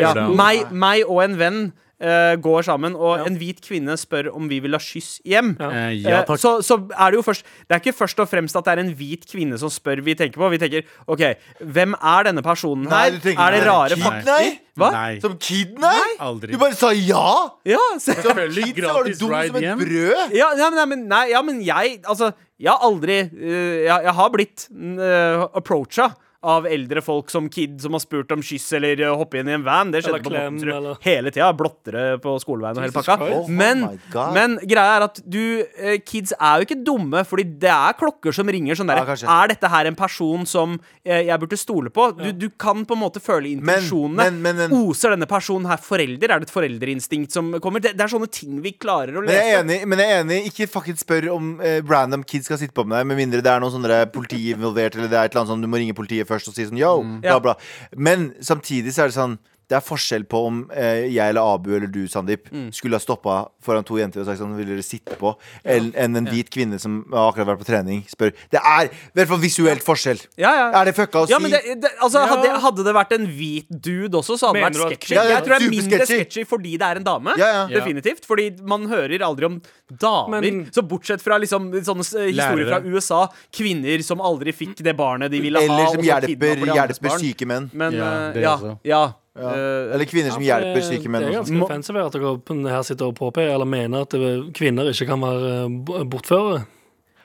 ja, 0.03 0.13
meg, 0.35 0.71
meg 0.73 1.05
og 1.07 1.23
en 1.25 1.39
venn 1.39 1.61
eh, 2.01 2.35
går 2.37 2.63
sammen, 2.67 2.95
og 2.97 3.19
Ja. 3.19 3.25
en 3.27 3.37
hvit 3.39 3.61
kvinne 3.63 3.97
spør 3.97 4.33
om 4.35 4.49
vi 4.49 4.61
vil 4.61 4.73
ha 4.73 4.79
kyss 4.79 5.21
hjem. 5.25 5.57
Ja. 5.61 5.69
Uh, 5.69 5.93
ja, 5.95 6.23
takk. 6.25 6.39
så, 6.41 6.63
så 6.63 6.79
er 6.91 7.11
det 7.11 7.21
jo 7.21 7.23
først 7.23 7.45
Det 7.45 7.77
er 7.77 7.81
ikke 7.81 7.97
først 7.97 8.21
og 8.21 8.29
fremst 8.29 8.57
at 8.57 8.65
det 8.65 8.73
er 8.73 8.83
en 8.83 8.95
hvit 8.95 9.25
kvinne 9.31 9.59
som 9.59 9.71
spør 9.71 10.03
vi 10.05 10.15
tenker 10.15 10.39
på. 10.41 10.51
Vi 10.51 10.59
tenker 10.59 10.85
OK, 11.07 11.23
hvem 11.61 11.95
er 11.95 12.29
denne 12.29 12.43
personen 12.43 12.87
her? 12.91 13.15
Nei, 13.15 13.35
er 13.35 13.57
det 13.57 13.63
rare 13.67 13.97
fakter? 14.01 14.59
Hva? 14.75 14.91
Nei. 14.91 15.21
Som 15.23 15.37
kid, 15.39 15.77
nei? 15.79 16.17
Aldri. 16.19 16.53
Du 16.53 16.59
bare 16.59 16.75
sa 16.75 16.91
ja! 16.91 17.51
Ja. 17.69 17.79
Selvfølgelig 18.03 18.73
Kid, 18.73 18.83
så 18.83 18.91
var 18.91 19.07
du 19.07 19.13
gratis 19.13 19.21
dum 19.21 19.31
som 19.31 19.59
et 19.61 19.79
brød. 19.85 20.35
Ja, 20.35 20.51
ja, 20.59 20.71
men, 20.71 20.77
nei, 20.81 20.87
men, 20.91 21.07
nei, 21.13 21.25
ja, 21.31 21.43
men 21.47 21.63
jeg 21.63 22.01
Altså, 22.05 22.33
jeg 22.59 22.73
har 22.73 22.83
aldri 22.83 23.21
uh, 23.31 23.85
jeg, 23.85 23.99
jeg 24.09 24.15
har 24.19 24.33
blitt 24.35 24.67
uh, 24.75 25.47
approacha 25.55 26.11
av 26.45 26.67
eldre 26.69 27.01
folk 27.05 27.31
som 27.33 27.49
kid 27.53 27.79
som 27.83 27.97
har 27.97 28.03
spurt 28.05 28.31
om 28.37 28.43
kyss 28.45 28.67
eller 28.77 29.01
uh, 29.01 29.15
hoppe 29.17 29.41
inn 29.41 29.49
i 29.49 29.55
en 29.57 29.65
van. 29.65 29.91
Det 29.95 30.03
skjedde 30.05 30.19
Eller 30.19 30.25
på 30.27 30.33
klem, 30.35 30.59
Mortensrud 30.59 30.75
eller- 30.77 30.99
hele 31.07 31.33
tida. 31.33 31.49
Blottere 31.57 32.05
på 32.23 32.35
skoleveien 32.43 32.77
og 32.79 32.85
hele 32.85 32.95
pakka. 32.95 33.17
Oh 33.41 33.49
men, 33.49 33.85
my 33.89 34.25
men 34.37 34.59
greia 34.63 34.99
er 34.99 35.07
at 35.09 35.21
du 35.25 35.41
eh, 35.65 35.99
Kids 36.05 36.35
er 36.39 36.61
jo 36.61 36.67
ikke 36.69 36.79
dumme, 36.85 37.25
fordi 37.27 37.47
det 37.65 37.73
er 37.73 37.97
klokker 37.99 38.35
som 38.37 38.47
ringer 38.53 38.77
sånn 38.79 38.93
Ja. 38.95 39.03
Er 39.43 39.49
dette 39.55 39.69
her 39.73 39.87
en 39.89 39.97
person 39.97 40.45
som 40.47 40.77
eh, 41.05 41.25
jeg 41.31 41.41
burde 41.41 41.57
stole 41.59 41.91
på? 41.91 42.11
Du, 42.21 42.31
du 42.33 42.49
kan 42.51 42.85
på 42.85 42.95
en 42.95 43.01
måte 43.03 43.21
føle 43.25 43.49
intensjonene. 43.57 44.17
men- 44.31 44.43
men- 44.43 44.57
men- 44.57 44.73
Oser 44.85 45.11
denne 45.17 45.27
personen 45.31 45.67
her 45.71 45.79
forelder? 45.81 46.31
Er 46.35 46.41
det 46.45 46.49
et 46.51 46.55
foreldreinstinkt 46.55 47.33
som 47.33 47.53
kommer? 47.61 47.81
Det, 47.81 47.97
det 47.97 48.05
er 48.05 48.13
sånne 48.13 48.31
ting 48.31 48.61
vi 48.63 48.73
klarer 48.73 49.17
å 49.17 49.25
Men 49.25 49.31
jeg 49.35 49.55
er 49.55 49.63
lese. 49.63 49.65
enig, 49.65 49.87
men 49.89 49.99
jeg 49.99 50.11
er 50.11 50.23
enig 50.25 50.39
ikke 50.53 50.69
fucking 50.69 50.97
spør 51.01 51.31
om 51.35 51.61
eh, 51.61 51.81
random 51.81 52.23
kids 52.25 52.47
skal 52.47 52.59
sitte 52.61 52.75
på 52.75 52.85
med 52.87 52.99
deg, 52.99 53.07
med 53.07 53.17
mindre 53.23 53.41
det 53.43 53.51
er 53.51 53.61
noen 53.61 53.73
sånne 53.73 53.89
der 53.89 54.07
politi 54.13 54.53
involvert, 54.53 54.95
eller 54.99 55.09
det 55.09 55.19
er 55.19 55.25
et 55.25 55.33
eller 55.35 55.43
annet 55.45 55.53
sånn 55.55 55.63
du 55.65 55.69
må 55.71 55.79
ringe 55.81 55.95
politiet 55.97 56.27
først 56.35 56.53
og 56.53 56.59
si 56.59 56.69
sånn 56.69 56.81
yo, 56.81 56.95
bla, 57.25 57.41
bla. 57.43 57.57
Men 57.97 58.33
samtidig 58.45 58.95
så 58.95 59.07
er 59.07 59.13
det 59.13 59.19
sånn 59.19 59.39
det 59.69 59.77
er 59.79 59.81
forskjell 59.81 60.25
på 60.29 60.41
om 60.47 60.71
eh, 60.75 61.07
jeg 61.09 61.29
eller 61.33 61.41
Abu 61.55 61.71
eller 61.77 61.87
du, 61.89 62.07
Sandeep, 62.09 62.51
Mm. 62.53 62.71
skulle 62.73 62.95
ha 62.99 63.01
stoppa 63.01 63.49
foran 63.65 63.85
to 63.85 63.97
jenter 63.97 64.21
og 64.21 64.27
sagt 64.27 64.39
sånn 64.39 64.55
Vil 64.57 64.67
dere 64.67 64.83
sitte 64.85 65.17
på? 65.17 65.35
Enn 65.65 65.93
enn 65.97 66.17
en 66.21 66.27
hvit 66.27 66.51
kvinne 66.53 66.79
som 66.79 67.05
har 67.13 67.31
akkurat 67.33 67.47
vært 67.55 67.63
på 67.65 67.69
trening, 67.71 68.03
spør. 68.07 68.33
Det 68.53 68.61
er 68.61 68.91
i 68.91 69.15
hvert 69.17 69.29
fall 69.29 69.41
visuelt 69.43 69.83
forskjell. 69.83 70.21
Ja, 70.37 70.53
ja. 70.55 70.67
Er 70.81 70.85
det 70.91 70.95
fucka 70.95 71.25
å 71.25 71.29
Ja, 71.31 71.39
si? 71.39 71.43
men 71.43 71.51
det, 71.53 71.81
det, 71.83 71.91
altså, 72.01 72.21
hadde, 72.29 72.51
hadde 72.61 72.85
det 72.85 72.95
vært 72.95 73.13
en 73.17 73.27
hvit 73.27 73.67
dude 73.71 74.15
også, 74.21 74.37
så 74.39 74.49
hadde 74.53 74.61
Mener 74.61 74.71
det 74.77 74.85
vært 74.85 74.93
sketchy. 75.01 75.15
Ja, 75.15 75.23
ja, 75.25 75.31
jeg 75.39 75.45
tror 75.47 75.55
det 75.59 75.63
er 75.67 75.71
mindre 75.75 76.07
sketchy 76.07 76.45
fordi 76.45 76.77
det 76.79 76.87
er 76.91 76.97
en 77.01 77.05
dame. 77.09 77.35
Ja, 77.41 77.47
ja. 77.47 77.63
Ja. 77.69 77.81
Definitivt. 77.81 78.25
Fordi 78.29 78.51
man 78.63 78.87
hører 78.89 79.25
aldri 79.25 79.47
om 79.47 79.61
damer. 79.91 80.41
Men- 80.41 80.65
så 80.71 80.83
bortsett 80.87 81.21
fra 81.25 81.39
liksom, 81.39 81.73
sånne 81.85 82.05
historier 82.05 82.33
historier 82.35 82.69
fra 82.69 82.81
USA, 82.85 83.29
kvinner 83.53 84.03
som 84.05 84.19
aldri 84.21 84.53
fikk 84.53 84.77
det 84.85 84.97
barnet 84.97 85.31
de 85.31 85.41
ville 85.41 85.59
ha. 85.59 85.65
Eller 85.65 85.87
som 85.93 86.03
hjelper, 86.05 86.65
hjelper 86.69 87.19
syke 87.19 87.47
menn. 87.47 87.71
Men 87.73 87.93
Ja, 87.93 88.05
eh, 88.29 88.33
det 88.35 88.43
ja, 88.43 88.57
også. 88.57 88.79
ja. 88.85 89.03
Ja. 89.35 89.51
Eh, 89.51 89.95
Eller 89.97 90.05
kvinner 90.07 90.31
som 90.31 90.43
Ja, 90.47 90.61
hjelper 90.61 90.85
syke 90.87 91.09
menn. 91.11 91.25
Det 91.27 91.33
er 91.35 91.41
ganske 91.41 91.63
offensive 91.67 92.05
at 92.07 92.13
dere 92.15 92.71
her 92.71 92.83
sitter 92.87 93.09
og 93.11 93.17
påpeker 93.19 93.51
eller 93.57 93.67
mener 93.67 94.03
at 94.07 94.15
kvinner 94.55 94.87
ikke 94.93 95.09
kan 95.11 95.21
være 95.25 95.51
eh, 95.65 96.05
bortførere. 96.07 96.65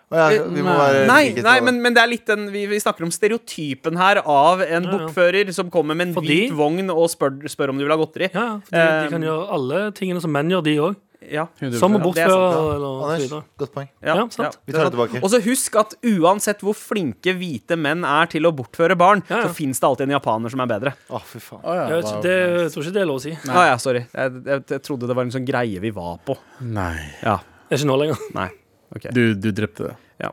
Ja, 0.10 0.30
vi 0.50 0.64
må 0.66 0.74
være 0.74 1.04
Nei, 1.06 1.20
like 1.30 1.44
nei 1.46 1.60
men, 1.62 1.76
men 1.84 1.94
det 1.94 2.02
er 2.02 2.10
litt 2.10 2.26
den 2.26 2.48
vi, 2.50 2.64
vi 2.66 2.80
snakker 2.82 3.06
om 3.06 3.12
stereotypen 3.14 3.96
her 4.00 4.24
av 4.26 4.64
en 4.66 4.72
Ja, 4.72 4.80
ja. 4.90 4.96
bortfører 4.96 5.52
som 5.54 5.70
kommer 5.70 5.94
med 5.94 6.08
en 6.08 6.14
Fordi- 6.16 6.48
hvit 6.50 6.56
vogn 6.58 6.90
og 6.90 7.06
spør, 7.14 7.36
spør 7.46 7.70
om 7.70 7.78
du 7.78 7.86
vil 7.86 7.94
ha 7.94 7.98
godteri. 8.02 8.32
Ja, 8.34 8.48
fordi 8.66 8.74
de, 8.74 8.88
de 8.90 9.06
Um, 9.06 9.12
kan 9.14 9.22
gjøre 9.28 9.46
alle 9.54 9.84
tingene 9.94 10.20
som 10.26 10.34
menn 10.34 10.50
gjør, 10.50 10.64
de 10.66 10.76
òg. 10.88 10.96
Ja. 11.20 11.48
Som 11.76 11.98
Ja, 12.00 12.24
eller 12.24 12.80
så 12.80 13.04
Anders, 13.04 13.34
godt 13.60 13.74
poeng. 13.74 13.90
Ja, 14.02 14.16
Ja, 14.16 14.28
sant. 14.32 14.58
Vi 14.66 14.74
tar 14.74 14.86
det 14.88 14.94
tilbake. 14.96 15.22
Og 15.22 15.30
så 15.34 15.42
husk 15.44 15.76
at 15.76 15.94
uansett 16.08 16.64
hvor 16.64 16.78
flinke 16.78 17.34
hvite 17.36 17.76
menn 17.78 18.06
er 18.08 18.26
til 18.32 18.48
å 18.48 18.54
bortføre 18.56 18.96
barn, 18.98 19.24
Ja, 19.30 19.42
ja. 19.42 19.48
så 19.48 19.54
fins 19.58 19.80
det 19.80 19.88
alltid 19.90 20.08
en 20.08 20.16
japaner 20.16 20.50
som 20.50 20.64
er 20.64 20.70
bedre. 20.72 20.94
Å, 21.10 21.20
fy 21.22 21.40
faen. 21.44 21.62
Å, 21.64 21.76
ja, 21.76 21.88
Jeg, 21.90 22.04
vet 22.04 22.24
det, 22.24 22.36
jeg 22.64 22.72
tror 22.74 22.84
ikke 22.88 22.96
det 22.96 23.02
er 23.04 23.10
lov 23.12 23.20
å 23.20 23.24
si. 23.26 23.36
Å 23.36 23.66
ja, 23.68 23.78
sorry. 23.78 24.06
Jeg, 24.14 24.44
jeg, 24.46 24.64
jeg 24.72 24.84
trodde 24.88 25.08
det 25.12 25.16
var 25.20 25.28
en 25.28 25.32
sånn 25.36 25.48
greie 25.48 25.80
vi 25.84 25.92
var 25.92 26.20
på. 26.26 26.38
Nei. 26.62 26.96
Ja. 27.22 27.40
Det 27.68 27.76
er 27.76 27.84
ikke 27.84 27.92
nå 27.92 28.00
lenger. 28.06 28.24
Nei. 28.40 28.50
Okay. 28.96 29.12
Du, 29.14 29.36
du 29.36 29.52
drepte 29.52 29.92
det. 29.92 29.96
Ja. 30.24 30.32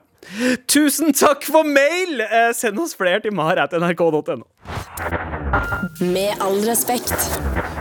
Tusen 0.70 1.12
takk 1.12 1.44
for 1.44 1.66
mail! 1.66 2.20
Eh, 2.24 2.52
send 2.56 2.78
oss 2.80 2.94
flere 2.96 3.20
til 3.26 3.34
mar.nrk.no. 3.36 4.46
Med 6.00 6.40
all 6.40 6.62
respekt. 6.64 7.12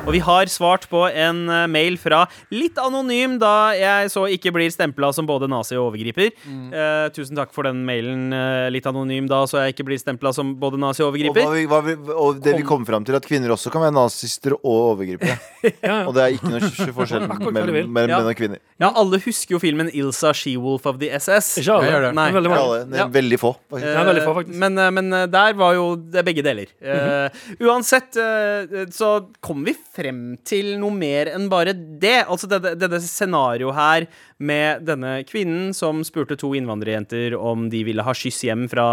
Og 0.05 0.11
vi 0.13 0.19
har 0.21 0.45
svart 0.53 0.83
på 0.85 0.99
en 1.09 1.39
eh, 1.49 1.63
mail 1.71 1.95
fra 1.97 2.19
litt 2.53 2.77
anonym, 2.77 3.39
da 3.41 3.71
jeg 3.73 4.11
så 4.13 4.27
ikke 4.29 4.51
blir 4.53 4.69
stempla 4.69 5.07
som 5.15 5.25
både 5.25 5.47
nazi 5.49 5.73
og 5.79 5.87
overgriper. 5.87 6.27
Eh, 6.45 7.05
tusen 7.15 7.33
takk 7.39 7.49
for 7.55 7.65
den 7.65 7.79
mailen, 7.87 8.27
uh, 8.29 8.67
litt 8.69 8.85
anonym, 8.85 9.25
da, 9.31 9.39
så 9.49 9.63
jeg 9.63 9.73
ikke 9.73 9.87
blir 9.87 9.97
stempla 9.97 10.29
som 10.37 10.51
både 10.61 10.77
nazi 10.77 11.01
og 11.01 11.07
Og, 11.07 11.15
overgriper. 11.15 11.41
hva 11.41 11.55
vi, 11.55 11.63
hva 11.71 11.79
vi, 11.87 11.95
og 12.13 12.37
det 12.45 12.53
vi 12.59 12.65
kommer 12.67 12.85
fram 12.85 13.07
til, 13.07 13.17
at 13.17 13.25
kvinner 13.25 13.55
også 13.55 13.73
kan 13.73 13.81
være 13.87 13.95
nazister 13.97 14.53
og 14.59 14.77
overgripere. 14.93 15.39
Ja, 15.81 16.03
Og 16.05 16.13
det 16.13 16.21
er 16.21 16.35
ikke 16.35 16.51
noe 16.53 16.91
forskjell 16.93 17.23
mellom. 17.55 17.79
Ja. 17.81 17.85
menn 17.89 18.11
og 18.29 18.37
kvinner. 18.37 18.59
Ja, 18.77 18.91
alle 19.01 19.17
husker 19.23 19.55
jo 19.55 19.59
filmen 19.63 19.89
Ilsa 19.89 20.29
She-Wolf 20.37 20.85
of 20.85 20.99
the 21.01 21.09
SS. 21.17 21.55
Ikke 21.63 21.79
alle. 21.79 21.89
Gjør 21.89 22.05
det. 22.05 22.11
Nei. 22.19 22.27
veldig 22.35 22.51
Ja, 22.53 22.65
det 22.91 22.99
er 23.01 23.09
veldig 23.15 23.39
få. 23.41 23.51
faktisk. 23.73 23.89
Ja, 23.89 24.03
veldig 24.05 24.25
få, 24.27 24.35
faktisk. 24.37 24.59
Men, 24.61 24.77
men 24.99 25.09
der 25.33 25.57
var 25.57 25.73
jo 25.73 25.87
det 25.97 26.21
begge 26.29 26.45
deler. 26.45 26.69
Eh, 26.85 27.41
uansett 27.65 28.21
eh, 28.21 28.85
så 28.93 29.15
kom 29.41 29.65
vi 29.65 29.73
frem 29.95 30.19
til 30.47 30.73
noe 30.81 30.91
mer 30.93 31.29
enn 31.33 31.47
bare 31.51 31.73
det. 31.75 32.25
Altså 32.27 32.49
dette, 32.51 32.73
dette 32.79 32.99
scenarioet 33.03 33.75
her 33.77 34.07
med 34.43 34.83
denne 34.87 35.13
kvinnen 35.27 35.71
som 35.77 36.03
spurte 36.07 36.35
to 36.39 36.51
innvandrerjenter 36.57 37.37
om 37.39 37.69
de 37.71 37.83
ville 37.87 38.03
ha 38.03 38.13
skyss 38.15 38.43
hjem 38.49 38.67
fra, 38.71 38.85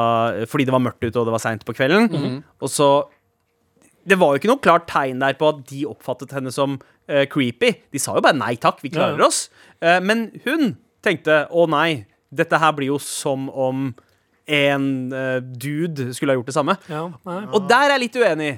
fordi 0.50 0.68
det 0.68 0.74
var 0.76 0.84
mørkt 0.86 1.02
ute 1.04 1.18
og 1.18 1.26
det 1.28 1.34
var 1.34 1.42
seint 1.42 1.66
på 1.66 1.74
kvelden. 1.76 2.40
Og 2.62 2.70
så 2.70 2.88
det 4.06 4.16
var 4.18 4.32
jo 4.34 4.40
ikke 4.40 4.50
noe 4.50 4.62
klart 4.62 4.88
tegn 4.90 5.20
der 5.22 5.36
på 5.38 5.46
at 5.52 5.60
de 5.70 5.84
oppfattet 5.86 6.32
henne 6.34 6.50
som 6.54 6.78
uh, 6.80 7.24
creepy. 7.30 7.68
De 7.94 8.00
sa 8.02 8.16
jo 8.16 8.22
bare 8.24 8.34
nei 8.38 8.56
takk, 8.58 8.80
vi 8.82 8.90
klarer 8.90 9.20
Ja. 9.20 9.28
oss. 9.28 9.44
Uh, 9.78 10.00
men 10.02 10.24
hun 10.46 10.72
tenkte 11.06 11.44
å 11.54 11.68
nei, 11.70 12.04
dette 12.34 12.58
her 12.58 12.72
blir 12.74 12.90
jo 12.94 12.98
som 13.02 13.46
om 13.50 13.92
en 14.50 14.88
uh, 15.14 15.38
dude 15.38 16.08
skulle 16.16 16.34
ha 16.34 16.40
gjort 16.40 16.50
det 16.50 16.56
samme. 16.56 16.74
Ja. 16.90 17.04
Og 17.54 17.68
der 17.70 17.84
er 17.86 17.94
jeg 17.94 18.08
litt 18.08 18.18
uenig. 18.18 18.52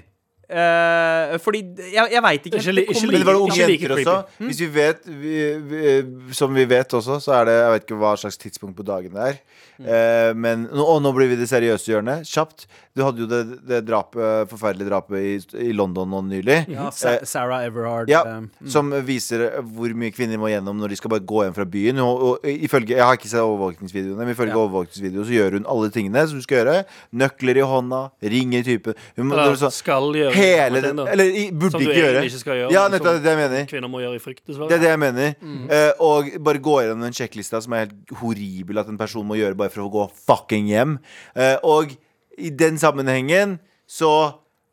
Eh, 0.45 1.35
fordi 1.41 1.61
jeg, 1.95 2.09
jeg 2.13 2.23
veit 2.23 2.47
ikke. 2.51 2.61
Ikke 2.61 2.85
ikke 2.85 3.27
var 3.27 3.37
det 3.39 3.43
unge 3.47 3.59
jenter 3.59 3.95
også. 3.97 4.17
Hvis 4.45 4.61
vi 4.61 4.69
vet 4.75 5.07
vi, 5.09 5.37
vi, 5.71 5.93
Som 6.37 6.55
vi 6.55 6.67
vet 6.69 6.95
også, 6.95 7.19
så 7.25 7.33
er 7.41 7.49
det 7.49 7.55
Jeg 7.57 7.71
vet 7.73 7.87
ikke 7.87 8.01
hva 8.03 8.15
slags 8.21 8.37
tidspunkt 8.41 8.77
på 8.77 8.85
dagen 8.87 9.15
det 9.17 9.29
er. 9.31 9.39
Eh, 9.81 10.33
men 10.37 10.69
Og 10.71 11.01
nå 11.03 11.15
blir 11.17 11.33
vi 11.33 11.41
det 11.41 11.49
seriøse 11.51 11.91
hjørnet. 11.91 12.29
Kjapt. 12.29 12.67
Du 12.95 13.03
hadde 13.03 13.25
jo 13.25 13.27
det, 13.27 13.39
det 13.67 13.79
drapet, 13.89 14.47
forferdelige 14.53 14.87
drapet 14.87 15.17
i, 15.19 15.31
i 15.67 15.73
London 15.75 16.07
nå 16.13 16.21
nylig. 16.29 16.61
ja, 16.71 16.85
Sa 16.95 17.17
Sarah 17.27 17.65
Everhard. 17.67 18.07
Ja, 18.13 18.21
eh, 18.37 18.69
Som 18.71 18.93
viser 19.03 19.43
hvor 19.75 19.91
mye 19.99 20.13
kvinner 20.15 20.39
må 20.39 20.47
gjennom 20.53 20.79
når 20.79 20.93
de 20.95 20.99
skal 21.01 21.11
bare 21.11 21.25
gå 21.27 21.41
hjem 21.43 21.57
fra 21.57 21.67
byen. 21.67 21.99
Og, 22.05 22.23
og 22.29 22.47
ifølge, 22.47 22.95
Jeg 22.95 23.03
har 23.03 23.19
ikke 23.19 23.33
sett 23.33 23.43
overvåkningsvideoene, 23.43 24.21
men 24.21 24.31
ifølge 24.37 24.55
Ja. 24.55 24.61
overvåkningsvideoen 24.63 25.27
så 25.27 25.35
gjør 25.35 25.57
hun 25.59 25.67
alle 25.75 25.91
tingene 25.97 26.23
som 26.31 26.39
hun 26.39 26.47
skal 26.47 26.61
gjøre. 26.61 26.77
Nøkler 27.25 27.59
i 27.59 27.67
hånda, 27.73 28.01
ringer 28.37 28.63
typen. 28.71 28.95
Hun 29.19 29.27
må, 29.27 29.41
Eller 29.43 29.59
så, 29.65 29.73
skal 29.75 30.09
gjøre 30.21 30.39
hele 30.39 30.85
den. 30.87 31.03
Eller 31.17 31.35
burde 31.51 31.83
ikke 31.83 31.99
gjøre. 31.99 32.25
ikke 32.31 32.43
skal 32.45 32.61
gjøre, 32.63 32.73
Ja, 32.79 32.87
nettopp 32.95 33.11
som 33.11 33.19
det 33.19 33.19
er 33.19 33.27
det 33.27 33.35
jeg 33.35 33.43
mener. 33.43 33.67
Kvinner 33.75 33.91
må 33.91 34.05
gjøre 34.07 34.23
i 34.23 34.23
frykt, 34.23 34.45
dessverre. 34.47 34.71
Det 34.71 34.79
er 34.79 34.87
det 34.87 34.93
jeg 34.95 35.03
mener. 35.03 35.35
Eh, 35.67 35.91
og 35.99 36.31
bare 36.47 36.63
gå 36.63 36.79
gjennom 36.85 37.03
den 37.09 37.19
sjekklista 37.19 37.59
som 37.67 37.75
er 37.75 37.89
helt 37.89 38.17
horribel 38.23 38.79
at 38.79 38.87
en 38.95 39.03
person 39.03 39.27
må 39.27 39.35
gjøre 39.43 39.59
bare 39.59 39.75
for 39.75 39.83
å 39.83 39.91
gå 39.91 40.07
fucking 40.31 40.71
hjem. 40.71 40.99
Uh, 41.35 41.59
og 41.67 41.99
i 42.39 42.51
den 42.51 42.79
sammenhengen 42.81 43.59
så 43.87 44.11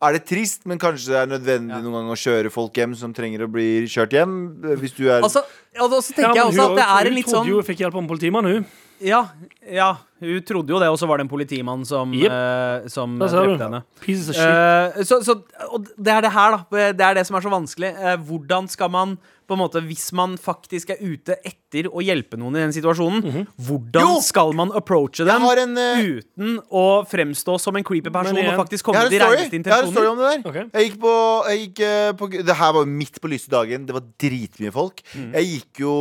er 0.02 0.16
det 0.18 0.24
trist, 0.26 0.64
men 0.66 0.80
kanskje 0.82 1.14
det 1.14 1.18
er 1.20 1.28
nødvendig 1.30 1.82
noen 1.84 2.00
gang 2.00 2.14
å 2.14 2.18
kjøre 2.18 2.52
folk 2.54 2.78
hjem 2.78 2.96
som 2.98 3.12
trenger 3.14 3.46
å 3.46 3.50
bli 3.52 3.84
kjørt 3.92 4.16
hjem. 4.18 4.38
eh, 4.66 4.78
Hvis 4.82 4.96
du 4.98 5.04
er 5.08 5.22
Altså, 5.22 5.44
altså, 5.78 6.00
så 6.02 6.16
Ja, 6.16 6.16
tenker 6.16 6.30
men 6.30 6.40
jeg 6.40 6.46
også 6.48 6.70
at 6.72 6.80
det 6.80 6.88
er 6.88 7.10
en 7.10 7.18
litt 7.20 7.30
sånn 7.30 7.36
hun 7.36 7.44
trodde 7.44 7.52
jo 7.52 7.60
hun 7.62 7.68
fikk 7.68 7.84
hjelp 7.84 7.98
av 8.00 8.02
en 8.02 8.10
politimann, 8.10 8.50
hun. 8.50 8.66
Ja, 9.02 9.22
ja, 9.66 9.98
hun 10.22 10.42
trodde 10.46 10.74
jo 10.74 10.80
det, 10.82 10.90
og 10.94 10.98
så 11.02 11.08
var 11.10 11.18
det 11.18 11.26
en 11.26 11.32
politimann 11.32 11.86
som, 11.86 12.12
yep. 12.14 12.30
uh, 12.30 12.90
som 12.90 13.16
drepte 13.18 13.58
du. 13.58 13.64
henne. 13.64 13.80
Pieces 14.02 14.30
of 14.30 14.38
shit. 14.38 14.46
Eh, 14.46 15.04
så, 15.10 15.22
så, 15.26 15.38
og 15.74 15.88
det 15.98 16.14
er 16.14 16.22
det 16.22 16.34
her, 16.34 16.58
da. 16.58 16.90
Det 16.94 17.06
er 17.08 17.18
det 17.18 17.26
som 17.26 17.38
er 17.38 17.46
så 17.46 17.54
vanskelig. 17.54 17.94
Uh, 17.98 18.18
hvordan 18.30 18.70
skal 18.70 18.92
man 18.94 19.16
på 19.52 19.58
en 19.58 19.62
måte, 19.62 19.84
Hvis 19.84 20.10
man 20.16 20.38
faktisk 20.40 20.94
er 20.96 21.02
ute 21.04 21.36
etter 21.44 21.90
å 21.92 22.04
hjelpe 22.04 22.40
noen 22.40 22.58
i 22.58 22.64
den 22.64 22.76
situasjonen, 22.76 23.48
hvordan 23.60 24.08
Jo! 24.08 24.20
skal 24.24 24.54
man 24.58 24.72
approache 24.78 25.26
dem 25.28 25.46
en, 25.46 25.76
uh... 25.78 26.02
uten 26.20 26.58
å 26.68 26.86
fremstå 27.08 27.58
som 27.62 27.78
en 27.80 27.86
creepy 27.88 28.12
person 28.14 28.36
Men 28.36 28.44
igjen, 28.44 28.54
og 28.56 28.62
faktisk 28.64 28.88
komme 28.88 29.04
til 29.08 29.20
en 29.20 29.28
story. 29.28 29.48
Jeg 29.52 29.74
har 29.74 29.88
en 29.88 29.94
story 29.96 30.12
om 30.12 30.22
det 30.22 30.30
der. 30.30 30.46
Okay. 30.52 30.68
Jeg 30.72 30.90
gikk 30.90 31.00
på, 31.04 31.16
jeg 31.50 31.64
gikk 31.66 31.84
uh, 31.84 32.12
på 32.20 32.30
Det 32.52 32.58
her 32.62 32.76
var 32.78 32.86
jo 32.86 32.94
midt 33.02 33.22
på 33.22 33.32
lyse 33.32 33.52
dagen. 33.52 33.88
Det 33.88 33.98
var 33.98 34.08
dritmye 34.26 34.76
folk. 34.76 35.04
Jeg 35.16 35.50
gikk 35.50 35.84
jo 35.84 35.96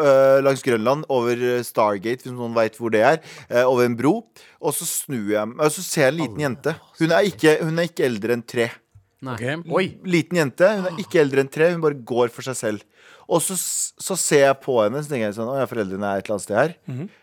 uh, 0.00 0.38
langs 0.44 0.64
Grønland, 0.66 1.08
over 1.10 1.40
Stargate, 1.66 2.26
hvis 2.26 2.36
noen 2.36 2.54
veit 2.56 2.76
hvor 2.78 2.92
det 2.92 3.02
er. 3.06 3.18
over 3.64 3.86
en 3.86 3.96
bro. 3.96 4.14
Og 4.60 4.76
så 4.76 4.84
snur 4.84 5.30
jeg 5.32 5.48
meg, 5.48 5.64
og 5.64 5.72
så 5.72 5.84
ser 5.84 6.08
jeg 6.08 6.14
en 6.14 6.20
liten 6.20 6.44
jente. 6.44 6.76
Hun 7.00 7.14
er 7.16 7.26
ikke, 7.28 7.56
hun 7.64 7.80
er 7.80 7.88
ikke 7.88 8.04
eldre 8.08 8.36
enn 8.36 8.44
tre. 8.44 8.68
Nei. 9.20 9.34
Ok. 9.36 9.66
Oi. 9.76 9.84
Liten 10.08 10.38
jente. 10.40 10.68
Hun 10.78 10.86
er 10.88 11.00
ikke 11.02 11.20
eldre 11.20 11.42
enn 11.44 11.50
tre. 11.52 11.68
Hun 11.74 11.82
bare 11.84 11.98
går 12.08 12.30
for 12.32 12.46
seg 12.46 12.56
selv. 12.56 12.84
Og 13.30 13.42
så, 13.44 13.54
så 13.54 14.16
ser 14.18 14.46
jeg 14.46 14.56
på 14.64 14.74
henne, 14.80 15.02
så 15.04 15.12
tenker 15.12 15.28
jeg 15.28 15.36
sånn 15.36 15.50
Å 15.52 15.58
ja, 15.60 15.66
foreldrene 15.70 16.08
er 16.08 16.18
et 16.22 16.26
eller 16.26 16.38
annet 16.38 16.46
sted 16.48 16.56
her. 16.58 16.74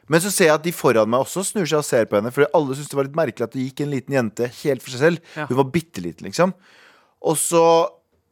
Men 0.07 0.23
så 0.23 0.31
ser 0.31 0.47
jeg 0.51 0.55
at 0.59 0.63
de 0.67 0.71
foran 0.77 1.09
meg 1.11 1.25
også 1.25 1.43
snur 1.49 1.65
seg 1.67 1.81
og 1.81 1.87
ser 1.87 2.05
på 2.07 2.19
henne. 2.19 2.31
For 2.35 2.47
alle 2.55 2.77
syntes 2.77 2.93
det 2.93 2.99
var 2.99 3.09
litt 3.09 3.17
merkelig 3.19 3.47
at 3.49 3.57
det 3.57 3.65
gikk 3.65 3.83
en 3.83 3.91
liten 3.95 4.15
jente 4.19 4.49
helt 4.61 4.85
for 4.85 4.93
seg 4.93 5.03
selv. 5.03 5.33
Ja. 5.35 5.49
Hun 5.49 5.59
var 5.59 5.67
bitte 5.73 6.03
liten, 6.05 6.29
liksom. 6.29 6.53
Og 7.27 7.37
så 7.41 7.63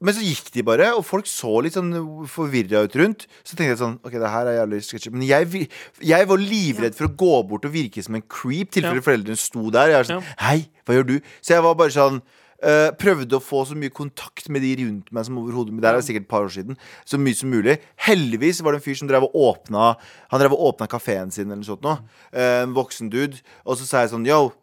men 0.06 0.12
så 0.14 0.22
gikk 0.22 0.50
de 0.54 0.62
bare, 0.68 0.90
og 0.94 1.06
folk 1.08 1.26
så 1.26 1.50
litt 1.64 1.74
sånn 1.78 1.88
forvirra 2.30 2.82
ut 2.86 2.96
rundt. 3.00 3.24
Så 3.48 3.56
tenkte 3.56 3.72
jeg 3.72 3.80
sånn 3.80 3.94
Ok, 4.06 4.18
det 4.22 4.30
her 4.30 4.50
er 4.52 4.58
jævlig 4.60 4.80
sketsjy. 4.86 5.12
Men 5.16 5.24
jeg, 5.26 5.68
jeg 6.04 6.28
var 6.30 6.42
livredd 6.42 6.98
for 6.98 7.08
å 7.08 7.14
gå 7.24 7.32
bort 7.50 7.66
og 7.66 7.74
virke 7.74 8.04
som 8.06 8.18
en 8.20 8.26
creep, 8.30 8.74
tilfelle 8.76 9.00
Ja. 9.02 9.06
foreldrene 9.08 9.40
sto 9.40 9.64
der. 9.74 9.94
Jeg 9.96 10.02
var 10.04 10.10
sånn 10.12 10.20
Ja. 10.28 10.36
Hei, 10.50 10.68
hva 10.86 10.98
gjør 11.00 11.08
du? 11.08 11.16
Så 11.40 11.56
jeg 11.56 11.64
var 11.66 11.80
bare 11.80 11.96
sånn 11.96 12.20
eh, 12.64 12.90
prøvde 13.00 13.38
å 13.38 13.44
få 13.44 13.64
så 13.70 13.78
mye 13.78 13.94
kontakt 13.94 14.50
med 14.54 14.64
de 14.66 14.74
rundt 14.84 15.12
meg 15.16 15.28
som 15.28 15.40
overhodet. 15.42 15.76
Det 15.82 15.92
er 15.92 16.02
sikkert 16.06 16.28
et 16.28 16.34
par 16.34 16.48
år 16.48 16.54
siden. 16.56 16.80
Så 17.08 17.20
mye 17.22 17.38
som 17.38 17.52
mulig. 17.52 17.80
Heldigvis 18.08 18.62
var 18.66 18.76
det 18.76 18.82
en 18.82 18.88
fyr 18.88 19.00
som 19.02 19.10
drev 19.12 19.28
og 19.30 19.36
åpna 19.36 19.96
Han 20.32 20.42
drev 20.42 20.56
og 20.56 20.68
åpna 20.72 20.90
kafeen 20.92 21.32
sin 21.32 21.50
eller 21.50 21.64
noe 21.64 21.72
sånt. 21.72 22.06
Eh, 22.32 22.62
en 22.64 22.76
voksen 22.76 23.12
dude. 23.14 23.42
Og 23.66 23.80
så 23.80 23.88
sa 23.88 24.06
jeg 24.06 24.16
sånn 24.16 24.28
Yo, 24.28 24.54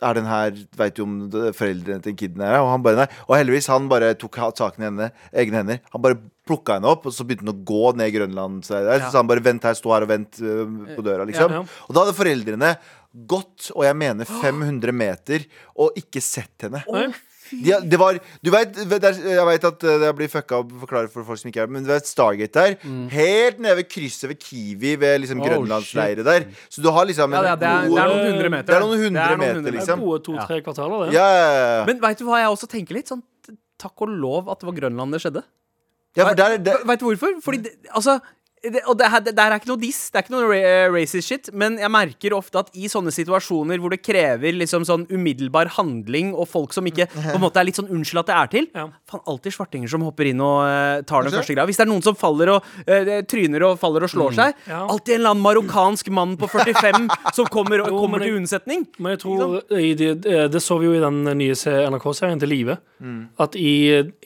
er 0.00 0.16
den 0.16 0.28
her 0.28 0.56
Veit 0.78 0.96
du 0.96 1.04
om 1.04 1.16
foreldrene 1.56 2.02
til 2.04 2.16
kiden 2.16 2.42
er 2.44 2.56
her? 2.56 2.64
Og 2.64 2.72
han 2.72 2.84
bare 2.84 3.02
nei. 3.02 3.08
Og 3.28 3.36
heldigvis, 3.36 3.70
han 3.72 3.88
bare 3.90 4.12
tok 4.18 4.40
saken 4.58 4.84
i 4.84 4.88
henne, 4.88 5.10
egne 5.32 5.62
hender. 5.62 5.80
Han 5.94 6.04
bare 6.04 6.20
plukka 6.48 6.78
henne 6.78 6.90
opp, 6.90 7.06
og 7.06 7.14
så 7.14 7.26
begynte 7.26 7.46
han 7.46 7.52
å 7.52 7.66
gå 7.68 7.92
ned 7.98 8.12
Grønland. 8.14 8.64
Så, 8.66 8.80
der. 8.86 9.04
så 9.06 9.20
han 9.20 9.28
bare 9.30 9.44
'vent 9.44 9.66
her, 9.68 9.76
stå 9.78 9.92
her 9.94 10.06
og 10.06 10.10
vent 10.10 10.40
uh, 10.42 10.64
på 10.96 11.04
døra', 11.06 11.28
liksom. 11.28 11.52
Ja, 11.52 11.62
ja. 11.62 11.84
Og 11.86 11.94
da 11.94 12.04
hadde 12.04 12.16
foreldrene 12.16 12.72
gått, 13.10 13.70
og 13.74 13.84
jeg 13.86 13.98
mener 13.98 14.28
500 14.44 14.94
meter, 14.94 15.44
og 15.80 15.98
ikke 15.98 16.22
sett 16.24 16.68
henne. 16.68 16.84
De, 17.50 17.72
det 17.82 17.98
var, 17.98 18.14
du 18.46 18.50
vet, 18.54 18.76
det 18.76 19.08
Jeg 19.24 19.44
vet 19.48 19.64
at 19.66 19.82
uh, 19.82 19.94
det 19.98 20.10
blir 20.14 20.28
fucka 20.30 20.60
opp 20.62 20.68
å 20.70 20.82
forklare 20.84 21.10
for 21.10 21.26
folk 21.26 21.40
som 21.40 21.48
ikke 21.50 21.64
er 21.64 21.72
Men 21.72 21.82
du 21.82 21.88
vet 21.90 22.06
Stargate 22.06 22.54
der. 22.54 22.76
Helt 23.10 23.58
nede 23.58 23.80
ved 23.80 23.88
krysset 23.90 24.28
ved 24.30 24.38
Kiwi, 24.38 24.92
ved 25.00 25.24
liksom 25.24 25.42
Oh, 25.42 25.48
grønlandsleiret 25.48 26.26
der. 26.26 26.46
Så 26.70 26.84
du 26.84 26.86
har 26.94 27.08
liksom 27.10 27.34
Ja, 27.34 27.42
det, 27.42 27.50
er, 27.50 27.58
det, 27.58 27.72
er, 27.72 27.90
det 27.90 28.02
er 28.04 28.12
noen 28.12 28.26
hundre 28.28 28.52
meter. 28.54 28.68
Det 28.70 28.76
er 28.76 28.84
noen 28.84 29.02
hundre 29.02 29.18
Det 29.18 29.24
er 29.24 29.32
noen 29.34 29.42
meter, 29.42 29.58
hundre 29.58 29.66
Det 29.66 29.74
er 29.74 29.78
liksom. 29.80 30.04
gode 30.06 30.22
to-tre 30.28 30.60
kvartaler, 30.62 31.06
det. 31.08 31.16
Ja, 31.18 31.26
ja, 31.34 31.48
ja. 31.80 31.86
Men 31.90 32.02
veit 32.04 32.22
du 32.22 32.26
hva 32.28 32.42
jeg 32.42 32.52
også 32.54 32.70
tenker 32.70 33.00
litt? 33.00 33.10
Sånn, 33.10 33.24
takk 33.80 34.06
og 34.06 34.12
lov 34.12 34.52
at 34.52 34.62
det 34.62 34.70
var 34.70 34.78
Grønland 34.84 35.16
det 35.16 35.22
skjedde. 35.24 35.42
ja 36.18 36.28
for 36.28 36.38
der, 36.38 36.58
det, 36.62 36.76
Vet 36.92 37.02
du 37.02 37.08
hvorfor? 37.08 37.34
Fordi 37.48 37.64
det, 37.66 37.74
altså 37.90 38.20
det, 38.62 38.82
og 38.90 38.96
det, 39.00 39.06
her, 39.08 39.20
det, 39.24 39.32
her 39.40 39.54
er 39.54 39.60
ikke 39.60 39.70
noe 39.70 39.80
diss, 39.80 39.98
det 40.12 40.18
er 40.20 40.24
ikke 40.26 40.34
noe 40.34 40.56
eh, 40.58 40.86
racist 40.92 41.28
shit, 41.30 41.46
men 41.56 41.78
jeg 41.80 41.88
merker 41.92 42.34
ofte 42.36 42.60
at 42.60 42.68
i 42.76 42.90
sånne 42.92 43.08
situasjoner 43.14 43.80
hvor 43.80 43.94
det 43.94 44.02
krever 44.04 44.52
liksom 44.58 44.84
sånn 44.84 45.06
umiddelbar 45.08 45.70
handling, 45.78 46.34
og 46.36 46.44
folk 46.50 46.74
som 46.76 46.84
ikke 46.90 47.06
på 47.14 47.22
en 47.38 47.40
måte 47.40 47.56
er 47.62 47.68
litt 47.70 47.78
sånn 47.80 47.88
unnskyld 47.88 48.20
at 48.20 48.28
det 48.28 48.36
er 48.36 48.50
til 48.52 48.68
Ja. 48.76 48.84
Faen, 49.10 49.22
alltid 49.32 49.54
svartinger 49.56 49.88
som 49.94 50.04
hopper 50.04 50.28
inn 50.28 50.42
og 50.44 50.58
uh, 50.68 51.00
tar 51.08 51.24
den 51.24 51.32
første 51.34 51.54
greia. 51.56 51.64
Hvis 51.70 51.80
det 51.80 51.86
er 51.86 51.90
noen 51.90 52.04
som 52.04 52.18
faller 52.20 52.52
og 52.58 52.68
uh, 52.84 53.10
tryner 53.32 53.64
og 53.70 53.78
faller 53.80 54.04
og 54.06 54.12
slår 54.12 54.36
seg, 54.36 54.60
Ja. 54.68 54.82
alltid 54.92 55.14
en 55.16 55.20
eller 55.22 55.32
annen 55.34 55.46
marokkansk 55.46 56.12
mann 56.14 56.36
på 56.40 56.50
45 56.52 57.08
som 57.40 57.48
kommer, 57.50 57.80
Jo, 57.80 57.96
kommer 57.96 58.20
til 58.22 58.36
unnsetning. 58.42 58.84
Men 59.00 59.16
jeg 59.16 59.22
tror 59.24 59.56
i 59.80 59.94
de, 59.98 60.12
det, 60.20 60.36
det 60.52 60.62
så 60.62 60.76
vi 60.82 60.90
jo 60.90 60.98
i 60.98 61.02
den 61.02 61.24
nye 61.40 61.56
NRK-serien 61.90 62.38
til 62.44 62.52
Live. 62.52 62.76
At 63.40 63.54
i, 63.56 63.72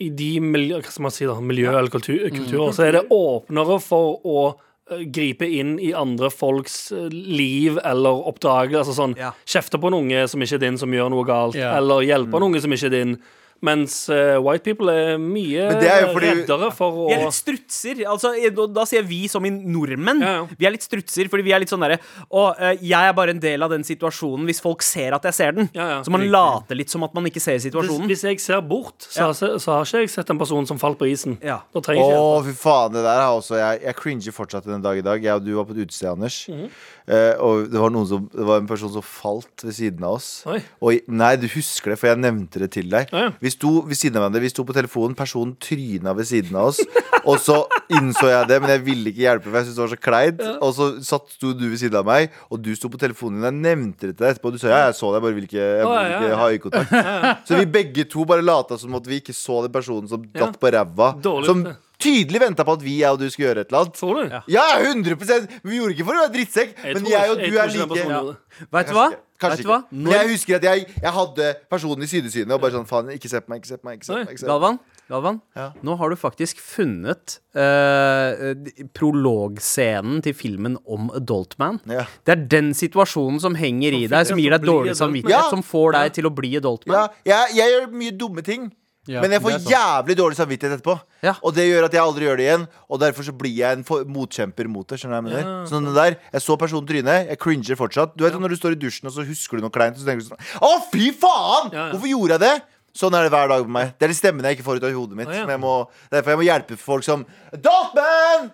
i 0.03 0.09
de 0.11 0.29
miljø, 0.42 0.81
hva 0.83 0.90
skal 0.90 1.05
man 1.07 1.12
si 1.14 1.27
da, 1.31 1.37
miljø- 1.38 1.70
eller 1.70 1.92
kultur, 1.94 2.18
kulturer 2.35 2.75
så 2.75 2.88
er 2.88 2.97
det 2.99 3.05
åpnere 3.14 3.79
for 3.85 4.18
å 4.25 4.55
eh, 4.91 5.05
gripe 5.07 5.47
inn 5.49 5.79
i 5.81 5.93
andre 5.97 6.31
folks 6.31 6.93
eh, 6.93 7.09
liv 7.13 7.79
eller 7.85 8.27
oppdrag 8.29 8.75
altså 8.81 8.95
sånn, 8.97 9.17
Ja. 9.21 9.33
Kjefte 9.47 9.81
på 9.81 9.89
en 9.93 9.95
unge 10.03 10.27
som 10.29 10.41
ikke 10.45 10.55
er 10.59 10.64
din, 10.66 10.79
som 10.79 10.91
gjør 10.93 11.11
noe 11.11 11.25
galt, 11.25 11.55
Ja. 11.57 11.77
eller 11.79 12.03
hjelpe 12.05 12.37
en 12.37 12.49
unge 12.51 12.61
som 12.61 12.70
ikke 12.72 12.87
er 12.91 12.91
din. 12.99 13.18
Mens 13.65 13.97
uh, 14.12 14.37
white 14.45 14.65
people 14.67 14.93
er 14.93 15.17
mye 15.21 15.69
er 15.73 16.09
fordi- 16.12 16.33
reddere 16.43 16.71
for 16.75 17.05
å 17.05 17.09
Vi 17.09 17.15
er 17.17 17.25
litt 17.25 17.37
strutser. 17.37 18.03
Altså, 18.11 18.35
da, 18.55 18.67
da 18.81 18.85
sier 18.89 19.01
jeg 19.03 19.09
vi 19.09 19.21
som 19.31 19.45
i 19.47 19.53
nordmenn. 19.55 20.21
Ja, 20.21 20.33
ja. 20.43 20.47
Vi 20.59 20.69
er 20.69 20.75
litt 20.75 20.85
strutser, 20.85 21.31
fordi 21.33 21.47
vi 21.47 21.55
er 21.57 21.62
litt 21.62 21.73
sånn 21.73 21.83
derre 21.85 21.99
Å, 22.29 22.45
uh, 22.59 22.73
jeg 22.77 23.09
er 23.09 23.15
bare 23.17 23.35
en 23.35 23.41
del 23.43 23.65
av 23.65 23.73
den 23.73 23.87
situasjonen 23.87 24.45
hvis 24.49 24.61
folk 24.65 24.85
ser 24.85 25.17
at 25.17 25.25
jeg 25.31 25.37
ser 25.39 25.57
den. 25.57 25.71
Ja, 25.75 25.89
ja. 25.97 25.99
Så 26.05 26.12
man 26.12 26.21
Riktig. 26.25 26.35
later 26.37 26.81
litt 26.81 26.93
som 26.93 27.05
at 27.07 27.15
man 27.17 27.25
ikke 27.31 27.43
ser 27.43 27.59
situasjonen. 27.62 28.07
hvis 28.11 28.25
jeg 28.29 28.41
ser 28.41 28.61
bort, 28.61 29.07
så, 29.09 29.21
Ja. 29.21 29.27
har, 29.33 29.59
så 29.59 29.73
har 29.73 29.85
ikke 29.89 30.05
jeg 30.05 30.11
sett 30.11 30.31
en 30.31 30.39
person 30.39 30.67
som 30.67 30.79
falt 30.79 30.99
på 30.99 31.09
isen. 31.11 31.39
Ja. 31.43 31.61
Da 31.73 31.81
trenger 31.81 32.05
jeg 32.05 32.19
ikke 32.19 32.25
Å, 32.25 32.45
fy 32.45 32.55
faen, 32.59 32.93
det 32.93 33.05
der 33.05 33.21
har 33.23 33.33
også 33.39 33.57
jeg 33.59 33.83
Jeg 33.85 33.97
cringer 33.97 34.33
fortsatt 34.33 34.65
den 34.69 34.83
dag 34.83 34.99
i 34.99 35.05
dag. 35.05 35.23
Jeg 35.23 35.35
og 35.35 35.45
du 35.45 35.55
var 35.57 35.65
på 35.65 35.75
et 35.77 35.87
utested, 35.87 36.11
Anders. 36.11 36.49
Mm 36.49 36.59
-hmm. 36.59 36.71
uh, 37.09 37.35
og 37.45 37.71
det 37.71 37.81
var, 37.81 37.91
noen 37.91 38.07
som, 38.07 38.29
det 38.33 38.45
var 38.45 38.59
en 38.59 38.67
person 38.67 38.93
som 38.93 39.03
falt 39.03 39.65
ved 39.65 39.73
siden 39.73 40.05
av 40.05 40.12
oss. 40.19 40.43
Oi. 40.47 40.61
Og, 40.81 41.01
nei, 41.09 41.37
du 41.37 41.49
husker 41.49 41.91
det, 41.91 41.99
for 41.99 42.09
jeg 42.09 42.19
nevnte 42.19 42.59
det 42.59 42.71
til 42.71 42.89
deg. 42.91 43.09
Ja, 43.12 43.19
ja. 43.25 43.31
Vi 43.41 43.51
sto 43.55 43.72
ved 43.86 43.98
siden 43.98 44.18
av 44.18 44.26
hverandre, 44.26 44.42
vi 44.44 44.50
sto 44.52 44.64
på 44.66 44.76
telefonen, 44.76 45.16
personen 45.18 45.55
tryna 45.62 46.14
ved 46.18 46.28
siden 46.28 46.59
av 46.59 46.72
oss. 46.72 46.80
og 47.24 47.38
så 47.40 47.61
innså 47.94 48.28
jeg 48.28 48.50
det, 48.50 48.59
men 48.62 48.72
jeg 48.74 48.82
ville 48.86 49.12
ikke 49.12 49.24
hjelpe, 49.24 49.48
for 49.48 49.59
jeg 49.59 49.68
syntes 49.68 49.78
det 49.78 49.84
var 49.84 49.92
så 49.94 50.00
kleint. 50.09 50.42
Og 50.59 50.74
så 50.76 50.88
satt, 51.07 51.30
sto 51.36 51.52
du 51.57 51.64
ved 51.68 51.78
siden 51.80 52.00
av 52.02 52.09
meg, 52.09 52.34
og 52.50 52.61
du 52.64 52.72
sto 52.76 52.90
på 52.92 53.00
telefonen 53.00 53.40
din. 53.40 53.48
Jeg 53.48 53.61
nevnte 53.64 54.11
det 54.11 54.16
til 54.18 54.26
deg 54.26 54.34
etterpå. 54.34 54.52
Du 54.55 54.61
sa 54.61 54.72
ja, 54.72 54.82
jeg 54.88 54.98
så 54.98 55.09
deg, 55.11 55.18
jeg 55.18 55.26
bare 55.26 55.38
vil 55.38 55.48
ikke, 55.48 55.64
jeg 55.64 55.88
vil 55.88 56.12
ikke 56.18 56.42
ha 56.42 56.50
øyekontakt. 56.57 57.48
Så 57.48 57.62
vi 57.62 57.70
begge 57.78 58.07
to 58.11 58.26
bare 58.28 58.44
lata 58.44 58.78
som 58.80 58.94
at 58.98 59.09
vi 59.09 59.22
ikke 59.22 59.36
så 59.36 59.62
den 59.64 59.74
personen 59.74 60.11
som 60.11 60.26
datt 60.34 60.61
på 60.61 60.74
ræva. 60.74 61.14
Som 61.48 61.64
tydelig 62.05 62.40
venta 62.44 62.64
på 62.68 62.76
at 62.78 62.84
vi 62.84 62.98
jeg 63.00 63.11
og 63.16 63.20
du 63.24 63.28
skulle 63.32 63.48
gjøre 63.50 63.64
et 63.64 63.72
eller 63.72 63.84
annet. 63.84 63.98
Tror 63.98 64.20
du? 64.20 64.40
Ja, 64.52 64.66
100 64.78 65.16
Men 65.64 65.70
vi 65.72 65.78
gjorde 65.80 65.96
ikke 65.96 66.09
for 66.09 66.14
å 66.18 66.24
være 66.26 66.34
drittsekk. 66.38 66.74
Jeg 66.84 66.94
Men 66.98 67.05
tror 67.05 67.14
jeg 67.16 67.30
og 67.30 67.36
du 67.36 67.46
du 67.50 67.59
er 67.59 67.72
like. 67.74 68.36
Vet 68.78 68.90
du 68.92 68.98
hva? 68.98 69.09
Kanskje 69.44 69.57
Vet 69.59 69.66
du 69.66 69.70
hva? 69.72 69.78
ikke. 69.82 69.98
Men 70.05 70.12
jeg 70.14 70.28
husker 70.30 70.57
at 70.61 70.64
jeg, 70.68 70.84
jeg 71.02 71.12
hadde 71.12 71.46
personen 71.72 72.05
i 72.07 72.09
sidesynet 72.09 72.55
og 72.55 72.61
bare 72.62 72.76
sånn 72.76 72.86
Faen, 72.88 73.09
ikke 73.16 73.28
se 73.32 73.40
på 73.42 73.50
meg, 73.50 73.61
ikke 73.64 73.72
se 73.72 73.78
på 73.80 73.88
meg. 73.88 73.96
Ikke 73.98 74.07
se 74.07 74.14
på 74.14 74.20
meg, 74.20 74.38
se 74.38 74.44
på 74.46 74.46
meg. 74.46 74.52
Galvan, 74.52 74.78
Galvan 75.11 75.40
Ja. 75.59 75.66
nå 75.84 75.96
har 76.00 76.12
du 76.14 76.16
faktisk 76.16 76.61
funnet 76.62 77.34
uh, 77.59 78.55
prologscenen 78.96 80.22
til 80.24 80.36
filmen 80.38 80.78
om 80.86 81.11
Adultman. 81.18 81.80
Ja. 81.90 82.07
Det 82.24 82.36
er 82.36 82.46
den 82.57 82.72
situasjonen 82.78 83.40
som 83.42 83.59
henger 83.59 83.96
i 83.98 84.07
deg, 84.07 84.26
som 84.30 84.38
gir 84.40 84.55
deg 84.55 84.64
dårlig 84.66 84.94
samvittighet, 84.98 85.34
Ja. 85.34 85.50
som 85.50 85.62
får 85.66 85.92
deg 85.98 86.14
til 86.20 86.30
å 86.30 86.34
bli 86.34 86.55
Adultman. 86.61 86.94
Ja, 86.94 87.09
jeg, 87.48 87.57
jeg 87.59 87.74
gjør 87.74 87.92
mye 88.00 88.16
dumme 88.16 88.42
ting. 88.46 88.70
Ja, 89.11 89.20
men 89.20 89.34
jeg 89.34 89.42
får 89.44 89.52
er 89.59 89.66
jævlig 89.68 90.16
dårlig 90.16 90.36
samvittighet 90.38 90.78
etterpå. 90.78 90.94
Ja. 91.24 91.34
Og 91.44 91.52
det 91.57 91.66
gjør 91.68 91.86
at 91.88 91.96
jeg 91.96 92.00
aldri 92.00 92.24
gjør 92.28 92.38
det 92.40 92.46
igjen. 92.46 92.66
Og 92.88 93.00
derfor 93.02 93.26
så 93.26 93.34
blir 93.36 93.52
jeg 93.52 93.78
en 93.78 93.84
motkjemper 94.14 94.68
mot 94.70 94.88
det. 94.88 94.98
Skjønner 95.00 95.20
du 95.20 95.28
hva 95.28 95.34
jeg 95.34 95.44
mener? 95.44 95.66
Sånn 95.68 95.88
det 95.90 95.94
der, 95.98 96.16
Jeg 96.32 96.44
så 96.46 96.57
personen 96.61 96.88
trynet, 96.88 97.28
jeg 97.28 97.40
cringer 97.42 97.80
fortsatt. 97.80 98.14
Du 98.16 98.24
vet 98.24 98.38
Når 98.40 98.55
du 98.55 98.57
står 98.61 98.76
i 98.76 98.80
dusjen 98.80 99.11
og 99.11 99.16
så 99.16 99.26
husker 99.28 99.61
du 99.61 99.66
noe 99.66 99.74
kleint, 99.74 99.98
og 99.98 100.00
så 100.02 100.09
tenker 100.09 100.24
du 100.24 100.30
sånn 100.32 100.62
Å, 100.64 100.72
fy 100.92 101.11
faen! 101.12 101.68
Ja, 101.72 101.84
ja. 101.84 101.90
Hvorfor 101.92 102.09
gjorde 102.11 102.38
jeg 102.38 102.44
det? 102.46 102.55
Sånn 102.95 103.14
er 103.18 103.24
det 103.26 103.32
hver 103.34 103.49
dag 103.51 103.64
med 103.66 103.74
meg. 103.74 103.88
Det 103.99 104.07
er 104.07 104.12
de 104.12 104.14
stemmene 104.14 104.51
jeg 104.53 104.61
ikke 104.61 104.66
får 104.68 104.78
ut 104.78 104.84
av 104.86 104.92
hodet 104.95 105.16
mitt. 105.18 105.26
Ah, 105.26 105.40
ja. 105.40 105.47
jeg 105.51 105.59
må, 105.59 105.70
derfor 106.12 106.30
jeg 106.30 106.38
må 106.38 106.45
hjelpe 106.47 106.76
folk 106.78 107.03
som 107.03 107.24
Adultman! 107.51 108.51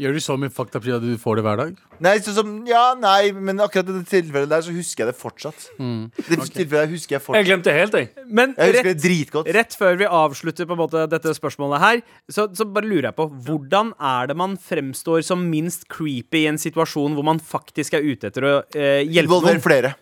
Gjør 0.00 0.14
du 0.16 0.20
så 0.22 0.36
mye 0.40 0.52
fucked 0.54 0.76
up 0.78 0.84
at 0.86 1.02
du 1.02 1.10
får 1.20 1.40
det 1.40 1.42
hver 1.44 1.58
dag? 1.60 1.72
Nei, 2.00 2.12
som 2.22 2.52
Ja, 2.68 2.94
nei, 2.96 3.32
men 3.34 3.58
akkurat 3.60 3.90
i 3.90 3.96
det 3.98 4.04
tilfellet 4.08 4.48
der 4.52 4.62
så 4.64 4.72
husker 4.72 5.04
jeg 5.04 5.10
det 5.10 5.16
fortsatt. 5.20 5.66
Mm. 5.82 6.04
Det 6.16 6.38
tilfellet 6.54 6.70
der 6.76 6.92
husker 6.92 7.16
jeg 7.16 7.24
fortsatt 7.24 7.40
Jeg 7.42 7.48
glemte 7.50 7.74
helt, 7.74 7.96
jeg. 7.98 8.26
Men 8.30 8.54
Jeg 8.56 8.70
husker 8.76 8.86
rett, 8.88 9.00
det 9.00 9.04
dritgodt. 9.04 9.50
rett 9.58 9.76
før 9.76 9.98
vi 10.00 10.08
avslutter 10.20 10.68
på 10.70 10.76
en 10.76 10.80
måte 10.84 11.02
dette 11.10 11.34
spørsmålet 11.36 11.82
her, 11.82 12.02
så, 12.30 12.46
så 12.54 12.66
bare 12.70 12.88
lurer 12.88 13.10
jeg 13.10 13.18
på 13.18 13.26
hvordan 13.48 13.90
er 13.98 14.30
det 14.30 14.38
man 14.38 14.54
fremstår 14.70 15.26
som 15.26 15.42
minst 15.50 15.88
creepy 15.92 16.44
i 16.44 16.50
en 16.52 16.60
situasjon 16.62 17.18
hvor 17.18 17.26
man 17.26 17.42
faktisk 17.42 17.98
er 17.98 18.06
ute 18.06 18.30
etter 18.30 18.46
å 18.46 18.54
eh, 18.70 19.02
hjelpe 19.02 19.26
Involver 19.26 19.58
noen? 19.58 19.66
flere. 19.66 19.92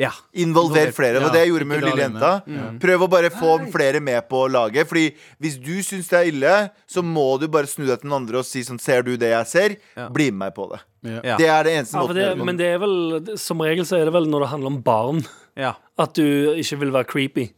Ja. 0.00 0.10
Involver 0.40 0.88
flere. 0.96 1.18
Det 1.18 1.20
var 1.20 1.28
Ja, 1.28 1.32
det 1.34 1.40
jeg 1.42 1.50
gjorde 1.52 1.66
med 1.68 1.80
hun 1.82 1.88
lille 1.90 2.02
jenta. 2.06 2.30
jenta. 2.48 2.78
Prøv 2.80 3.02
å 3.04 3.08
bare 3.12 3.28
få 3.30 3.50
flere 3.72 4.00
med 4.00 4.24
på 4.28 4.46
laget. 4.48 4.88
Fordi 4.88 5.10
hvis 5.38 5.58
du 5.60 5.74
syns 5.84 6.08
det 6.08 6.18
er 6.18 6.30
ille, 6.32 6.54
så 6.88 7.02
må 7.04 7.38
du 7.38 7.46
bare 7.52 7.68
snu 7.68 7.84
deg 7.86 8.00
til 8.00 8.08
den 8.08 8.16
andre 8.16 8.38
og 8.40 8.46
si 8.48 8.62
sånn 8.64 8.80
Ser 8.80 9.02
du 9.02 9.16
det 9.20 9.30
jeg 9.34 9.46
ser? 9.46 9.76
Ja. 9.96 10.08
Bli 10.08 10.30
med 10.30 10.38
meg 10.46 10.54
på 10.56 10.70
det. 10.72 10.80
Ja. 11.04 11.36
Det 11.36 11.46
er 11.48 11.62
det 11.68 11.72
eneste 11.76 11.98
Ja, 11.98 12.06
måten 12.06 12.14
det, 12.38 12.44
men 12.46 12.56
det 12.56 12.66
er 12.72 12.78
vel 12.78 13.36
Som 13.36 13.58
regel 13.60 13.84
så 13.84 13.98
er 14.00 14.04
det 14.06 14.12
vel 14.14 14.28
når 14.30 14.40
det 14.46 14.48
handler 14.54 14.70
om 14.70 14.82
barn, 14.82 15.24
ja. 15.58 15.74
at 15.98 16.14
du 16.14 16.54
ikke 16.56 16.78
vil 16.78 16.90
være 16.94 17.04
creepy. 17.10 17.50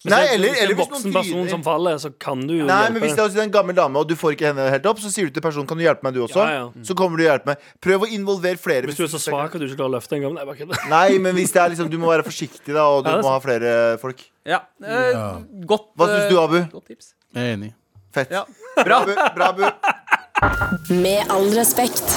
Hvis 0.00 0.10
Nei, 0.14 0.20
er- 0.24 0.32
eller- 0.32 0.48
hvis 0.48 0.56
det 0.56 0.60
er 0.60 0.62
eller 0.64 0.72
en 0.72 0.76
hvis 0.78 0.86
voksen 0.88 1.12
noen 1.12 1.12
person 1.12 1.48
som 1.50 1.62
faller, 1.62 1.94
så 2.00 2.08
kan 2.18 2.40
du 2.40 2.54
jo 2.56 2.64
Nei, 2.64 2.76
hjelpe. 2.86 2.92
men 2.94 3.02
hvis 3.02 3.16
det 3.16 3.36
er 3.36 3.42
en 3.42 3.50
gammel 3.52 3.74
dame, 3.76 3.96
og 4.00 4.08
du 4.08 4.14
får 4.16 4.32
ikke 4.32 4.46
henne 4.48 4.70
helt 4.72 4.86
opp, 4.86 4.98
så 4.98 5.10
sier 5.12 5.26
du 5.28 5.30
til 5.36 5.42
personen 5.44 5.66
Kan 5.68 5.76
du 5.76 5.84
hjelpe 5.84 6.02
meg, 6.02 6.14
du 6.14 6.22
også? 6.24 6.40
Ja, 6.40 6.48
ja. 6.56 6.70
Så 6.82 6.94
kommer 6.96 7.18
du 7.20 7.24
og 7.26 7.28
hjelper 7.28 7.46
meg. 7.52 7.58
Prøv 7.84 8.00
å 8.00 8.08
involvere 8.08 8.56
flere. 8.56 8.86
Hvis 8.88 8.96
du 8.96 9.04
er 9.04 9.12
så 9.12 9.20
svak 9.20 9.54
at 9.54 9.60
du 9.60 9.66
ikke 9.68 9.76
klarer 9.76 9.92
å 9.92 10.00
løfte 10.00 10.16
en 10.16 10.22
gang. 10.22 10.34
Nei, 10.40 10.44
bare 10.48 10.56
kødder. 10.56 10.88
Nei, 10.88 11.18
men 11.18 11.34
hvis 11.36 11.52
det 11.52 11.60
er 11.60 11.68
liksom 11.74 11.90
Du 11.90 11.98
må 11.98 12.08
være 12.08 12.24
forsiktig, 12.24 12.72
da, 12.72 12.86
og 12.88 13.04
du 13.04 13.10
Ja, 13.10 13.20
må 13.20 13.28
ha 13.28 13.38
flere 13.44 13.98
folk. 14.00 14.24
ja. 14.46 14.60
Eh, 14.82 15.42
Godt 15.68 15.92
Hva 15.98 16.06
syns 16.08 16.30
du, 16.30 16.36
eh, 16.38 16.44
Abu? 16.44 16.60
Godt 16.72 16.86
tips. 16.88 17.12
Jeg 17.34 17.44
er 17.44 17.56
enig. 17.58 17.74
Fett. 18.10 18.30
Ja. 18.30 18.44
Bra, 18.82 19.02
Abu. 19.02 19.14
Bra, 19.36 19.48
Abu. 19.52 20.94
Med 20.96 21.28
all 21.28 21.50
respekt. 21.52 22.08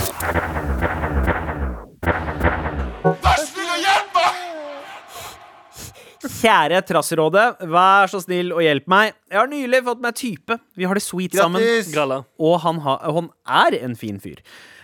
Kjære 6.24 6.82
Trassrådet, 6.88 7.48
vær 7.72 8.12
så 8.12 8.22
snill 8.24 8.54
og 8.56 8.62
hjelp 8.64 8.86
meg. 8.92 9.16
Jeg 9.32 9.40
har 9.42 9.50
nylig 9.52 9.82
fått 9.88 10.04
meg 10.04 10.16
type. 10.20 10.58
Vi 10.80 10.88
har 10.88 10.96
det 11.00 11.04
sweet 11.06 11.36
sammen. 11.38 11.64
Grattis! 11.64 11.90
Gralla. 11.94 12.22
Og 12.40 12.60
han, 12.64 12.80
ha, 12.86 12.98
han 13.18 13.28
er 13.64 13.80
en 13.84 13.98
fin 14.00 14.22
fyr. 14.24 14.40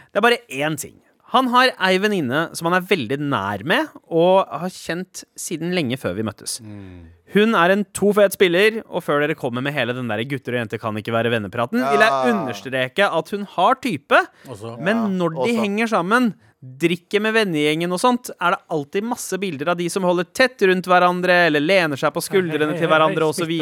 Det 0.09 0.19
er 0.19 0.25
bare 0.25 0.41
én 0.49 0.75
ting. 0.79 0.97
Han 1.29 1.51
har 1.53 1.69
ei 1.85 1.99
venninne 2.01 2.47
som 2.57 2.65
han 2.69 2.79
er 2.79 2.85
veldig 2.89 3.19
nær 3.21 3.61
med, 3.69 3.91
og 4.09 4.49
har 4.49 4.71
kjent 4.73 5.23
siden 5.37 5.75
lenge 5.77 5.99
før 6.01 6.15
vi 6.17 6.25
møttes. 6.25 6.57
Hun 7.34 7.55
er 7.57 7.75
en 7.75 7.86
to 7.93 8.11
fet 8.17 8.34
spiller, 8.34 8.82
og 8.89 9.03
før 9.05 9.23
dere 9.23 9.38
kommer 9.38 9.61
med 9.65 9.75
hele 9.75 9.93
den 9.93 10.09
der 10.09 10.23
'gutter 10.25 10.55
og 10.55 10.61
jenter 10.63 10.82
kan 10.82 10.97
ikke 10.97 11.13
være 11.13 11.30
vennepraten', 11.34 11.80
ja. 11.80 11.91
vil 11.93 12.05
jeg 12.05 12.34
understreke 12.34 13.05
at 13.05 13.30
hun 13.36 13.45
har 13.55 13.75
type, 13.82 14.21
Også. 14.47 14.77
men 14.82 15.17
når 15.17 15.36
de 15.38 15.43
også. 15.45 15.61
henger 15.61 15.88
sammen, 15.88 16.34
drikker 16.59 17.21
med 17.23 17.32
vennegjengen 17.38 17.91
og 17.95 18.01
sånt, 18.01 18.30
er 18.36 18.51
det 18.51 18.59
alltid 18.75 19.05
masse 19.07 19.38
bilder 19.39 19.69
av 19.71 19.77
de 19.80 19.86
som 19.91 20.03
holder 20.03 20.27
tett 20.36 20.59
rundt 20.67 20.89
hverandre, 20.91 21.38
eller 21.47 21.63
lener 21.63 21.99
seg 21.99 22.11
på 22.11 22.23
skuldrene 22.25 22.73
Hei, 22.73 22.75
hei, 22.75 22.82
til 22.82 22.91
hverandre 22.91 23.30
osv. 23.32 23.53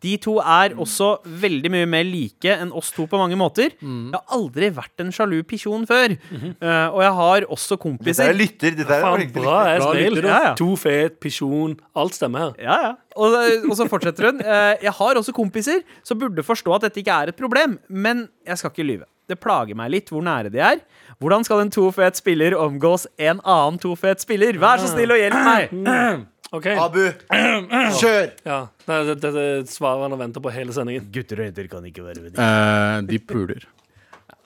De 0.00 0.14
to 0.24 0.38
er 0.40 0.72
også 0.80 1.10
veldig 1.26 1.72
mye 1.74 1.90
mer 1.90 2.06
like 2.08 2.56
enn 2.56 2.72
oss 2.72 2.94
to 2.96 3.04
på 3.10 3.20
mange 3.20 3.36
måter. 3.36 3.74
Mm. 3.84 4.08
Jeg 4.14 4.16
har 4.16 4.38
aldri 4.38 4.70
vært 4.80 5.04
en 5.04 5.12
sjalu 5.12 5.42
pisjon 5.44 5.84
før. 5.88 6.16
Eh, 6.16 6.88
og 6.88 7.00
jeg 7.04 7.12
har 7.20 7.46
også 7.52 7.76
Dette 7.76 7.82
kompiser. 7.84 8.32
er 8.32 8.38
lytter. 8.40 8.74
Dette 8.78 8.96
er 8.96 9.20
riktig. 9.20 9.36
bra 9.36 9.60
Bra 9.60 9.76
ass 9.76 9.86
lytter, 10.00 10.24
ja, 10.24 10.40
ja. 10.48 10.54
To 10.56 10.72
fet, 10.80 11.20
pisjon, 11.20 11.76
alt 11.94 12.16
stemmer 12.16 12.46
her. 12.48 12.56
Ja, 12.64 12.80
ja. 12.88 12.92
Og, 13.16 13.36
og 13.66 13.72
så 13.78 13.86
fortsetter 13.90 14.30
hun. 14.30 14.42
Eh, 14.42 14.74
jeg 14.86 14.92
har 14.96 15.18
også 15.18 15.34
kompiser 15.36 15.82
som 16.06 16.18
burde 16.20 16.44
forstå 16.46 16.76
at 16.76 16.88
dette 16.88 17.02
ikke 17.02 17.16
er 17.16 17.32
et 17.32 17.38
problem, 17.38 17.78
men 17.88 18.28
jeg 18.46 18.60
skal 18.60 18.72
ikke 18.72 18.86
lyve. 18.86 19.08
Det 19.30 19.38
plager 19.38 19.78
meg 19.78 19.92
litt 19.94 20.10
hvor 20.10 20.24
nære 20.26 20.50
de 20.50 20.62
er. 20.62 20.82
Hvordan 21.22 21.44
skal 21.46 21.62
en 21.62 21.72
to 21.74 21.86
fet 21.94 22.18
spiller 22.18 22.56
omgås 22.58 23.06
en 23.20 23.42
annen 23.44 23.78
to 23.82 23.94
fet 23.98 24.22
spiller? 24.22 24.58
Vær 24.62 24.82
så 24.82 24.90
snill 24.90 25.14
og 25.14 25.22
hjelp 25.22 25.40
meg! 25.46 26.26
Okay. 26.50 26.74
Abu, 26.74 27.04
kjør! 28.00 28.32
Ja. 28.42 28.56
Nei, 28.90 28.96
det, 29.06 29.20
det, 29.22 29.28
det 29.36 29.70
svarer 29.70 30.02
han 30.02 30.16
og 30.16 30.18
venter 30.18 30.42
på 30.42 30.50
hele 30.50 30.74
sendingen. 30.74 31.04
Gutter 31.14 31.44
og 31.44 31.46
jenter 31.46 31.68
kan 31.70 31.84
ikke 31.86 32.02
være 32.02 32.24
venner. 32.24 32.40
Uh, 32.42 32.96
de 33.06 33.20
puler. 33.22 33.68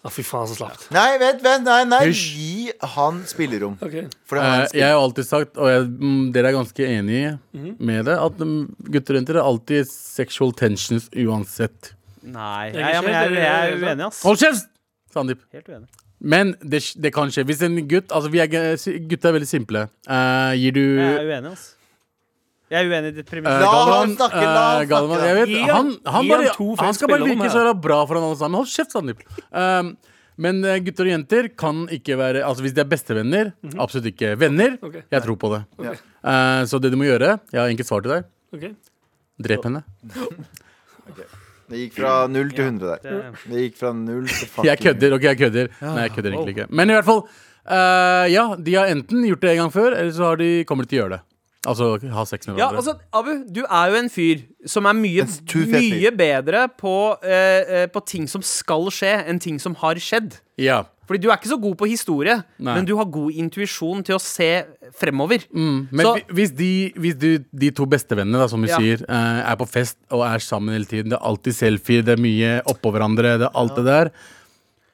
Å, 0.05 0.11
fy 0.13 0.21
faen, 0.27 0.45
så 0.51 0.55
slapt. 0.59 0.83
Nei, 0.93 1.17
vent, 1.23 1.41
vent. 1.41 1.65
Nei, 1.65 1.79
nei. 1.89 2.01
Hysj. 2.11 2.25
Gi 2.37 2.73
han 2.95 3.23
spillerom. 3.31 3.79
Okay. 3.81 4.05
For 4.29 4.37
det 4.37 4.45
er 4.45 4.65
Eh, 4.67 4.75
jeg 4.83 4.91
har 4.93 5.01
alltid 5.01 5.25
sagt, 5.31 5.57
og 5.57 5.71
jeg, 5.73 5.87
mm, 5.89 6.27
dere 6.35 6.51
er 6.51 6.57
ganske 6.59 6.89
enige 6.93 7.31
med 7.81 8.05
det, 8.11 8.19
at 8.21 8.37
mm, 8.45 8.59
gutter 8.93 9.17
og 9.17 9.21
jenter 9.23 9.39
er 9.41 9.49
alltid 9.49 9.89
sexual 9.89 10.53
tensions 10.53 11.09
uansett. 11.17 11.95
Nei, 12.23 12.71
Jeg 12.75 12.95
ja, 12.99 13.01
men 13.05 13.13
jeg, 13.17 13.33
jeg 13.41 13.73
er 13.73 13.81
uenig, 13.81 14.07
ass. 14.11 14.21
Hold 14.29 14.39
kjeft! 14.45 14.69
Sandeep. 15.15 15.41
Helt 15.57 15.69
uenig. 15.73 15.89
Men 16.25 16.53
det, 16.61 16.81
det 17.05 17.11
kan 17.13 17.29
skje. 17.33 17.43
Hvis 17.45 17.61
en 17.67 17.75
gutt 17.89 18.13
Altså, 18.17 18.31
vi 18.33 18.41
er, 18.41 18.47
g- 18.49 18.99
gutter 19.11 19.29
er 19.29 19.35
veldig 19.39 19.49
simple. 19.51 19.83
Eh, 20.09 20.53
gir 20.61 20.73
du 20.77 20.83
Jeg 21.01 21.17
er 21.21 21.33
uenig, 21.33 21.53
ass. 21.57 21.65
Jeg 22.75 22.81
er 22.81 22.91
uenig 22.91 23.13
i 23.13 23.17
ditt 23.21 23.29
premiss. 23.31 23.55
Eh, 23.55 23.63
La 23.63 23.85
han 23.93 24.15
snakke, 24.17 24.41
la 24.43 24.65
han 24.67 24.83
eh, 24.83 24.89
snakke. 24.91 25.21
jeg 25.29 25.37
vet, 25.39 25.53
Gi 25.53 25.61
han- 25.61 25.71
han, 25.77 25.93
han, 26.17 26.25
gi 26.27 26.33
bare, 26.35 26.49
han 26.49 26.57
to 26.59 26.67
han 26.81 26.95
skal 26.99 27.09
bare 27.13 27.21
spillerom 27.21 27.31
virke 27.39 27.47
her. 27.47 27.55
så 27.55 27.61
jævla 27.63 27.75
bra 27.87 27.99
for 28.09 28.19
han 28.19 28.27
alle 28.29 28.41
sammen. 28.41 28.59
Hold 28.59 28.73
kjeft, 28.75 28.93
Sandeep. 28.97 29.23
Um, 29.55 29.93
men 30.37 30.65
eh, 30.67 30.81
gutter 30.83 31.07
og 31.07 31.13
jenter 31.15 31.49
kan 31.57 31.85
ikke 31.95 32.17
være 32.19 32.41
Altså 32.43 32.65
Hvis 32.67 32.75
de 32.75 32.81
er 32.83 32.89
bestevenner, 32.91 33.53
absolutt 33.79 34.09
ikke 34.11 34.33
venner. 34.41 34.75
Ok. 34.83 34.97
Jeg 35.15 35.23
tror 35.23 35.37
på 35.39 35.53
det. 35.55 35.61
Ja. 35.87 35.93
Eh, 35.95 36.65
så 36.67 36.81
det 36.83 36.91
du 36.91 36.97
må 36.99 37.07
gjøre 37.07 37.39
Jeg 37.55 37.61
har 37.61 37.71
enkelt 37.71 37.87
svar 37.87 38.03
til 38.03 38.17
deg. 38.17 38.25
Ok. 38.59 38.67
Drep 39.47 39.65
henne. 39.71 39.85
Det 41.65 41.79
gikk 41.81 41.95
fra 41.97 42.27
null 42.29 42.51
til 42.53 42.67
100 42.67 42.99
der. 43.03 43.31
Det 43.49 43.63
gikk 43.63 43.79
fra 43.81 43.93
null 43.97 44.27
til 44.29 44.49
fucking 44.53 44.69
Jeg 44.69 44.81
kødder. 44.85 45.15
Ok, 45.17 45.23
jeg 45.31 45.39
kødder. 45.41 45.71
Nei, 45.81 46.03
jeg 46.05 46.13
kødder 46.17 46.35
egentlig 46.35 46.55
ikke. 46.59 46.67
Men 46.77 46.91
i 46.93 46.97
hvert 46.99 47.07
fall. 47.09 47.23
eh, 47.65 48.27
ja, 48.35 48.45
de 48.67 48.75
har 48.77 48.91
enten 48.93 49.25
gjort 49.31 49.41
det 49.47 49.55
en 49.55 49.63
gang 49.63 49.73
før, 49.73 49.97
eller 49.97 50.13
så 50.13 50.27
har 50.29 50.37
de, 50.43 50.51
kommer 50.69 50.85
de 50.85 50.93
til 50.93 51.01
å 51.01 51.03
gjøre 51.07 51.17
det. 51.17 51.23
Altså 51.67 51.99
ha 52.13 52.25
sex 52.29 52.47
med 52.49 52.59
Ja, 52.59 52.69
hverandre. 52.71 52.77
altså, 52.77 52.99
Abu, 53.13 53.45
du 53.53 53.63
er 53.65 53.91
jo 53.91 53.97
en 54.03 54.09
fyr 54.13 54.43
som 54.67 54.87
er 54.87 54.93
mye, 54.99 55.25
mye 55.73 56.11
bedre 56.17 56.69
på, 56.81 56.95
eh, 57.25 57.83
eh, 57.83 57.87
på 57.93 58.05
ting 58.07 58.27
som 58.29 58.43
skal 58.43 58.91
skje, 58.91 59.15
enn 59.29 59.41
ting 59.41 59.59
som 59.59 59.75
har 59.75 59.95
skjedd. 59.97 60.41
ja. 60.59 60.85
Fordi 61.05 61.21
du 61.21 61.27
er 61.29 61.37
ikke 61.37 61.51
så 61.51 61.61
god 61.61 61.75
på 61.77 61.85
historie, 61.87 62.35
Nei. 62.59 62.75
men 62.79 62.87
du 62.87 62.97
har 62.97 63.05
god 63.05 63.31
intuisjon 63.37 64.03
til 64.03 64.15
å 64.17 64.19
se 64.19 64.65
fremover. 64.97 65.45
Men 65.53 66.01
Så- 66.01 66.21
hvis, 66.33 66.51
de, 66.57 66.95
hvis 66.97 67.19
du, 67.19 67.45
de 67.55 67.71
to 67.73 67.85
bestevennene, 67.85 68.39
da, 68.41 68.47
som 68.49 68.63
du 68.63 68.69
Ja. 68.69 68.79
sier, 68.79 69.03
eh, 69.07 69.53
er 69.53 69.55
på 69.55 69.69
fest 69.69 69.99
og 70.11 70.23
er 70.25 70.39
sammen 70.39 70.73
hele 70.73 70.87
tiden, 70.87 71.11
det 71.11 71.19
er 71.21 71.27
alltid 71.29 71.53
selfie, 71.53 72.03
det 72.03 72.19
er 72.19 72.23
mye 72.23 72.63
oppå 72.65 72.91
hverandre, 72.91 73.37
det 73.39 73.43
er 73.43 73.51
alt 73.55 73.77
det 73.77 73.85
der 73.85 74.11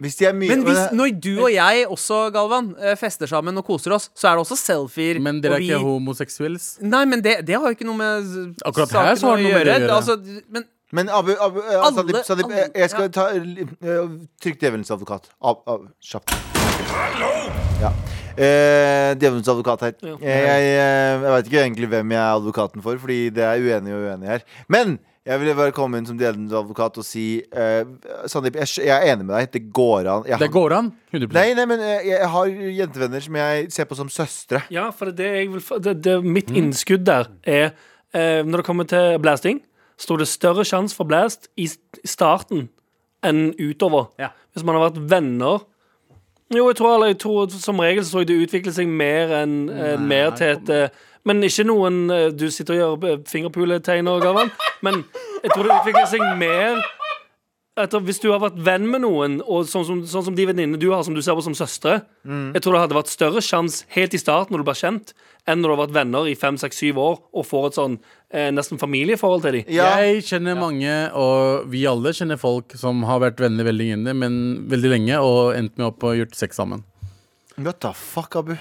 Hvis 0.01 0.16
de 0.16 0.24
er 0.24 0.32
mye 0.32 0.48
Men 0.48 0.62
hvis, 0.64 0.78
når 0.96 1.11
du 1.20 1.32
og 1.44 1.51
jeg 1.53 1.86
også, 1.92 2.30
Galvan, 2.32 2.70
eh, 2.80 2.94
fester 2.96 3.28
sammen 3.28 3.59
og 3.61 3.66
koser 3.66 3.92
oss, 3.92 4.09
så 4.16 4.30
er 4.30 4.38
det 4.38 4.46
også 4.46 4.57
selfier. 4.57 5.20
Men 5.20 5.40
dere 5.44 5.53
og 5.53 5.57
er 5.59 5.61
vi- 5.61 5.68
ikke 5.74 5.82
homoseksuelle? 5.84 6.59
Nei, 6.80 7.05
men 7.05 7.20
det, 7.20 7.34
det 7.46 7.55
har 7.59 7.66
jo 7.68 7.74
ikke 7.76 7.84
noe 7.84 7.96
med 8.01 8.30
Akkurat 8.64 8.90
her 8.96 9.14
så 9.20 9.28
har 9.28 9.36
det 9.36 9.44
noe 9.44 9.53
med 9.59 9.66
det 9.66 9.74
å 9.74 9.80
gjøre. 9.80 9.96
Altså, 10.01 10.16
men 10.48 10.64
Men 10.92 11.09
Abu, 11.09 11.30
Abu 11.38 11.61
eh, 11.61 11.76
Alle- 11.78 11.94
Sandeep, 11.94 12.24
Sandeep, 12.26 12.46
alle- 12.46 12.57
jeg- 12.57 12.72
jeg 12.74 12.90
skal 12.90 13.03
ja. 13.03 13.09
ta 13.09 13.26
uh, 13.30 14.09
Trykk 14.42 14.59
djevelens 14.59 14.90
advokat. 14.90 15.28
Ab, 15.40 15.61
ab, 15.68 15.84
kjapt. 16.03 16.32
Ja. 17.80 17.92
Eh, 18.40 19.12
djevelens 19.20 19.48
advokat 19.53 19.80
her. 19.86 19.94
Ja. 20.03 20.16
Jeg, 20.16 20.64
jeg, 20.64 21.22
jeg 21.22 21.30
vet 21.34 21.46
ikke 21.51 21.62
egentlig 21.62 21.88
hvem 21.92 22.11
jeg 22.14 22.20
er 22.20 22.34
advokaten 22.40 22.82
for, 22.84 22.96
fordi 23.03 23.20
det 23.36 23.44
er 23.44 23.61
uenig 23.62 23.94
og 23.94 24.03
uenig 24.09 24.28
her. 24.32 24.44
Men 24.68 24.98
jeg 25.30 25.40
vil 25.40 25.52
bare 25.54 25.74
komme 25.74 26.00
inn 26.00 26.08
som 26.08 26.18
delende 26.18 26.56
advokat 26.58 26.98
og 26.98 27.06
si 27.06 27.24
eh, 27.38 27.84
Sandeep, 28.30 28.56
jeg, 28.58 28.70
jeg 28.88 28.94
er 28.96 29.12
enig 29.12 29.26
med 29.28 29.36
deg. 29.36 29.52
Det 29.54 29.62
går 29.76 30.08
an. 30.10 30.26
Jeg, 30.26 30.40
Det 30.42 30.50
går 30.50 30.74
an. 30.74 30.90
100 31.12 31.36
Nei, 31.36 31.46
nei, 31.58 31.66
men 31.70 31.84
jeg, 31.84 32.02
jeg 32.10 32.30
har 32.34 32.52
jentevenner 32.80 33.24
som 33.26 33.38
jeg 33.40 33.70
ser 33.76 33.88
på 33.90 33.98
som 33.98 34.10
søstre. 34.10 34.64
Ja, 34.74 34.88
for 34.96 35.12
det, 35.14 35.30
jeg 35.38 35.52
vil, 35.52 35.64
det, 35.86 35.96
det, 36.04 36.16
mitt 36.26 36.50
innskudd 36.50 37.06
der 37.06 37.30
er 37.46 37.70
eh, 38.12 38.42
Når 38.46 38.62
det 38.62 38.66
kommer 38.66 38.88
til 38.90 39.18
blasting, 39.22 39.62
står 40.00 40.22
det 40.24 40.28
større 40.32 40.66
sjanse 40.66 40.96
for 40.96 41.08
blast 41.08 41.50
i 41.60 41.68
starten 42.08 42.68
enn 43.26 43.50
utover. 43.60 44.08
Ja. 44.18 44.32
Hvis 44.54 44.64
man 44.66 44.78
har 44.78 44.88
vært 44.88 45.04
venner 45.10 45.66
Jo, 46.50 46.64
jeg 46.66 46.80
tror, 46.80 46.96
eller, 46.96 47.12
jeg 47.12 47.20
tror 47.22 47.52
som 47.54 47.78
regel 47.78 48.02
så 48.02 48.16
tror 48.16 48.24
jeg 48.24 48.32
det 48.32 48.40
utvikler 48.48 48.74
seg 48.74 48.88
mer 48.90 49.36
enn 49.44 49.58
eh, 49.70 49.94
mer 50.00 50.32
til 50.34 50.56
et 50.56 50.72
eh, 50.74 51.04
Men 51.28 51.44
ikke 51.44 51.66
noen 51.68 52.06
eh, 52.14 52.28
du 52.32 52.46
sitter 52.52 52.76
og 52.76 52.80
gjør 52.80 53.10
eh, 53.10 53.20
fingerpuletegn 53.28 54.08
og 54.10 54.22
Galvan. 54.24 54.52
Men 54.84 55.02
jeg 55.42 55.52
tror 55.52 55.66
det 55.66 55.76
utvikler 55.82 56.08
seg 56.08 56.24
mer 56.40 56.80
etter, 57.80 58.02
hvis 58.04 58.20
du 58.20 58.28
har 58.28 58.40
vært 58.42 58.58
venn 58.60 58.86
med 58.90 59.00
noen, 59.04 59.38
og 59.46 59.68
sånn 59.70 59.86
som, 59.86 60.00
sånn 60.08 60.24
som 60.26 60.36
de 60.36 60.44
venninnene 60.48 60.80
du 60.80 60.88
har, 60.90 61.04
som 61.06 61.14
du 61.16 61.22
ser 61.24 61.36
på 61.38 61.44
som 61.46 61.54
søstre 61.56 62.00
Jeg 62.26 62.60
tror 62.60 62.76
det 62.76 62.82
hadde 62.82 62.96
vært 62.98 63.12
større 63.12 63.40
sjanse 63.44 63.86
helt 63.94 64.12
i 64.16 64.20
starten 64.20 64.52
når 64.52 64.62
du 64.62 64.68
ble 64.68 64.76
kjent, 64.76 65.14
enn 65.48 65.62
når 65.62 65.70
du 65.70 65.74
har 65.74 65.80
vært 65.86 65.96
venner 65.96 66.28
i 66.28 66.36
fem, 66.36 66.58
seks, 66.60 66.80
syv 66.82 67.00
år 67.00 67.16
og 67.32 67.46
får 67.48 67.68
et 67.70 67.78
sånn 67.78 67.96
eh, 67.96 68.50
nesten 68.52 68.80
familieforhold 68.82 69.46
til 69.46 69.60
dem. 69.60 69.72
Ja. 69.72 69.90
Jeg 70.02 70.26
kjenner 70.28 70.58
mange, 70.60 70.94
og 71.16 71.70
vi 71.72 71.86
alle 71.88 72.12
kjenner 72.16 72.40
folk 72.40 72.76
som 72.80 73.04
har 73.08 73.22
vært 73.24 73.40
venner 73.40 73.68
veldig 73.70 73.90
lenge, 73.94 74.16
men 74.26 74.40
veldig 74.70 74.94
lenge 74.98 75.24
og 75.24 75.54
endt 75.56 75.78
med 75.78 75.92
opp 75.92 76.10
og 76.10 76.18
gjort 76.20 76.36
sex 76.36 76.60
sammen. 76.60 76.84
What 77.56 77.80
the 77.84 77.94
fuck, 77.96 78.36
Abu? 78.36 78.58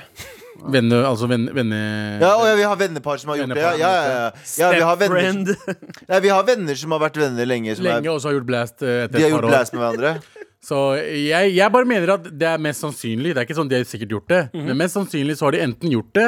Venner, 0.74 1.04
altså 1.08 1.28
venne, 1.32 1.54
venne... 1.56 1.78
Ja, 2.22 2.34
og 2.36 2.46
ja, 2.50 2.56
vi 2.60 2.66
har 2.68 2.76
vennepar 2.80 3.18
som 3.22 3.32
har 3.32 3.38
gjort 3.42 3.54
det. 3.56 3.62
Ja, 3.64 3.72
ja, 3.80 3.92
ja, 3.94 4.10
ja. 4.12 4.32
ja 4.60 4.70
vi, 4.76 4.82
har 4.90 4.98
venner, 5.00 5.54
Stepfriend. 5.56 5.80
nei, 6.12 6.20
vi 6.26 6.34
har 6.34 6.44
venner 6.50 6.76
som 6.82 6.92
har 6.98 7.02
vært 7.06 7.18
venner 7.22 7.48
lenge. 7.50 7.76
Som 7.80 7.88
Lenge 7.88 8.04
er, 8.10 8.12
også 8.14 8.30
har 8.32 8.36
gjort 8.40 8.50
blast 8.50 8.84
eh, 8.84 9.06
etter 9.06 9.16
de 9.18 9.24
har 9.24 9.30
et 9.30 9.34
gjort 9.36 9.46
par 9.46 9.50
år. 9.50 9.56
blast 9.56 9.74
med 9.78 9.84
hverandre. 9.86 10.14
Så 10.70 10.78
jeg, 11.00 11.54
jeg 11.56 11.72
bare 11.72 11.88
mener 11.88 12.12
at 12.18 12.26
det 12.36 12.48
er 12.50 12.60
mest 12.60 12.84
sannsynlig. 12.84 13.32
Det 13.32 13.40
er 13.40 13.48
ikke 13.48 13.56
sånn 13.62 13.70
de 13.72 13.78
har 13.80 13.86
sikkert 13.88 14.12
gjort 14.18 14.28
det, 14.34 14.42
Mhm. 14.52 14.66
men 14.68 14.78
mest 14.84 14.98
sannsynlig 14.98 15.38
så 15.40 15.48
har 15.48 15.56
de 15.56 15.62
enten 15.64 15.94
gjort 15.96 16.12
det, 16.20 16.26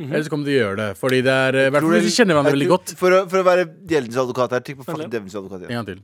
eller 0.00 0.24
så 0.24 0.32
kommer 0.32 0.48
de 0.48 0.54
til 0.54 0.56
å 0.56 0.62
gjøre 0.62 0.78
det. 0.80 0.86
Fordi 0.98 1.18
det 1.26 1.34
er 1.44 1.58
eh, 1.66 1.68
hvert 1.74 1.84
fall 1.84 1.92
hvis 1.98 2.08
de 2.08 2.14
kjenner 2.16 2.38
hverandre 2.38 2.54
veldig 2.56 2.70
godt. 2.72 2.94
For 2.98 3.12
å, 3.12 3.18
for 3.28 3.42
å 3.42 3.46
være 3.46 3.66
djevelens 3.84 4.16
advokat 4.24 4.56
her, 4.56 4.64
trykk 4.64 4.80
på 4.80 4.86
fucking 4.88 5.12
djevelens 5.12 5.36
advokat 5.36 5.60
igjen. 5.66 5.70
En 5.74 5.78
gang 5.82 5.90
til. 5.92 6.00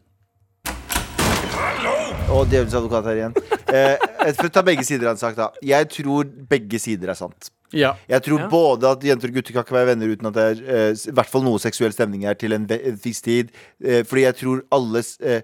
Og 2.31 2.47
djevelens 2.51 2.75
advokat 2.79 3.09
her 3.11 3.19
igjen. 3.19 3.33
Eh, 3.75 4.35
for 4.39 4.47
å 4.49 4.53
ta 4.55 4.63
begge 4.67 4.85
sider 4.87 5.09
av 5.11 5.17
en 5.17 5.21
sak, 5.21 5.35
da. 5.39 5.49
Jeg 5.67 5.89
tror 5.91 6.29
begge 6.51 6.79
sider 6.83 7.11
er 7.11 7.19
sant. 7.19 7.51
Ja. 7.75 7.93
Jeg 8.11 8.23
tror 8.27 8.41
Ja. 8.41 8.49
både 8.51 8.85
at 8.91 9.03
jenter 9.07 9.29
og 9.31 9.35
gutter 9.35 9.53
kan 9.55 9.63
ikke 9.65 9.77
være 9.77 9.87
venner 9.95 10.09
uten 10.11 10.27
at 10.27 10.35
det 10.35 10.45
er 10.47 10.63
eh, 10.91 10.93
i 11.07 11.13
hvert 11.15 11.31
fall 11.31 11.43
noe 11.47 11.59
seksuell 11.63 11.93
stemning 11.95 12.23
her 12.27 12.35
til 12.35 12.53
en, 12.53 12.67
en 12.71 12.97
viss 13.03 13.21
tid. 13.23 13.51
Eh, 13.83 14.03
fordi 14.03 14.25
jeg 14.27 14.37
tror 14.41 14.63
alles 14.75 15.17
eh, 15.21 15.43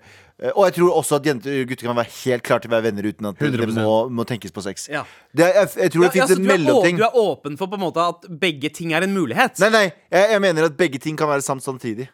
Og 0.54 0.66
jeg 0.66 0.74
tror 0.76 0.90
også 0.98 1.16
at 1.16 1.24
jenter 1.30 1.62
og 1.62 1.68
gutter 1.70 1.86
kan 1.86 1.96
være 1.96 2.10
helt 2.24 2.42
klare 2.44 2.60
til 2.60 2.68
å 2.70 2.74
være 2.74 2.84
venner 2.90 3.06
uten 3.08 3.26
at 3.30 3.38
det 3.38 3.52
100%. 3.54 3.78
må, 3.80 3.94
må 4.10 4.26
tenkes 4.28 4.52
på 4.52 4.60
sex. 4.66 4.88
Ja. 4.92 5.04
Det 5.32 5.46
er, 5.46 5.54
jeg, 5.62 5.70
jeg 5.86 5.92
tror 5.94 6.02
det 6.02 6.10
Ja, 6.10 6.12
finnes 6.18 6.34
ja, 6.34 6.36
en 6.36 6.46
mellomting. 6.50 6.98
du 6.98 7.06
er 7.06 7.16
åpen 7.22 7.56
for 7.56 7.70
på 7.72 7.78
en 7.78 7.84
måte 7.86 8.02
at 8.10 8.26
begge 8.42 8.68
ting 8.74 8.92
er 8.92 9.06
en 9.06 9.14
mulighet? 9.16 9.58
Nei, 9.62 9.70
nei, 9.70 9.84
jeg, 10.12 10.30
jeg 10.34 10.40
mener 10.44 10.66
at 10.68 10.76
begge 10.76 10.98
ting 11.00 11.16
kan 11.16 11.30
være 11.30 11.42
sant 11.46 11.62
samtidig. 11.64 12.10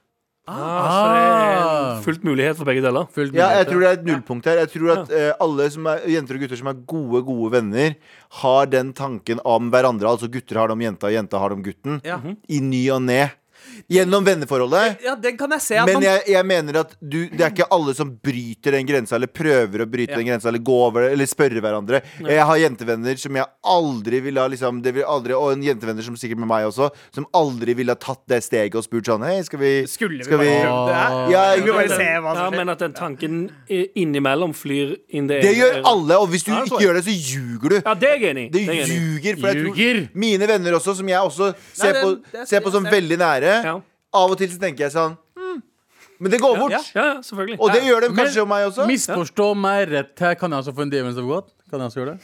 Ah, 0.51 0.89
så 0.91 1.03
det 1.07 1.19
er 1.23 1.59
en 1.63 2.01
fullt 2.03 2.25
mulighet 2.27 2.57
for 2.59 2.67
begge 2.67 2.83
deler. 2.83 3.07
Fullt 3.15 3.37
Ja, 3.37 3.53
jeg 3.61 3.69
tror 3.69 3.85
det 3.85 3.89
er 3.91 3.99
et 4.01 4.09
nullpunkt 4.09 4.49
her. 4.51 4.59
Jeg 4.65 4.73
tror 4.73 4.91
at 4.97 5.13
eh, 5.15 5.29
alle 5.45 5.69
som 5.71 5.87
er, 5.87 6.03
jenter 6.11 6.35
og 6.39 6.43
gutter 6.43 6.59
som 6.59 6.71
er 6.73 6.81
gode, 6.91 7.21
gode 7.29 7.53
venner, 7.55 7.95
har 8.43 8.67
den 8.73 8.91
tanken 8.93 9.43
om 9.47 9.71
hverandre. 9.71 10.11
Altså 10.11 10.27
gutter 10.33 10.59
har 10.59 10.67
det 10.73 10.75
om 10.75 10.83
jenta, 10.83 11.07
og 11.13 11.15
jenta 11.15 11.39
har 11.39 11.53
det 11.53 11.59
om 11.61 11.63
gutten. 11.69 12.01
Ja. 12.07 12.19
I 12.51 12.59
ny 12.59 12.83
og 12.91 13.05
ne. 13.07 13.21
Gjennom 13.93 14.25
venneforholdet. 14.25 15.03
Ja, 15.05 15.15
den 15.17 15.37
kan 15.37 15.51
jeg 15.51 15.61
se 15.63 15.77
at 15.77 15.87
Men 15.87 15.95
man 15.99 16.03
jeg, 16.07 16.23
jeg 16.33 16.47
mener 16.47 16.79
at 16.81 16.95
du, 17.01 17.29
det 17.29 17.41
er 17.41 17.51
ikke 17.51 17.67
alle 17.71 17.95
som 17.95 18.11
bryter 18.23 18.73
den 18.77 18.87
grensa, 18.87 19.17
eller 19.17 19.27
prøver 19.33 19.85
å 19.85 19.87
bryte 19.91 20.13
Ja. 20.13 20.17
den 20.17 20.27
grensa, 20.27 20.49
eller 20.49 20.59
gå 20.65 20.77
over 20.87 21.03
det, 21.07 21.13
eller 21.13 21.27
spørre 21.27 21.61
hverandre. 21.65 22.03
Jeg 22.21 22.45
har 22.49 22.57
jentevenner 22.63 23.19
som 23.19 23.35
jeg 23.37 23.47
aldri 23.65 24.21
ville 24.21 24.41
ha 24.41 24.49
liksom, 24.49 24.83
det 24.83 24.95
vil 24.95 25.05
aldri, 25.05 25.33
Og 25.35 25.53
en 25.53 25.63
jentevenner 25.63 26.03
som 26.03 26.15
sikkert 26.17 26.39
med 26.39 26.49
meg 26.49 26.67
også, 26.69 26.91
som 27.15 27.27
aldri 27.35 27.75
ville 27.75 27.93
ha 27.93 27.97
tatt 27.97 28.23
det 28.29 28.43
steget 28.45 28.75
og 28.77 28.85
spurt 28.85 29.05
sånn 29.07 29.23
Hei, 29.25 29.41
skal 29.43 29.59
vi 29.59 29.73
Skulle 29.87 30.19
vi 30.19 30.25
skal 30.25 30.39
bare 30.39 30.47
vi, 30.47 30.55
det 30.89 30.97
her? 30.97 31.31
Ja, 31.33 31.43
Vi 31.57 31.63
vil 31.63 31.73
bare 31.73 31.89
se 31.89 32.09
hva 32.21 32.35
som 32.37 32.53
skjer. 32.53 32.57
men 32.59 32.69
at 32.75 32.79
den 32.79 32.93
tanken 32.93 33.37
innimellom 33.97 34.53
flyr 34.57 34.97
inn 35.17 35.27
det 35.31 35.41
Det 35.45 35.55
gjør 35.57 35.81
alle, 35.89 36.19
og 36.23 36.29
hvis 36.33 36.45
du 36.47 36.53
Ja, 36.53 36.63
ikke 36.67 36.81
gjør 36.85 36.99
det, 36.99 37.05
så 37.07 37.15
ljuger 37.17 37.69
du. 37.75 37.77
Ja, 37.85 37.95
det 37.95 38.09
er 38.11 38.19
jeg 38.19 38.31
enig 38.35 38.45
i. 38.45 38.51
Det 38.53 38.63
er 38.69 38.75
jeg 38.83 38.89
ljuger. 38.93 39.41
For 39.41 39.49
jeg 39.53 39.65
tror 39.65 40.01
mine 40.27 40.49
venner 40.51 40.77
også, 40.79 40.95
som 40.99 41.09
jeg 41.09 41.19
også 41.21 41.53
ser, 41.73 41.93
det- 41.93 42.03
på, 42.03 42.11
det- 42.33 42.49
ser 42.49 42.61
på 42.61 42.73
som 42.75 42.85
veldig 42.85 43.19
nære, 43.23 43.52
Ja. 43.65 43.75
av 44.23 44.31
og 44.35 44.39
til 44.41 44.49
så 44.53 44.59
tenker 44.63 44.87
jeg 44.87 44.93
sånn 44.95 45.17
hm, 45.39 45.63
Men 46.23 46.31
det 46.35 46.41
går 46.41 46.59
bort. 46.59 46.71
Ja. 46.75 46.81
Ja, 46.95 47.05
ja, 47.15 47.17
selvfølgelig. 47.27 47.59
Og 47.61 47.73
det 47.75 47.83
gjør 47.87 48.01
det 48.07 48.11
kanskje 48.17 48.43
om 48.45 48.49
meg 48.53 48.67
også. 48.69 48.87
Misforstå 48.87 49.49
meg 49.59 49.89
rett 49.91 50.23
her. 50.23 50.35
Kan 50.41 50.51
jeg 50.55 50.59
også 50.65 50.75
få 50.77 50.83
en 50.87 50.93
djevelens 50.93 51.19
advokat? 51.19 51.51
Kan 51.71 51.81
jeg 51.81 51.87
også 51.91 52.01
gjøre 52.03 52.15
det? 52.15 52.21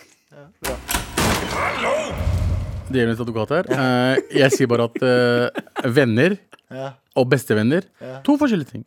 Djevelens 2.89 3.20
advokat 3.20 3.51
her. 3.57 3.68
Eh, 3.74 4.20
jeg 4.41 4.55
sier 4.55 4.70
bare 4.70 4.87
at 4.89 5.03
eh, 5.05 5.91
venner 5.93 6.39
Ja. 6.70 6.91
og 7.16 7.29
bestevenner 7.33 7.83
To 8.24 8.37
forskjellige 8.41 8.70
ting. 8.74 8.85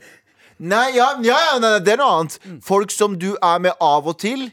Nei, 0.62 0.92
ja, 0.96 1.08
ja, 1.26 1.38
ja 1.42 1.54
nei, 1.60 1.70
nei, 1.78 1.80
det 1.86 1.96
er 1.96 2.02
noe 2.02 2.20
annet. 2.22 2.36
Folk 2.66 2.92
som 2.94 3.16
du 3.18 3.32
er 3.42 3.60
med 3.64 3.74
av 3.82 4.06
og 4.08 4.18
til. 4.22 4.52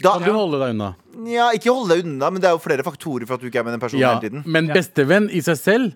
Da, 0.00 0.12
Kan 0.16 0.22
du 0.30 0.32
holde 0.32 0.60
deg 0.62 0.70
unna? 0.76 0.92
ja, 1.28 1.50
ikke 1.52 1.72
holde 1.74 1.92
deg 1.98 2.06
unna, 2.06 2.30
men 2.32 2.40
det 2.40 2.48
er 2.48 2.54
jo 2.54 2.60
flere 2.62 2.84
faktorer 2.86 3.26
for 3.28 3.34
at 3.36 3.42
du 3.42 3.48
ikke 3.50 3.58
er 3.60 3.66
med 3.66 3.74
den 3.74 3.82
personen 3.82 4.00
Ja, 4.00 4.14
hele 4.14 4.22
tiden. 4.30 4.44
men 4.46 4.70
bestevenn 4.72 5.26
i 5.28 5.42
seg 5.44 5.58
selv 5.60 5.90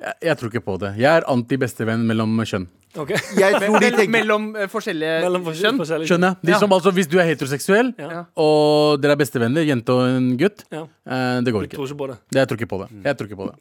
jeg, 0.00 0.14
jeg 0.28 0.36
tror 0.38 0.50
ikke 0.52 0.64
på 0.66 0.74
det. 0.82 0.90
Jeg 1.00 1.10
er 1.20 1.24
anti-bestevenn 1.32 2.02
mellom 2.08 2.36
kjønn. 2.44 2.66
Okay. 2.96 3.18
Jeg 3.36 3.58
tror 3.60 3.74
de 3.82 3.88
tenker 3.92 4.08
Mellom 4.08 4.44
eh, 4.56 4.68
forskjellige 4.72 5.16
Mellom 5.20 5.42
forskjell- 5.44 5.66
kjønn? 5.66 5.80
forskjellige 5.82 6.08
Skjønner 6.08 6.30
jeg? 6.32 6.46
De 6.48 6.52
Ja. 6.54 6.60
som, 6.62 6.70
altså, 6.72 6.92
hvis 6.96 7.08
du 7.12 7.18
er 7.20 7.26
heteroseksuell, 7.28 7.90
Ja. 8.00 8.22
og 8.40 9.02
dere 9.02 9.12
er 9.12 9.20
bestevenner, 9.20 9.66
jente 9.68 9.92
og 9.92 10.06
en 10.14 10.30
gutt, 10.40 10.62
Ja. 10.72 10.86
eh, 11.04 11.40
det 11.44 11.52
går 11.52 11.66
Jeg 11.66 11.68
ikke. 11.68 11.76
tror 11.76 11.90
ikke 11.90 11.98
på 12.00 12.08
det. 12.08 12.16
Det, 12.32 12.38
jeg 12.40 12.48
tror 12.48 12.56
ikke 12.56 12.70
på 12.72 12.78
det. 12.80 12.88
Jeg 13.04 13.18
tror 13.18 13.28
ikke 13.28 13.36
på 13.42 13.48
det. 13.50 13.56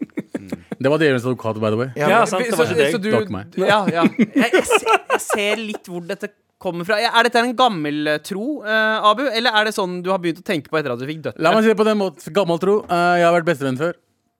Det 0.79 0.91
var 0.93 0.97
djevelens 1.03 1.25
advokat, 1.27 1.59
by 1.59 1.69
the 1.73 1.79
way. 1.81 1.89
Ja, 1.99 2.23
sant, 2.31 2.45
det 2.47 2.55
var 2.55 2.65
ikke 2.71 2.79
deg. 2.79 2.95
så 2.95 3.01
du, 3.03 3.11
Takk 3.11 3.29
meg. 3.35 3.59
ja, 3.59 3.81
ja. 3.91 4.03
Jeg, 4.23 4.51
jeg, 4.55 4.63
ser, 4.71 4.95
jeg 5.11 5.21
ser 5.27 5.55
litt 5.65 5.83
hvor 5.91 6.07
dette 6.07 6.31
kommer 6.57 6.87
fra. 6.87 6.95
Er 7.03 7.27
dette 7.27 7.43
en 7.43 7.51
gammeltro, 7.59 8.63
uh, 8.63 9.03
Abu? 9.11 9.25
Eller 9.27 9.51
er 9.51 9.65
det 9.67 9.75
sånn 9.75 9.99
du 10.01 10.09
har 10.15 10.19
begynt 10.23 10.39
å 10.39 10.47
tenke 10.47 10.71
på 10.71 10.79
etter 10.79 10.95
at 10.95 10.99
du 10.99 11.05
fikk 11.11 11.19
døtre? 11.27 11.43
La 11.43 11.51
meg 11.51 11.63
si 11.67 11.73
det 11.73 11.77
på 11.77 11.83
den 11.83 11.99
måten. 11.99 12.31
Gammel 12.33 12.57
tro. 12.63 12.79
Eh, 12.87 13.19
jeg 13.19 13.27
har 13.27 13.35
vært 13.35 13.51
bestevenn 13.51 13.77
før. 13.83 13.93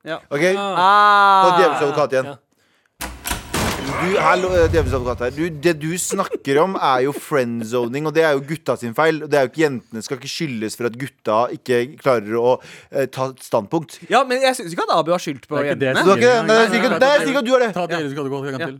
Ok, 0.06 0.44
Ah. 0.56 1.46
og 1.46 1.60
djevelens 1.60 1.82
advokat 1.82 2.12
igjen. 2.14 2.26
Ja. 2.26 2.36
Du, 3.86 4.18
hallo, 4.20 4.50
eh, 4.54 4.68
her. 4.70 5.32
Du, 5.32 5.44
det 5.50 5.74
du 5.80 5.92
snakker 5.98 6.58
om, 6.62 6.76
er 6.76 7.04
jo 7.06 7.12
friendzoning, 7.14 8.06
og 8.10 8.14
det 8.14 8.24
er 8.28 8.34
jo 8.36 8.42
gutta 8.46 8.76
sin 8.78 8.94
feil. 8.98 9.24
Og 9.24 9.30
Det 9.30 9.38
er 9.40 9.46
jo 9.46 9.52
ikke 9.52 9.62
Jentene 9.64 10.02
skal 10.04 10.18
ikke 10.20 10.30
skyldes 10.30 10.76
for 10.78 10.86
at 10.90 10.98
gutta 11.00 11.38
ikke 11.56 11.80
klarer 12.02 12.36
å 12.38 12.62
eh, 12.92 13.06
ta 13.08 13.30
et 13.32 13.42
standpunkt. 13.46 14.00
Ja, 14.10 14.24
men 14.28 14.42
jeg 14.42 14.56
syns 14.58 14.74
ikke 14.76 14.86
at 14.90 14.96
Abu 14.98 15.12
har 15.16 15.20
skyldt 15.24 15.48
på 15.48 15.58
Det 15.58 15.66
er 15.66 15.70
ikke 15.72 15.80
det 15.80 15.88
jentene. 15.94 16.06
Det? 16.06 16.22
Jeg 16.22 16.30
sier 16.36 16.44
Nei, 16.46 16.56
jeg 16.60 16.70
sier 16.70 16.80
ikke 17.34 17.44
at 17.44 17.46
du 17.46 17.52
har 17.56 17.60
det. 17.66 17.74
Ta 17.74 17.88
djevelens 17.88 18.20
advokat 18.20 18.46
en 18.46 18.52
gang 18.58 18.62
Ja. 18.62 18.68
til. 18.74 18.80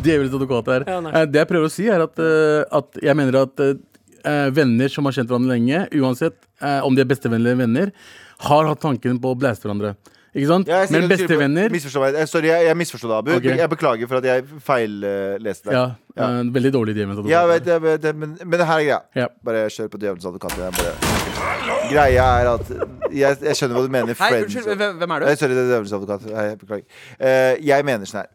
Djevelens 0.00 0.34
advokat 0.34 0.66
her. 0.72 0.84
Ja. 0.88 0.98
Eh, 1.12 1.26
det 1.28 1.38
jeg 1.42 1.48
prøver 1.50 1.66
å 1.68 1.72
si, 1.72 1.86
er 1.92 2.00
at, 2.06 2.18
eh, 2.18 2.64
at 2.80 3.00
jeg 3.04 3.16
mener 3.18 3.42
at 3.42 3.64
eh, 4.24 4.46
venner 4.56 4.92
som 4.92 5.08
har 5.08 5.16
kjent 5.16 5.30
hverandre 5.30 5.54
lenge, 5.56 5.84
uansett 6.00 6.36
eh, 6.62 6.80
om 6.86 6.96
de 6.96 7.04
er 7.04 7.10
bestevenner 7.10 7.52
eller 7.52 7.60
venner, 7.64 7.92
har 8.46 8.70
hatt 8.70 8.80
tanken 8.82 9.20
på 9.20 9.34
å 9.34 9.38
blæse 9.38 9.64
hverandre. 9.64 9.94
Ikke 10.30 10.46
sant? 10.46 10.68
Ja, 10.70 10.84
jeg 10.84 10.92
Men 10.94 11.08
bestevenner 11.10 11.72
Misforstå. 11.74 12.04
Eh, 12.14 12.26
Sorry, 12.30 12.50
jeg, 12.52 12.66
jeg 12.68 12.78
misforsto 12.78 13.08
deg, 13.10 13.16
Abu. 13.16 13.30
Ok. 13.34 13.48
Jeg 13.50 13.70
beklager 13.72 14.10
for 14.10 14.20
at 14.20 14.28
jeg 14.28 14.44
feilleste 14.62 15.66
deg. 15.72 15.74
Ja, 15.74 16.28
eh, 16.28 16.42
veldig 16.54 16.70
dårlig 16.76 16.94
idé. 16.94 17.06
advokat. 17.08 17.30
Ja, 17.32 17.40
jeg 17.40 17.50
vet, 17.50 17.70
jeg 17.72 17.82
vet, 17.82 18.06
men, 18.14 18.36
men 18.44 18.54
det 18.60 18.68
her 18.68 18.78
er 18.78 18.84
greia. 18.86 19.00
Ja. 19.18 19.26
Bare 19.44 19.64
kjør 19.74 19.90
på 19.90 19.98
djevelens 20.04 20.28
advokat. 20.30 20.54
Jeg 20.62 20.76
bare 20.78 20.94
Greia 21.90 22.26
er 22.38 22.50
at 22.52 22.70
jeg, 23.10 23.40
jeg 23.42 23.58
skjønner 23.58 23.74
hva 23.80 23.82
du 23.82 23.90
mener. 23.96 24.18
Hei, 24.20 24.30
unnskyld, 24.44 24.70
hvem 24.78 25.00
hvem 25.02 25.16
er 25.16 25.24
du? 25.24 25.32
Sorry, 25.40 25.56
det 25.58 25.64
er 25.64 25.72
djevelens 25.72 25.96
advokat. 25.98 26.28
Jeg 26.30 26.60
beklager. 26.62 27.02
Eh, 27.18 27.52
jeg 27.72 27.88
mener 27.90 28.10
sånn 28.12 28.22
her. 28.22 28.30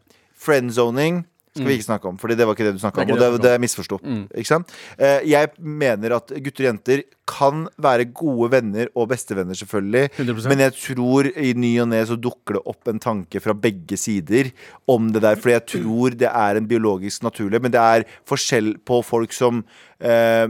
Friendzoning 0.46 1.22
skal 1.56 1.68
vi 1.70 1.76
ikke 1.78 1.88
snakke 1.88 2.10
om, 2.10 2.18
Fordi 2.20 2.36
det 2.38 2.46
var 2.46 2.56
ikke 2.56 2.68
det 2.68 2.76
du 2.76 2.82
snakka 2.82 3.02
om. 3.02 3.12
Og 3.16 3.20
det, 3.20 3.30
det 3.44 3.54
jeg 3.56 3.62
misforsto. 3.64 3.98
Sant? 4.46 4.72
Eh, 4.98 5.26
jeg 5.32 5.52
mener 5.58 6.16
at 6.18 6.32
gutter 6.36 6.66
og 6.66 6.70
jenter 6.70 7.04
kan 7.26 7.64
være 7.82 8.06
gode 8.14 8.52
venner 8.52 8.90
og 8.94 9.08
bestevenner, 9.10 9.56
selvfølgelig. 9.58 10.04
100%. 10.20 10.50
Men 10.52 10.62
jeg 10.62 10.76
tror 10.78 11.30
i 11.32 11.52
ny 11.58 11.72
og 11.82 11.90
ne 11.90 12.04
så 12.06 12.18
dukker 12.20 12.58
det 12.58 12.62
opp 12.70 12.92
en 12.92 13.02
tanke 13.02 13.42
fra 13.42 13.56
begge 13.58 13.98
sider 13.98 14.52
om 14.86 15.10
det 15.14 15.24
der. 15.24 15.40
Fordi 15.40 15.56
jeg 15.56 15.66
tror 15.74 16.16
det 16.22 16.30
er 16.30 16.60
en 16.60 16.70
biologisk 16.70 17.26
naturlig, 17.26 17.60
men 17.64 17.74
det 17.74 17.82
er 17.82 18.06
forskjell 18.28 18.76
på 18.86 19.02
folk 19.06 19.34
som 19.34 19.64
eh, 19.98 20.46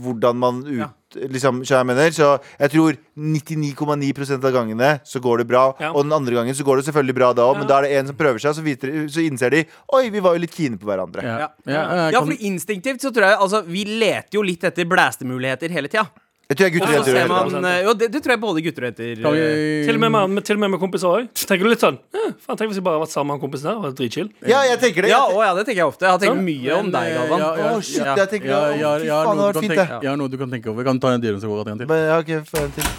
Hvordan 0.00 0.36
man 0.36 0.58
ut, 0.68 0.99
Liksom, 1.14 1.62
jeg 1.66 1.86
mener 1.86 2.12
Så 2.14 2.28
jeg 2.58 2.70
tror 2.70 2.96
99,9% 3.18 4.44
av 4.46 4.54
gangene 4.54 4.90
så 5.04 5.20
går 5.22 5.42
det 5.42 5.48
bra. 5.50 5.64
Ja. 5.80 5.90
Og 5.92 6.04
den 6.06 6.14
andre 6.16 6.38
gangen 6.38 6.54
så 6.54 6.66
går 6.66 6.80
det 6.80 6.88
selvfølgelig 6.88 7.16
bra 7.18 7.32
da 7.36 7.48
òg, 7.50 7.60
men 7.60 7.68
da 7.70 7.80
er 7.80 7.88
det 7.88 7.98
en 7.98 8.10
som 8.12 8.18
prøver 8.18 8.42
seg, 8.42 8.56
så, 8.56 8.64
viter, 8.64 8.94
så 9.10 9.24
innser 9.24 9.54
de 9.54 9.64
Oi, 9.96 10.04
vi 10.14 10.22
var 10.22 10.36
jo 10.36 10.44
litt 10.44 10.54
kine 10.54 10.78
på 10.80 10.88
hverandre. 10.88 11.24
Ja. 11.26 11.50
Ja. 11.66 11.74
Ja, 11.74 12.08
Ja, 12.14 12.24
for 12.24 12.34
instinktivt 12.46 13.02
så 13.02 13.12
tror 13.14 13.30
jeg 13.30 13.38
Altså, 13.40 13.62
vi 13.66 13.84
leter 13.84 14.38
jo 14.38 14.42
litt 14.46 14.64
etter 14.66 14.88
blæstemuligheter 14.88 15.72
hele 15.74 15.90
tida. 15.90 16.06
Jeg 16.50 16.58
tror 16.58 16.66
jeg 16.66 16.72
gutter 16.74 16.88
Og 16.88 16.94
jenter 16.96 17.14
gjør 17.14 17.20
det. 17.20 17.30
man 17.30 17.66
eh, 17.70 17.76
Jo, 17.84 17.92
det, 17.94 18.06
det 18.10 18.20
tror 18.24 18.34
jeg 18.34 18.40
både 18.42 18.62
gutter 18.64 18.82
og 18.82 18.88
jenter 18.88 19.10
kan 19.22 19.36
eh, 19.38 19.84
Til 19.86 19.98
og 19.98 20.00
med 20.02 20.10
med, 20.16 20.40
til 20.48 20.58
og 20.58 20.62
med 20.64 20.72
med 20.72 20.80
kompiser 20.82 21.10
òg. 21.10 21.28
Tenker 21.46 21.62
du 21.62 21.70
litt 21.70 21.84
sånn 21.84 22.00
ja, 22.10 22.24
Faen, 22.42 22.58
tenk 22.58 22.72
hvis 22.72 22.80
jeg 22.80 22.86
bare 22.86 22.98
har 22.98 23.04
vært 23.04 23.14
sammen 23.14 23.30
med 23.30 23.36
han 23.38 23.42
kompisen 23.44 23.70
der. 23.70 23.78
Og 23.78 23.94
dritchill. 23.98 24.30
Ja, 24.42 24.64
jeg 24.66 24.80
tenker 24.82 25.06
det. 25.06 25.12
Ja, 25.12 25.20
Jeg, 25.30 25.36
å, 25.38 25.44
ja, 25.46 25.52
det 25.54 25.64
tenker 25.68 25.82
jeg 25.84 25.92
ofte. 25.92 26.08
Jeg 26.08 26.16
har 26.16 26.22
tenkt 26.24 26.42
mye 26.46 26.80
om 26.80 26.90
deg, 26.90 27.10
eh, 27.10 27.20
Galvan. 27.20 27.44
ja, 27.44 27.50
ja, 27.60 27.70
Å, 27.70 27.84
shit, 27.86 28.02
jeg 28.02 28.32
tenker 28.34 28.50
Ja, 28.50 28.60
ja, 28.74 28.92
fy 28.98 29.12
har 29.14 29.30
faen, 29.30 29.38
det 29.38 29.44
noe 29.44 29.46
du 29.46 29.46
vært 29.46 29.60
kan 29.60 29.68
fint, 29.68 29.78
det. 29.78 29.86
jeg 30.02 30.10
har 30.10 30.20
noe 30.24 30.34
du 30.34 30.36
kan 30.42 30.56
tenke 30.56 30.72
over. 30.72 30.82
Vi 30.82 30.90
kan 30.90 31.02
ta 31.06 31.14
en 31.14 31.22
djevelens 31.22 31.46
advokat 31.46 31.72
en 31.74 31.84
til. 31.84 31.90
Men, 31.94 32.04
ja, 32.10 32.18
ok, 32.18 32.34
få 32.50 32.66
en 32.66 32.76
til. 32.80 32.90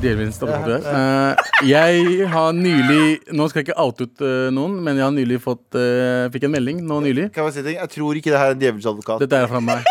Djevelens 0.00 0.40
advokat. 0.40 0.88
Eh, 0.88 1.48
jeg 1.68 2.28
har 2.32 2.52
nylig 2.56 3.34
Nå 3.36 3.46
skal 3.50 3.60
jeg 3.60 3.68
ikke 3.68 3.82
oute 3.84 4.06
ut 4.08 4.22
uh, 4.24 4.48
noen, 4.54 4.78
men 4.80 4.96
jeg 4.96 5.04
har 5.04 5.12
nylig 5.12 5.40
fått 5.44 5.76
uh, 5.76 6.30
Fikk 6.32 6.48
en 6.48 6.54
melding 6.54 6.80
nå 6.88 7.02
nylig. 7.04 7.28
Kan 7.34 7.50
jeg 7.50 7.58
si 7.58 7.66
ting? 7.66 7.76
Jeg 7.76 7.92
tror 7.92 8.20
ikke 8.20 8.32
det 8.32 8.40
her 8.40 8.54
er 8.54 8.56
en 8.56 8.62
djevelens 8.62 8.88
advokat. 8.88 9.20
Dette 9.26 9.44
er 9.44 9.50
fra 9.50 9.60
meg. 9.64 9.84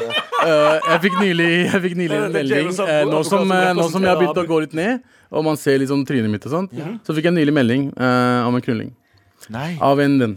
Eh, 0.00 0.76
jeg 0.86 1.00
fikk 1.04 1.16
nylig, 1.20 1.48
jeg 1.66 1.80
fikk 1.84 1.96
nylig 1.98 2.16
en 2.16 2.32
melding 2.32 2.68
eh, 2.72 3.02
nå, 3.04 3.18
som, 3.28 3.50
eh, 3.52 3.72
nå 3.76 3.84
som 3.92 4.04
jeg 4.04 4.08
har 4.08 4.20
begynt 4.20 4.38
å 4.40 4.44
gå 4.48 4.60
litt 4.64 4.76
ned, 4.78 5.02
og 5.28 5.44
man 5.44 5.58
ser 5.60 5.76
liksom 5.82 6.06
trynet 6.08 6.32
mitt 6.32 6.46
og 6.48 6.54
sånt, 6.54 6.72
så 7.04 7.16
fikk 7.16 7.28
jeg 7.28 7.36
nylig 7.36 7.54
melding 7.54 7.90
eh, 7.92 8.48
om 8.48 8.56
en 8.56 8.64
knulling. 8.64 8.94
Nei. 9.52 9.74
Av 9.84 10.00
en 10.00 10.16
venn. 10.22 10.36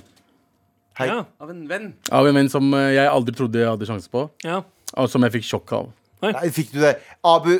Hei. 1.00 1.08
Ja. 1.10 1.24
Av 1.42 1.50
en 1.50 1.64
venn. 1.70 1.88
Av 2.14 2.28
en 2.28 2.38
venn 2.38 2.52
som 2.52 2.68
eh, 2.78 2.92
jeg 2.98 3.10
aldri 3.10 3.36
trodde 3.38 3.64
jeg 3.64 3.72
hadde 3.72 3.88
sjanse 3.90 4.12
på, 4.12 4.28
ja. 4.46 4.60
og 4.94 5.08
som 5.10 5.24
jeg 5.26 5.38
fikk 5.40 5.48
sjokk 5.50 5.78
av. 5.80 5.94
Nei, 6.24 6.50
fikk 6.56 6.76
du 6.76 6.82
det? 6.84 6.98
Abu 7.28 7.56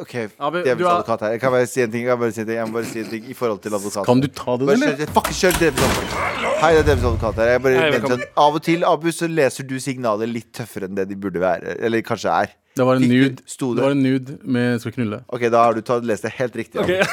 OK, 0.00 0.12
djevelens 0.12 0.82
har- 0.82 0.98
advokat 0.98 1.20
her. 1.20 1.30
Jeg 1.36 1.40
kan 1.40 1.50
bare 1.52 1.66
si 1.66 1.80
en 1.82 1.90
ting. 1.92 2.02
Jeg, 2.06 2.10
kan 2.10 2.18
bare 2.20 2.32
si 2.32 2.40
en 2.40 2.46
ting. 2.46 2.56
jeg 2.56 2.66
må 2.66 2.72
bare 2.78 2.84
si 2.90 2.98
en 3.00 3.08
ting 3.10 3.24
i 3.30 3.34
forhold 3.34 3.60
til 3.62 3.74
advokaten. 3.74 4.04
Kan 4.08 4.20
du 4.20 4.26
ta 4.28 4.56
det, 4.56 4.66
Bare 4.66 4.74
eller? 4.76 4.96
kjør, 4.96 5.12
fuck, 5.14 5.28
kjør 5.40 5.52
djevelens 5.60 5.86
advokat. 5.86 6.60
Hei, 6.62 6.70
det 6.74 6.80
er 6.80 6.84
djevelens 6.88 7.06
advokat 7.10 7.34
her. 7.42 7.48
Jeg 7.52 7.62
bare 7.62 7.78
Hei, 7.80 7.90
velkommen. 7.94 8.18
sånn, 8.18 8.26
av 8.46 8.54
og 8.54 8.62
til, 8.62 8.84
Abu, 8.84 9.08
så 9.12 9.26
leser 9.30 9.62
du 9.68 9.76
signaler 9.80 10.26
litt 10.26 10.52
tøffere 10.52 10.84
enn 10.90 10.94
det 10.98 11.08
de 11.08 11.16
burde 11.16 11.40
være. 11.40 11.76
Eller 11.80 12.00
kanskje 12.02 12.30
er. 12.42 12.46
Det 12.76 12.84
var 12.84 12.94
en 12.96 13.02
Fikk 13.02 13.10
nude. 13.10 13.36
Det 13.36 13.76
det? 13.76 13.82
var 13.84 13.90
en 13.90 14.02
nude 14.02 14.38
med 14.42 14.80
'skal 14.80 14.92
knulle'. 14.92 15.22
OK, 15.28 15.40
da 15.50 15.62
har 15.64 15.72
du 15.74 15.80
tatt, 15.80 16.04
lest 16.04 16.22
det 16.22 16.32
helt 16.32 16.56
riktig. 16.56 16.80
Abu. 16.80 16.92
Ok. 16.92 17.06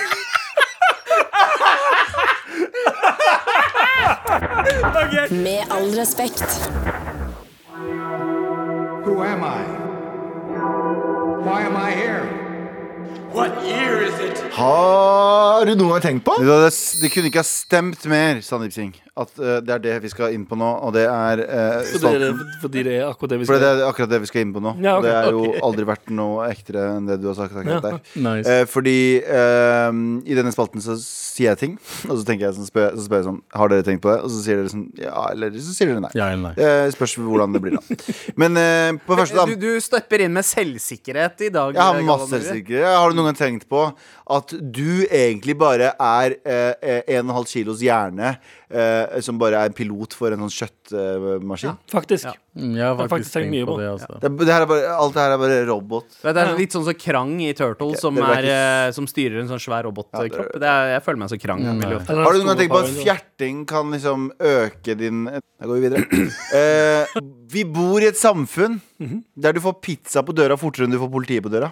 Med 5.32 5.64
all 5.70 5.92
respekt. 5.96 6.70
Who 9.06 9.22
am 9.24 9.44
I? 9.44 9.64
Why 11.46 11.62
am 11.66 11.76
I 11.76 11.92
here? 11.92 12.43
Har 14.54 15.66
du 15.66 15.74
noen 15.76 15.96
gang 15.96 16.04
tenkt 16.04 16.26
på? 16.28 16.36
Det, 16.44 16.70
det 17.02 17.10
kunne 17.14 17.30
ikke 17.32 17.42
ha 17.42 17.48
stemt 17.48 18.06
mer, 18.12 18.42
Sandeep 18.46 18.74
Singh, 18.76 19.00
at 19.14 19.36
eh, 19.38 19.60
det 19.62 19.74
er 19.76 19.82
det 19.82 19.96
vi 20.02 20.10
skal 20.10 20.34
inn 20.34 20.46
på 20.50 20.58
nå. 20.58 20.68
Og 20.88 20.94
det 20.96 21.04
er 21.06 21.42
uh, 21.46 21.84
Fordi, 21.86 22.14
det, 22.18 22.30
fordi 22.64 22.84
det 22.88 22.96
er 22.98 23.04
akkurat 23.06 23.34
det 23.36 23.38
vi 23.44 23.46
For 23.46 23.60
skal 23.60 23.62
det 23.62 23.70
er 23.70 23.82
akkurat 23.86 24.10
det 24.10 24.20
vi 24.24 24.30
skal 24.32 24.42
inn 24.42 24.54
på 24.56 24.64
nå. 24.64 24.72
Ja, 24.82 24.96
ok, 24.98 25.04
Og 25.04 25.06
det 25.06 25.12
er 25.14 25.28
jo 25.30 25.44
ok. 25.44 25.60
aldri 25.68 25.86
vært 25.90 26.14
noe 26.18 26.48
ektere 26.50 26.86
enn 26.96 27.10
det 27.10 27.20
du 27.22 27.28
har 27.30 27.38
sagt 27.38 27.54
akkurat 27.54 27.86
der. 27.86 28.00
Nice. 28.26 28.50
Eh, 28.50 28.64
fordi 28.70 28.96
eh, 29.22 30.00
i 30.26 30.38
denne 30.40 30.54
spalten 30.56 30.82
så 30.82 30.98
sier 30.98 31.52
jeg 31.52 31.62
ting, 31.62 31.76
og 32.08 32.16
så 32.16 32.26
tenker 32.26 32.48
jeg 32.48 32.58
sånn, 32.58 32.70
spør, 32.70 32.90
så 32.98 33.06
spør 33.06 33.22
jeg 33.22 33.28
sånn 33.28 33.40
Har 33.58 33.74
dere 33.74 33.86
tenkt 33.86 34.04
på 34.06 34.12
det? 34.12 34.18
Og 34.26 34.34
så 34.34 34.42
sier 34.48 34.62
dere 34.62 34.74
sånn 34.74 34.88
ja, 34.98 35.14
eller 35.30 35.62
så 35.62 35.78
sier 35.78 35.94
dere 35.94 36.04
nei. 36.08 36.12
Ja 36.18 36.32
eller 36.34 36.50
nei? 36.50 36.56
Det 36.58 36.98
spørs 36.98 37.16
hvordan 37.22 37.54
det 37.54 37.64
blir, 37.68 37.78
da. 37.78 38.10
Men 38.42 38.58
eh, 38.58 38.90
på 39.06 39.20
første, 39.20 39.38
da. 39.38 39.46
Du, 39.46 39.54
du 39.62 39.78
stepper 39.84 40.26
inn 40.26 40.34
med 40.34 40.48
selvsikkerhet 40.48 41.46
i 41.50 41.54
dag. 41.54 41.78
Jeg 41.78 41.84
har 41.84 42.02
Galvan 42.02 42.10
masse 42.10 42.32
selvsikkerhet. 42.34 42.98
Har 42.98 43.14
du 43.14 43.22
noen 43.22 43.30
gang 43.30 43.40
tenkt 43.44 43.70
på 43.70 43.86
at 44.34 44.54
du 44.58 45.06
egentlig 45.12 45.56
bare 45.60 45.94
er 45.94 46.38
eh, 46.42 47.02
en 47.14 47.24
og 47.28 47.34
en 47.34 47.38
halv 47.38 47.50
kilos 47.50 47.82
hjerne 47.84 48.34
eh, 48.74 49.03
som 49.26 49.38
bare 49.42 49.60
er 49.62 49.70
en 49.72 49.76
pilot 49.78 50.14
for 50.18 50.34
en 50.36 50.44
sånn 50.46 50.54
kjøttmaskin? 50.54 51.78
Faktisk. 51.92 52.28
Ja. 52.30 52.34
Mm, 52.54 52.76
Jeg 52.78 52.86
har 52.86 52.96
har 53.00 53.10
faktisk 53.10 53.34
tenkt 53.34 53.66
på 53.66 53.76
det. 53.80 53.88
Altså. 53.90 54.18
Det, 54.22 54.32
det 54.44 54.54
her 54.54 54.66
er 54.66 54.70
bare, 54.70 54.90
alt 54.94 55.16
det 55.16 55.24
her 55.24 55.34
er 55.36 55.42
bare 55.42 55.60
robot. 55.70 56.18
Det 56.22 56.34
er 56.44 56.52
litt 56.60 56.76
sånn 56.76 56.86
som 56.86 56.98
Krang 57.00 57.34
i 57.42 57.52
Turtle, 57.58 57.96
som, 58.00 58.18
er, 58.22 58.48
eh, 58.54 58.90
som 58.96 59.08
styrer 59.10 59.42
en 59.42 59.50
sånn 59.50 59.62
svær 59.64 59.88
robotkropp. 59.88 60.56
Er, 60.62 60.94
jeg 60.94 61.04
føler 61.06 61.22
meg 61.24 61.32
så 61.34 61.40
Krang. 61.42 61.64
Mm, 61.66 61.82
Har 61.84 62.38
du 62.38 62.40
noen 62.42 62.52
gang 62.52 62.62
tenkt 62.62 62.76
på 62.76 62.82
at 62.84 62.94
fjerting 63.00 63.64
kan 63.70 63.94
liksom 63.96 64.30
øke 64.38 64.98
din 65.00 65.26
Da 65.30 65.66
går 65.70 65.80
vi 65.80 65.88
videre. 65.90 66.06
Eh, 66.54 67.16
vi 67.50 67.64
bor 67.66 68.02
i 68.04 68.08
et 68.12 68.18
samfunn 68.20 68.80
der 69.36 69.56
du 69.56 69.62
får 69.64 69.80
pizza 69.82 70.22
på 70.26 70.36
døra 70.36 70.58
fortere 70.60 70.86
enn 70.86 70.94
du 70.94 71.00
får 71.02 71.10
politiet 71.14 71.44
på 71.46 71.52
døra. 71.54 71.72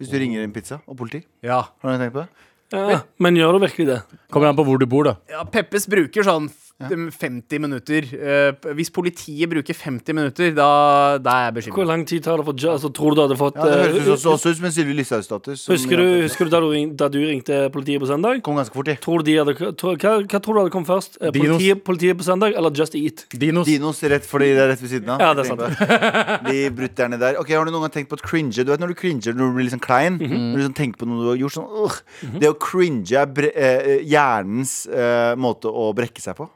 Hvis 0.00 0.10
du 0.12 0.16
ringer 0.20 0.42
inn 0.44 0.52
pizza 0.52 0.80
og 0.84 0.96
politi. 0.98 1.22
Ja. 1.44 1.62
Har 1.82 1.94
du 1.96 2.00
tenkt 2.02 2.14
på 2.16 2.24
det? 2.24 2.45
Ja, 2.74 3.00
men 3.22 3.36
gjør 3.38 3.56
du 3.56 3.62
virkelig 3.62 3.86
det? 3.92 3.98
Kommer 4.34 4.50
an 4.50 4.56
på 4.58 4.64
hvor 4.66 4.80
du 4.80 4.86
bor, 4.90 5.06
da. 5.06 5.16
ja, 5.30 5.44
Peppes 5.46 5.86
bruker 5.90 6.26
sånn 6.26 6.48
50 6.76 7.58
minutter. 7.58 8.04
Eh, 8.12 8.72
hvis 8.76 8.90
politiet 8.92 9.48
bruker 9.48 9.72
50 9.74 10.12
minutter, 10.12 10.50
da, 10.52 11.16
da 11.16 11.36
er 11.46 11.56
jeg 11.56 11.72
Hvor 11.72 11.86
lang 11.88 12.02
tid 12.04 12.20
tar 12.26 12.36
det 12.36 12.44
for 12.44 12.52
altså, 12.52 12.90
Tror 12.92 13.14
du 13.14 13.16
du 13.16 13.22
hadde 13.22 13.38
fått 13.40 13.56
Ja, 13.56 13.64
det 13.64 13.78
høres 13.80 13.96
eh, 13.96 14.10
ut 14.10 14.12
også, 14.12 14.50
ut 14.52 14.58
som 14.58 14.66
en 14.68 14.74
Sylvi 14.74 14.96
Listhaug-status. 14.98 15.62
Husker 15.72 16.02
du, 16.02 16.04
husker 16.26 16.44
du 16.44 16.52
da, 16.52 16.60
du 16.60 16.92
da 17.00 17.08
du 17.08 17.18
ringte 17.22 17.62
politiet 17.72 18.02
på 18.02 18.10
søndag? 18.10 18.42
Kom 18.44 18.60
ganske 18.60 18.76
fort. 18.76 18.90
Tror 19.00 19.24
de 19.24 19.38
hadde, 19.38 19.54
tro, 19.80 19.94
hva, 19.96 20.12
hva 20.20 20.40
tror 20.44 20.58
du 20.58 20.60
hadde 20.60 20.74
kommet 20.74 20.90
først? 20.90 21.16
Eh, 21.22 21.32
Dinos. 21.32 21.56
Politiet, 21.56 21.80
politiet 21.86 22.20
på 22.20 22.28
søndag 22.28 22.52
eller 22.52 22.76
Just 22.76 22.98
Eat? 23.00 23.24
Dinos. 23.32 23.70
Dinos 23.70 24.04
rett 24.12 24.28
fordi 24.28 24.50
det 24.52 24.66
er 24.66 24.70
rett 24.74 24.84
ved 24.84 24.92
siden 24.92 25.14
av. 25.16 25.24
Ja, 25.24 25.32
det 25.32 25.46
er 25.46 25.50
sant. 25.54 25.64
De 26.50 26.66
brutterne 26.76 27.20
der. 27.22 27.40
Ok, 27.40 27.54
Har 27.56 27.64
du 27.64 27.72
noen 27.72 27.86
gang 27.86 27.96
tenkt 27.96 28.12
på 28.12 28.20
at 28.20 28.26
cringe 28.26 28.52
Du 28.52 28.68
vet 28.68 28.82
når 28.82 28.92
du 28.92 28.98
cringer 29.00 29.32
når 29.32 29.48
du 29.48 29.56
blir 29.62 29.72
sånn 29.72 29.84
klein? 29.86 30.20
Når 30.20 30.52
du 30.52 30.60
liksom 30.60 30.76
tenker 30.76 31.00
på 31.00 31.08
noe 31.08 31.24
du 31.24 31.32
har 31.32 31.40
gjort 31.40 31.56
sånn 31.56 31.72
«Ugh». 31.86 31.98
Det 32.36 32.52
å 32.52 32.58
cringe 32.60 33.16
er 33.16 33.32
bre 33.32 33.48
eh, 33.56 33.90
hjernens 34.04 34.82
uh, 34.90 35.32
måte 35.40 35.72
å 35.72 35.88
brekke 35.96 36.20
seg 36.20 36.36
på. 36.36 36.50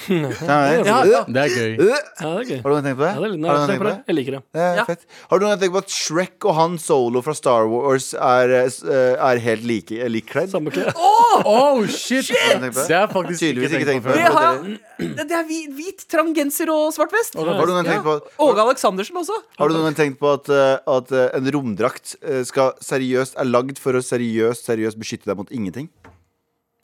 Skjønner 0.00 0.32
du? 0.32 0.88
Ja, 0.88 0.98
ja. 1.04 1.20
Det 1.28 1.42
er 1.44 1.50
gøy. 1.54 1.72
Øh. 1.76 1.88
Ja, 1.90 1.98
det 2.20 2.40
er 2.40 2.46
gøy. 2.50 2.60
Har 2.60 2.70
du 2.70 2.74
noen 2.74 2.86
tenkt 2.86 2.98
på 3.00 3.04
det? 3.04 3.10
Ja, 3.10 3.20
det 3.20 3.26
er, 3.26 3.32
litt- 3.34 3.40
nei, 3.40 3.50
Har 3.50 3.56
du 3.56 3.60
noen 3.60 3.60
gang 3.60 3.60
tenk 3.60 3.70
tenkt 3.70 3.84
på 3.84 3.88
det. 3.90 3.96
Jeg 4.10 4.16
liker 4.16 4.32
det. 4.36 4.40
Det 4.56 4.60
er 4.64 4.76
Ja. 4.80 4.84
fett. 4.88 5.02
Har 5.30 5.38
du 5.38 5.44
noen 5.44 5.50
gang 5.52 5.60
tenkt 5.60 5.74
på 5.76 5.82
at 5.84 5.90
Shrek 5.96 6.46
og 6.50 6.54
Han 6.56 6.78
Solo 6.78 7.22
fra 7.26 7.34
Star 7.34 7.66
Wars 7.68 8.06
er, 8.14 8.50
eh, 8.60 8.64
s- 8.70 8.82
eh, 8.84 9.14
er 9.30 9.38
helt 9.44 9.64
like, 9.64 9.92
eh, 9.92 10.08
likkledd? 10.08 10.50
Samme 10.50 10.70
klær. 10.72 10.92
Oh, 10.96 11.86
shit! 11.86 12.24
Shit! 12.24 12.36
du 12.60 12.70
Det 12.70 12.76
er 12.90 13.00
jeg 13.00 13.10
faktisk 13.12 13.38
Tydeligvis 13.40 13.72
ikke 13.76 13.88
tenkt 13.90 14.04
på. 14.04 14.12
Det 14.12 14.26
har 14.34 14.42
jeg. 14.64 14.78
Det 15.16 15.30
er 15.32 15.44
hvit, 15.48 15.70
hvit 15.76 16.06
trang 16.12 16.34
genser 16.36 16.68
og 16.72 16.92
svart 16.92 17.12
vest. 17.12 17.34
Har 17.36 17.44
du 17.44 17.72
noen 17.72 17.84
gang 17.84 17.88
tenkt 17.94 18.04
på 18.04 18.16
Åge 18.48 18.58
Aleksandersen 18.66 19.16
også. 19.16 19.36
Har 19.58 19.68
du 19.68 19.74
noen 19.74 19.88
gang 19.92 19.98
tenkt 20.00 20.18
på 20.20 20.32
at, 20.34 20.48
eh, 20.48 20.78
at 20.96 21.12
eh, 21.12 21.28
en 21.38 21.50
romdrakt 21.54 22.16
eh, 22.22 22.42
skal 22.44 22.72
seriøst 22.80 23.36
er 23.40 23.44
lagd 23.48 23.78
for 23.78 23.92
å 23.92 24.02
seriøst 24.04 24.64
seriøst 24.68 24.98
beskytte 25.00 25.24
deg 25.30 25.36
mot 25.36 25.48
ingenting? 25.50 25.88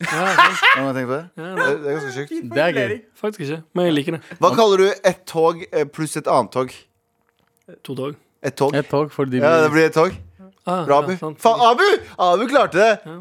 Ja. 0.05 0.25
Har 0.77 0.93
du 0.93 0.99
tenkt 0.99 1.09
på 1.09 1.17
det? 1.17 1.29
Det, 1.37 1.47
det 1.57 1.89
er 1.89 1.95
ganske 1.97 2.13
sjukt. 2.17 2.35
Det 2.53 2.63
er 2.67 2.73
gøy. 2.77 2.97
Faktisk 3.17 3.41
ikke, 3.47 3.63
men 3.79 3.87
jeg 3.89 3.95
liker 3.97 4.17
det. 4.19 4.21
Hva 4.43 4.51
kaller 4.59 4.83
du 4.83 4.89
ett 5.09 5.23
tog 5.31 5.63
eh, 5.73 5.87
pluss 5.89 6.17
et 6.21 6.27
annet 6.29 6.53
tog? 6.53 6.75
To 7.83 7.95
tog. 7.97 8.19
Et 8.45 8.55
tog? 8.61 8.75
Et 8.77 8.87
tog 8.91 9.09
for 9.15 9.25
de 9.25 9.41
Ja, 9.41 9.55
det 9.65 9.71
blir 9.73 9.89
et 9.89 9.95
tog. 9.97 10.13
Ah, 10.67 10.85
Bra, 10.85 10.99
Abu. 11.01 11.13
ja, 11.15 11.19
sant. 11.23 11.39
Faen, 11.41 11.61
Abu! 11.63 11.87
Abu 12.19 12.45
klarte 12.51 12.77
det! 12.83 12.93
Ja. 13.07 13.17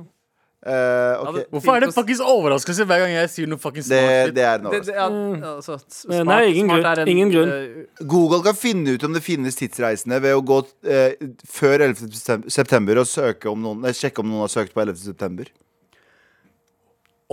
Eh, 0.65 1.21
ok. 1.21 1.35
det- 1.35 1.43
Hvorfor 1.53 1.75
er 1.75 1.79
det 1.85 1.89
fuckings 1.93 2.19
overraskelse 2.25 2.85
hver 2.89 2.99
gang 3.03 3.11
jeg 3.13 3.29
sier 3.29 3.47
noe 3.51 3.59
fuckings 3.61 3.85
Det, 3.87 3.99
smart? 4.01 4.31
det 4.35 4.43
er 4.43 4.55
en 4.55 4.63
Det, 4.63 4.69
overraskelse. 4.71 4.91
det, 4.91 5.43
ja, 5.45 5.51
altså, 5.55 5.75
s- 5.77 6.05
Nei, 6.09 6.21
smart- 6.23 6.47
ingen 6.49 6.69
smart 6.71 6.81
grunn. 6.81 6.91
er 6.91 7.01
en, 7.01 7.07
Ingen 7.07 7.31
grunn. 7.35 7.51
eh, 7.53 8.05
Google 8.15 8.41
kan 8.43 8.55
finne 8.57 8.95
ut 8.97 9.03
om 9.05 9.13
det 9.13 9.21
finnes 9.23 9.55
tidsreisende 9.55 10.19
ved 10.25 10.33
å 10.33 10.41
gå 10.41 10.57
eh, 10.89 11.13
før 11.47 11.85
11. 11.85 12.09
septem- 12.17 12.49
september 12.49 12.97
og 12.97 13.05
søke 13.05 13.45
om 13.51 13.61
noen, 13.61 13.81
nei, 13.85 13.91
sjekke 13.93 14.19
om 14.19 14.25
noen 14.33 14.41
har 14.41 14.47
søkt 14.49 14.73
på 14.73 14.81
11. 14.81 14.97
september. 15.05 15.45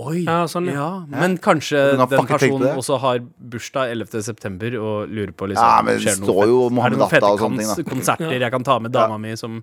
Oi. 0.01 0.23
Ja, 0.25 0.47
sånn, 0.49 0.65
ja. 0.71 0.85
Ja, 1.05 1.19
men 1.21 1.35
kanskje 1.37 1.77
den 1.93 2.01
personen 2.09 2.63
også 2.79 2.95
har 2.97 3.19
bursdag 3.37 3.91
11. 3.93 4.23
september 4.25 4.73
og 4.81 5.11
lurer 5.13 5.29
på 5.37 5.45
liksom 5.51 5.61
Ja, 5.67 5.83
men 5.85 5.99
det 5.99 6.07
skjer 6.07 6.15
står 6.17 6.39
jo 6.49 6.55
Er 6.63 6.71
det 6.71 6.75
Mohammed 6.79 6.97
noen 6.97 7.03
Atta 7.05 7.13
fette 7.13 7.29
og 7.29 7.43
sånne 7.43 7.59
ting, 7.61 7.69
da. 7.69 7.75
kons- 7.77 7.91
konserter 7.91 8.33
jeg 8.41 8.49
kan 8.55 8.65
ta 8.65 8.79
med 8.81 8.89
dama 8.95 9.19
mi 9.21 9.35
som 9.37 9.59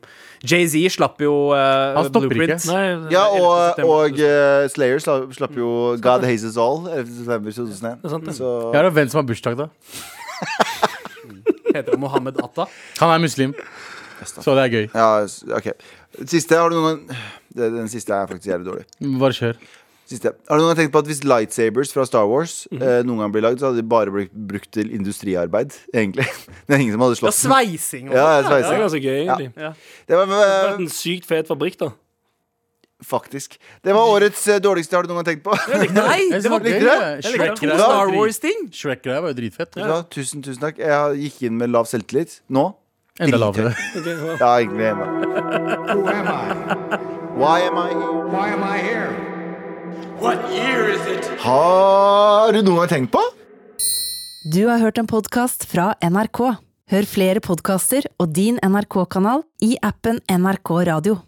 Jay-Z 0.47 0.95
slapp 0.95 1.19
jo 1.27 1.33
uh, 1.51 1.97
Han 1.99 2.07
stopper 2.13 2.31
Blueprint. 2.31 2.63
ikke. 2.63 2.71
Nei, 2.71 3.11
Ja, 3.17 3.25
og, 3.27 3.83
og 3.83 4.23
uh, 4.23 4.71
Slayer 4.71 5.03
slapp, 5.03 5.35
slapp 5.35 5.59
jo 5.59 5.73
God 5.99 6.23
Hates 6.29 6.47
Us 6.47 6.55
All 6.63 6.87
11. 6.87 7.11
september 7.25 7.59
2001. 7.59 8.07
det 8.07 8.31
er. 8.31 8.39
Så 8.39 8.55
venn 9.01 9.11
som 9.11 9.25
har 9.25 9.29
bursdag 9.33 9.59
da. 9.65 9.67
Heter 11.75 11.91
han 11.91 11.99
Mohammed 12.07 12.39
Atta? 12.39 12.71
Han 13.03 13.17
er 13.17 13.27
muslim. 13.27 13.51
Så 14.31 14.55
det 14.55 14.63
er 14.69 14.73
gøy. 14.79 14.87
Ja, 14.95 15.27
ok 15.57 15.73
Siste, 16.29 16.53
har 16.59 16.69
du 16.69 16.75
noen 16.77 16.99
Den 17.57 17.87
siste 17.89 18.13
er 18.13 18.27
faktisk 18.29 18.51
jævlig 18.51 18.67
dårlig. 18.69 18.83
Bare 19.21 19.33
kjør. 19.37 19.57
Siste. 20.11 20.33
Har 20.51 20.59
du 20.59 20.65
noen 20.65 20.73
gang 20.75 20.81
tenkt 20.81 20.93
på 20.97 20.99
at 21.05 21.07
hvis 21.07 21.21
lightsabers 21.23 21.93
fra 21.95 22.03
Star 22.09 22.27
Wars 22.27 22.67
Mhm. 22.73 22.83
eh, 22.83 23.03
noen 23.07 23.21
gang 23.23 23.31
blir 23.33 23.45
lagd, 23.47 23.61
så 23.63 23.69
hadde 23.71 23.79
de 23.79 23.87
bare 23.87 24.11
blitt 24.11 24.33
brukt 24.35 24.71
til 24.75 24.91
industriarbeid, 24.91 25.71
egentlig? 25.95 26.27
Det 26.67 26.75
er 26.75 26.81
ingen 26.83 26.97
som 26.97 27.05
hadde 27.07 27.19
slått 27.21 27.31
Ja, 27.31 27.39
sveising 27.47 28.11
Ja, 28.11 28.17
Ja, 28.19 28.43
sveising. 28.43 28.51
ja, 28.51 28.71
Det 28.71 28.75
er 28.75 28.85
ganske 28.85 29.03
gøy, 29.07 29.19
egentlig. 29.23 29.53
Ja. 29.57 29.73
Det 30.11 30.17
var 30.19 30.27
Det 30.27 30.35
har 30.35 30.49
eh, 30.51 30.71
vært 30.73 30.81
en 30.83 30.89
sykt 30.99 31.27
fet 31.31 31.47
fabrikk, 31.47 31.79
da. 31.79 31.91
faktisk 33.07 33.55
Det 33.85 33.95
var 33.95 34.11
årets 34.13 34.43
uh, 34.51 34.59
dårligste, 34.61 34.93
har 34.99 35.03
du 35.07 35.09
noen 35.15 35.23
gang 35.23 35.31
tenkt 35.31 35.45
på? 35.47 35.55
Nei, 35.95 36.19
det 36.35 36.51
var 36.51 36.61
gøy. 36.61 37.23
Shrek 37.25 37.55
to 37.63 37.71
Star 37.79 38.11
Wars-ting. 38.13 38.67
Shrek-greia 38.75 39.23
var 39.23 39.31
jo 39.33 39.39
dritfett. 39.39 39.79
Ja? 39.81 40.03
Tusen, 40.11 40.43
tusen 40.43 40.61
takk. 40.61 40.77
Jeg 40.83 41.23
gikk 41.23 41.43
inn 41.49 41.57
med 41.57 41.71
lav 41.71 41.87
selvtillit. 41.89 42.41
Nå? 42.51 42.67
Enda 43.21 43.39
lavere. 43.39 43.73
Ja. 44.41 44.59
Egentlig 44.59 44.91
am 44.91 45.01
I? 45.01 45.07
Why 47.41 47.61
am 47.63 47.79
I 47.79 47.89
here? 47.95 48.29
Why 48.29 48.49
am 48.53 48.65
I 48.65 48.79
here? 48.79 49.30
Har 50.21 50.37
du 52.53 52.59
noen 52.61 52.77
gang 52.83 52.91
tenkt 52.91 53.09
på? 53.15 53.21
Du 54.53 54.67
har 54.69 54.77
hørt 54.83 54.99
en 55.01 55.09
podkast 55.09 55.65
fra 55.71 55.95
NRK. 56.05 56.41
Hør 56.93 57.09
flere 57.09 57.41
podkaster 57.41 58.05
og 58.21 58.29
din 58.37 58.61
NRK-kanal 58.61 59.41
i 59.65 59.79
appen 59.81 60.21
NRK 60.29 60.85
Radio. 60.91 61.23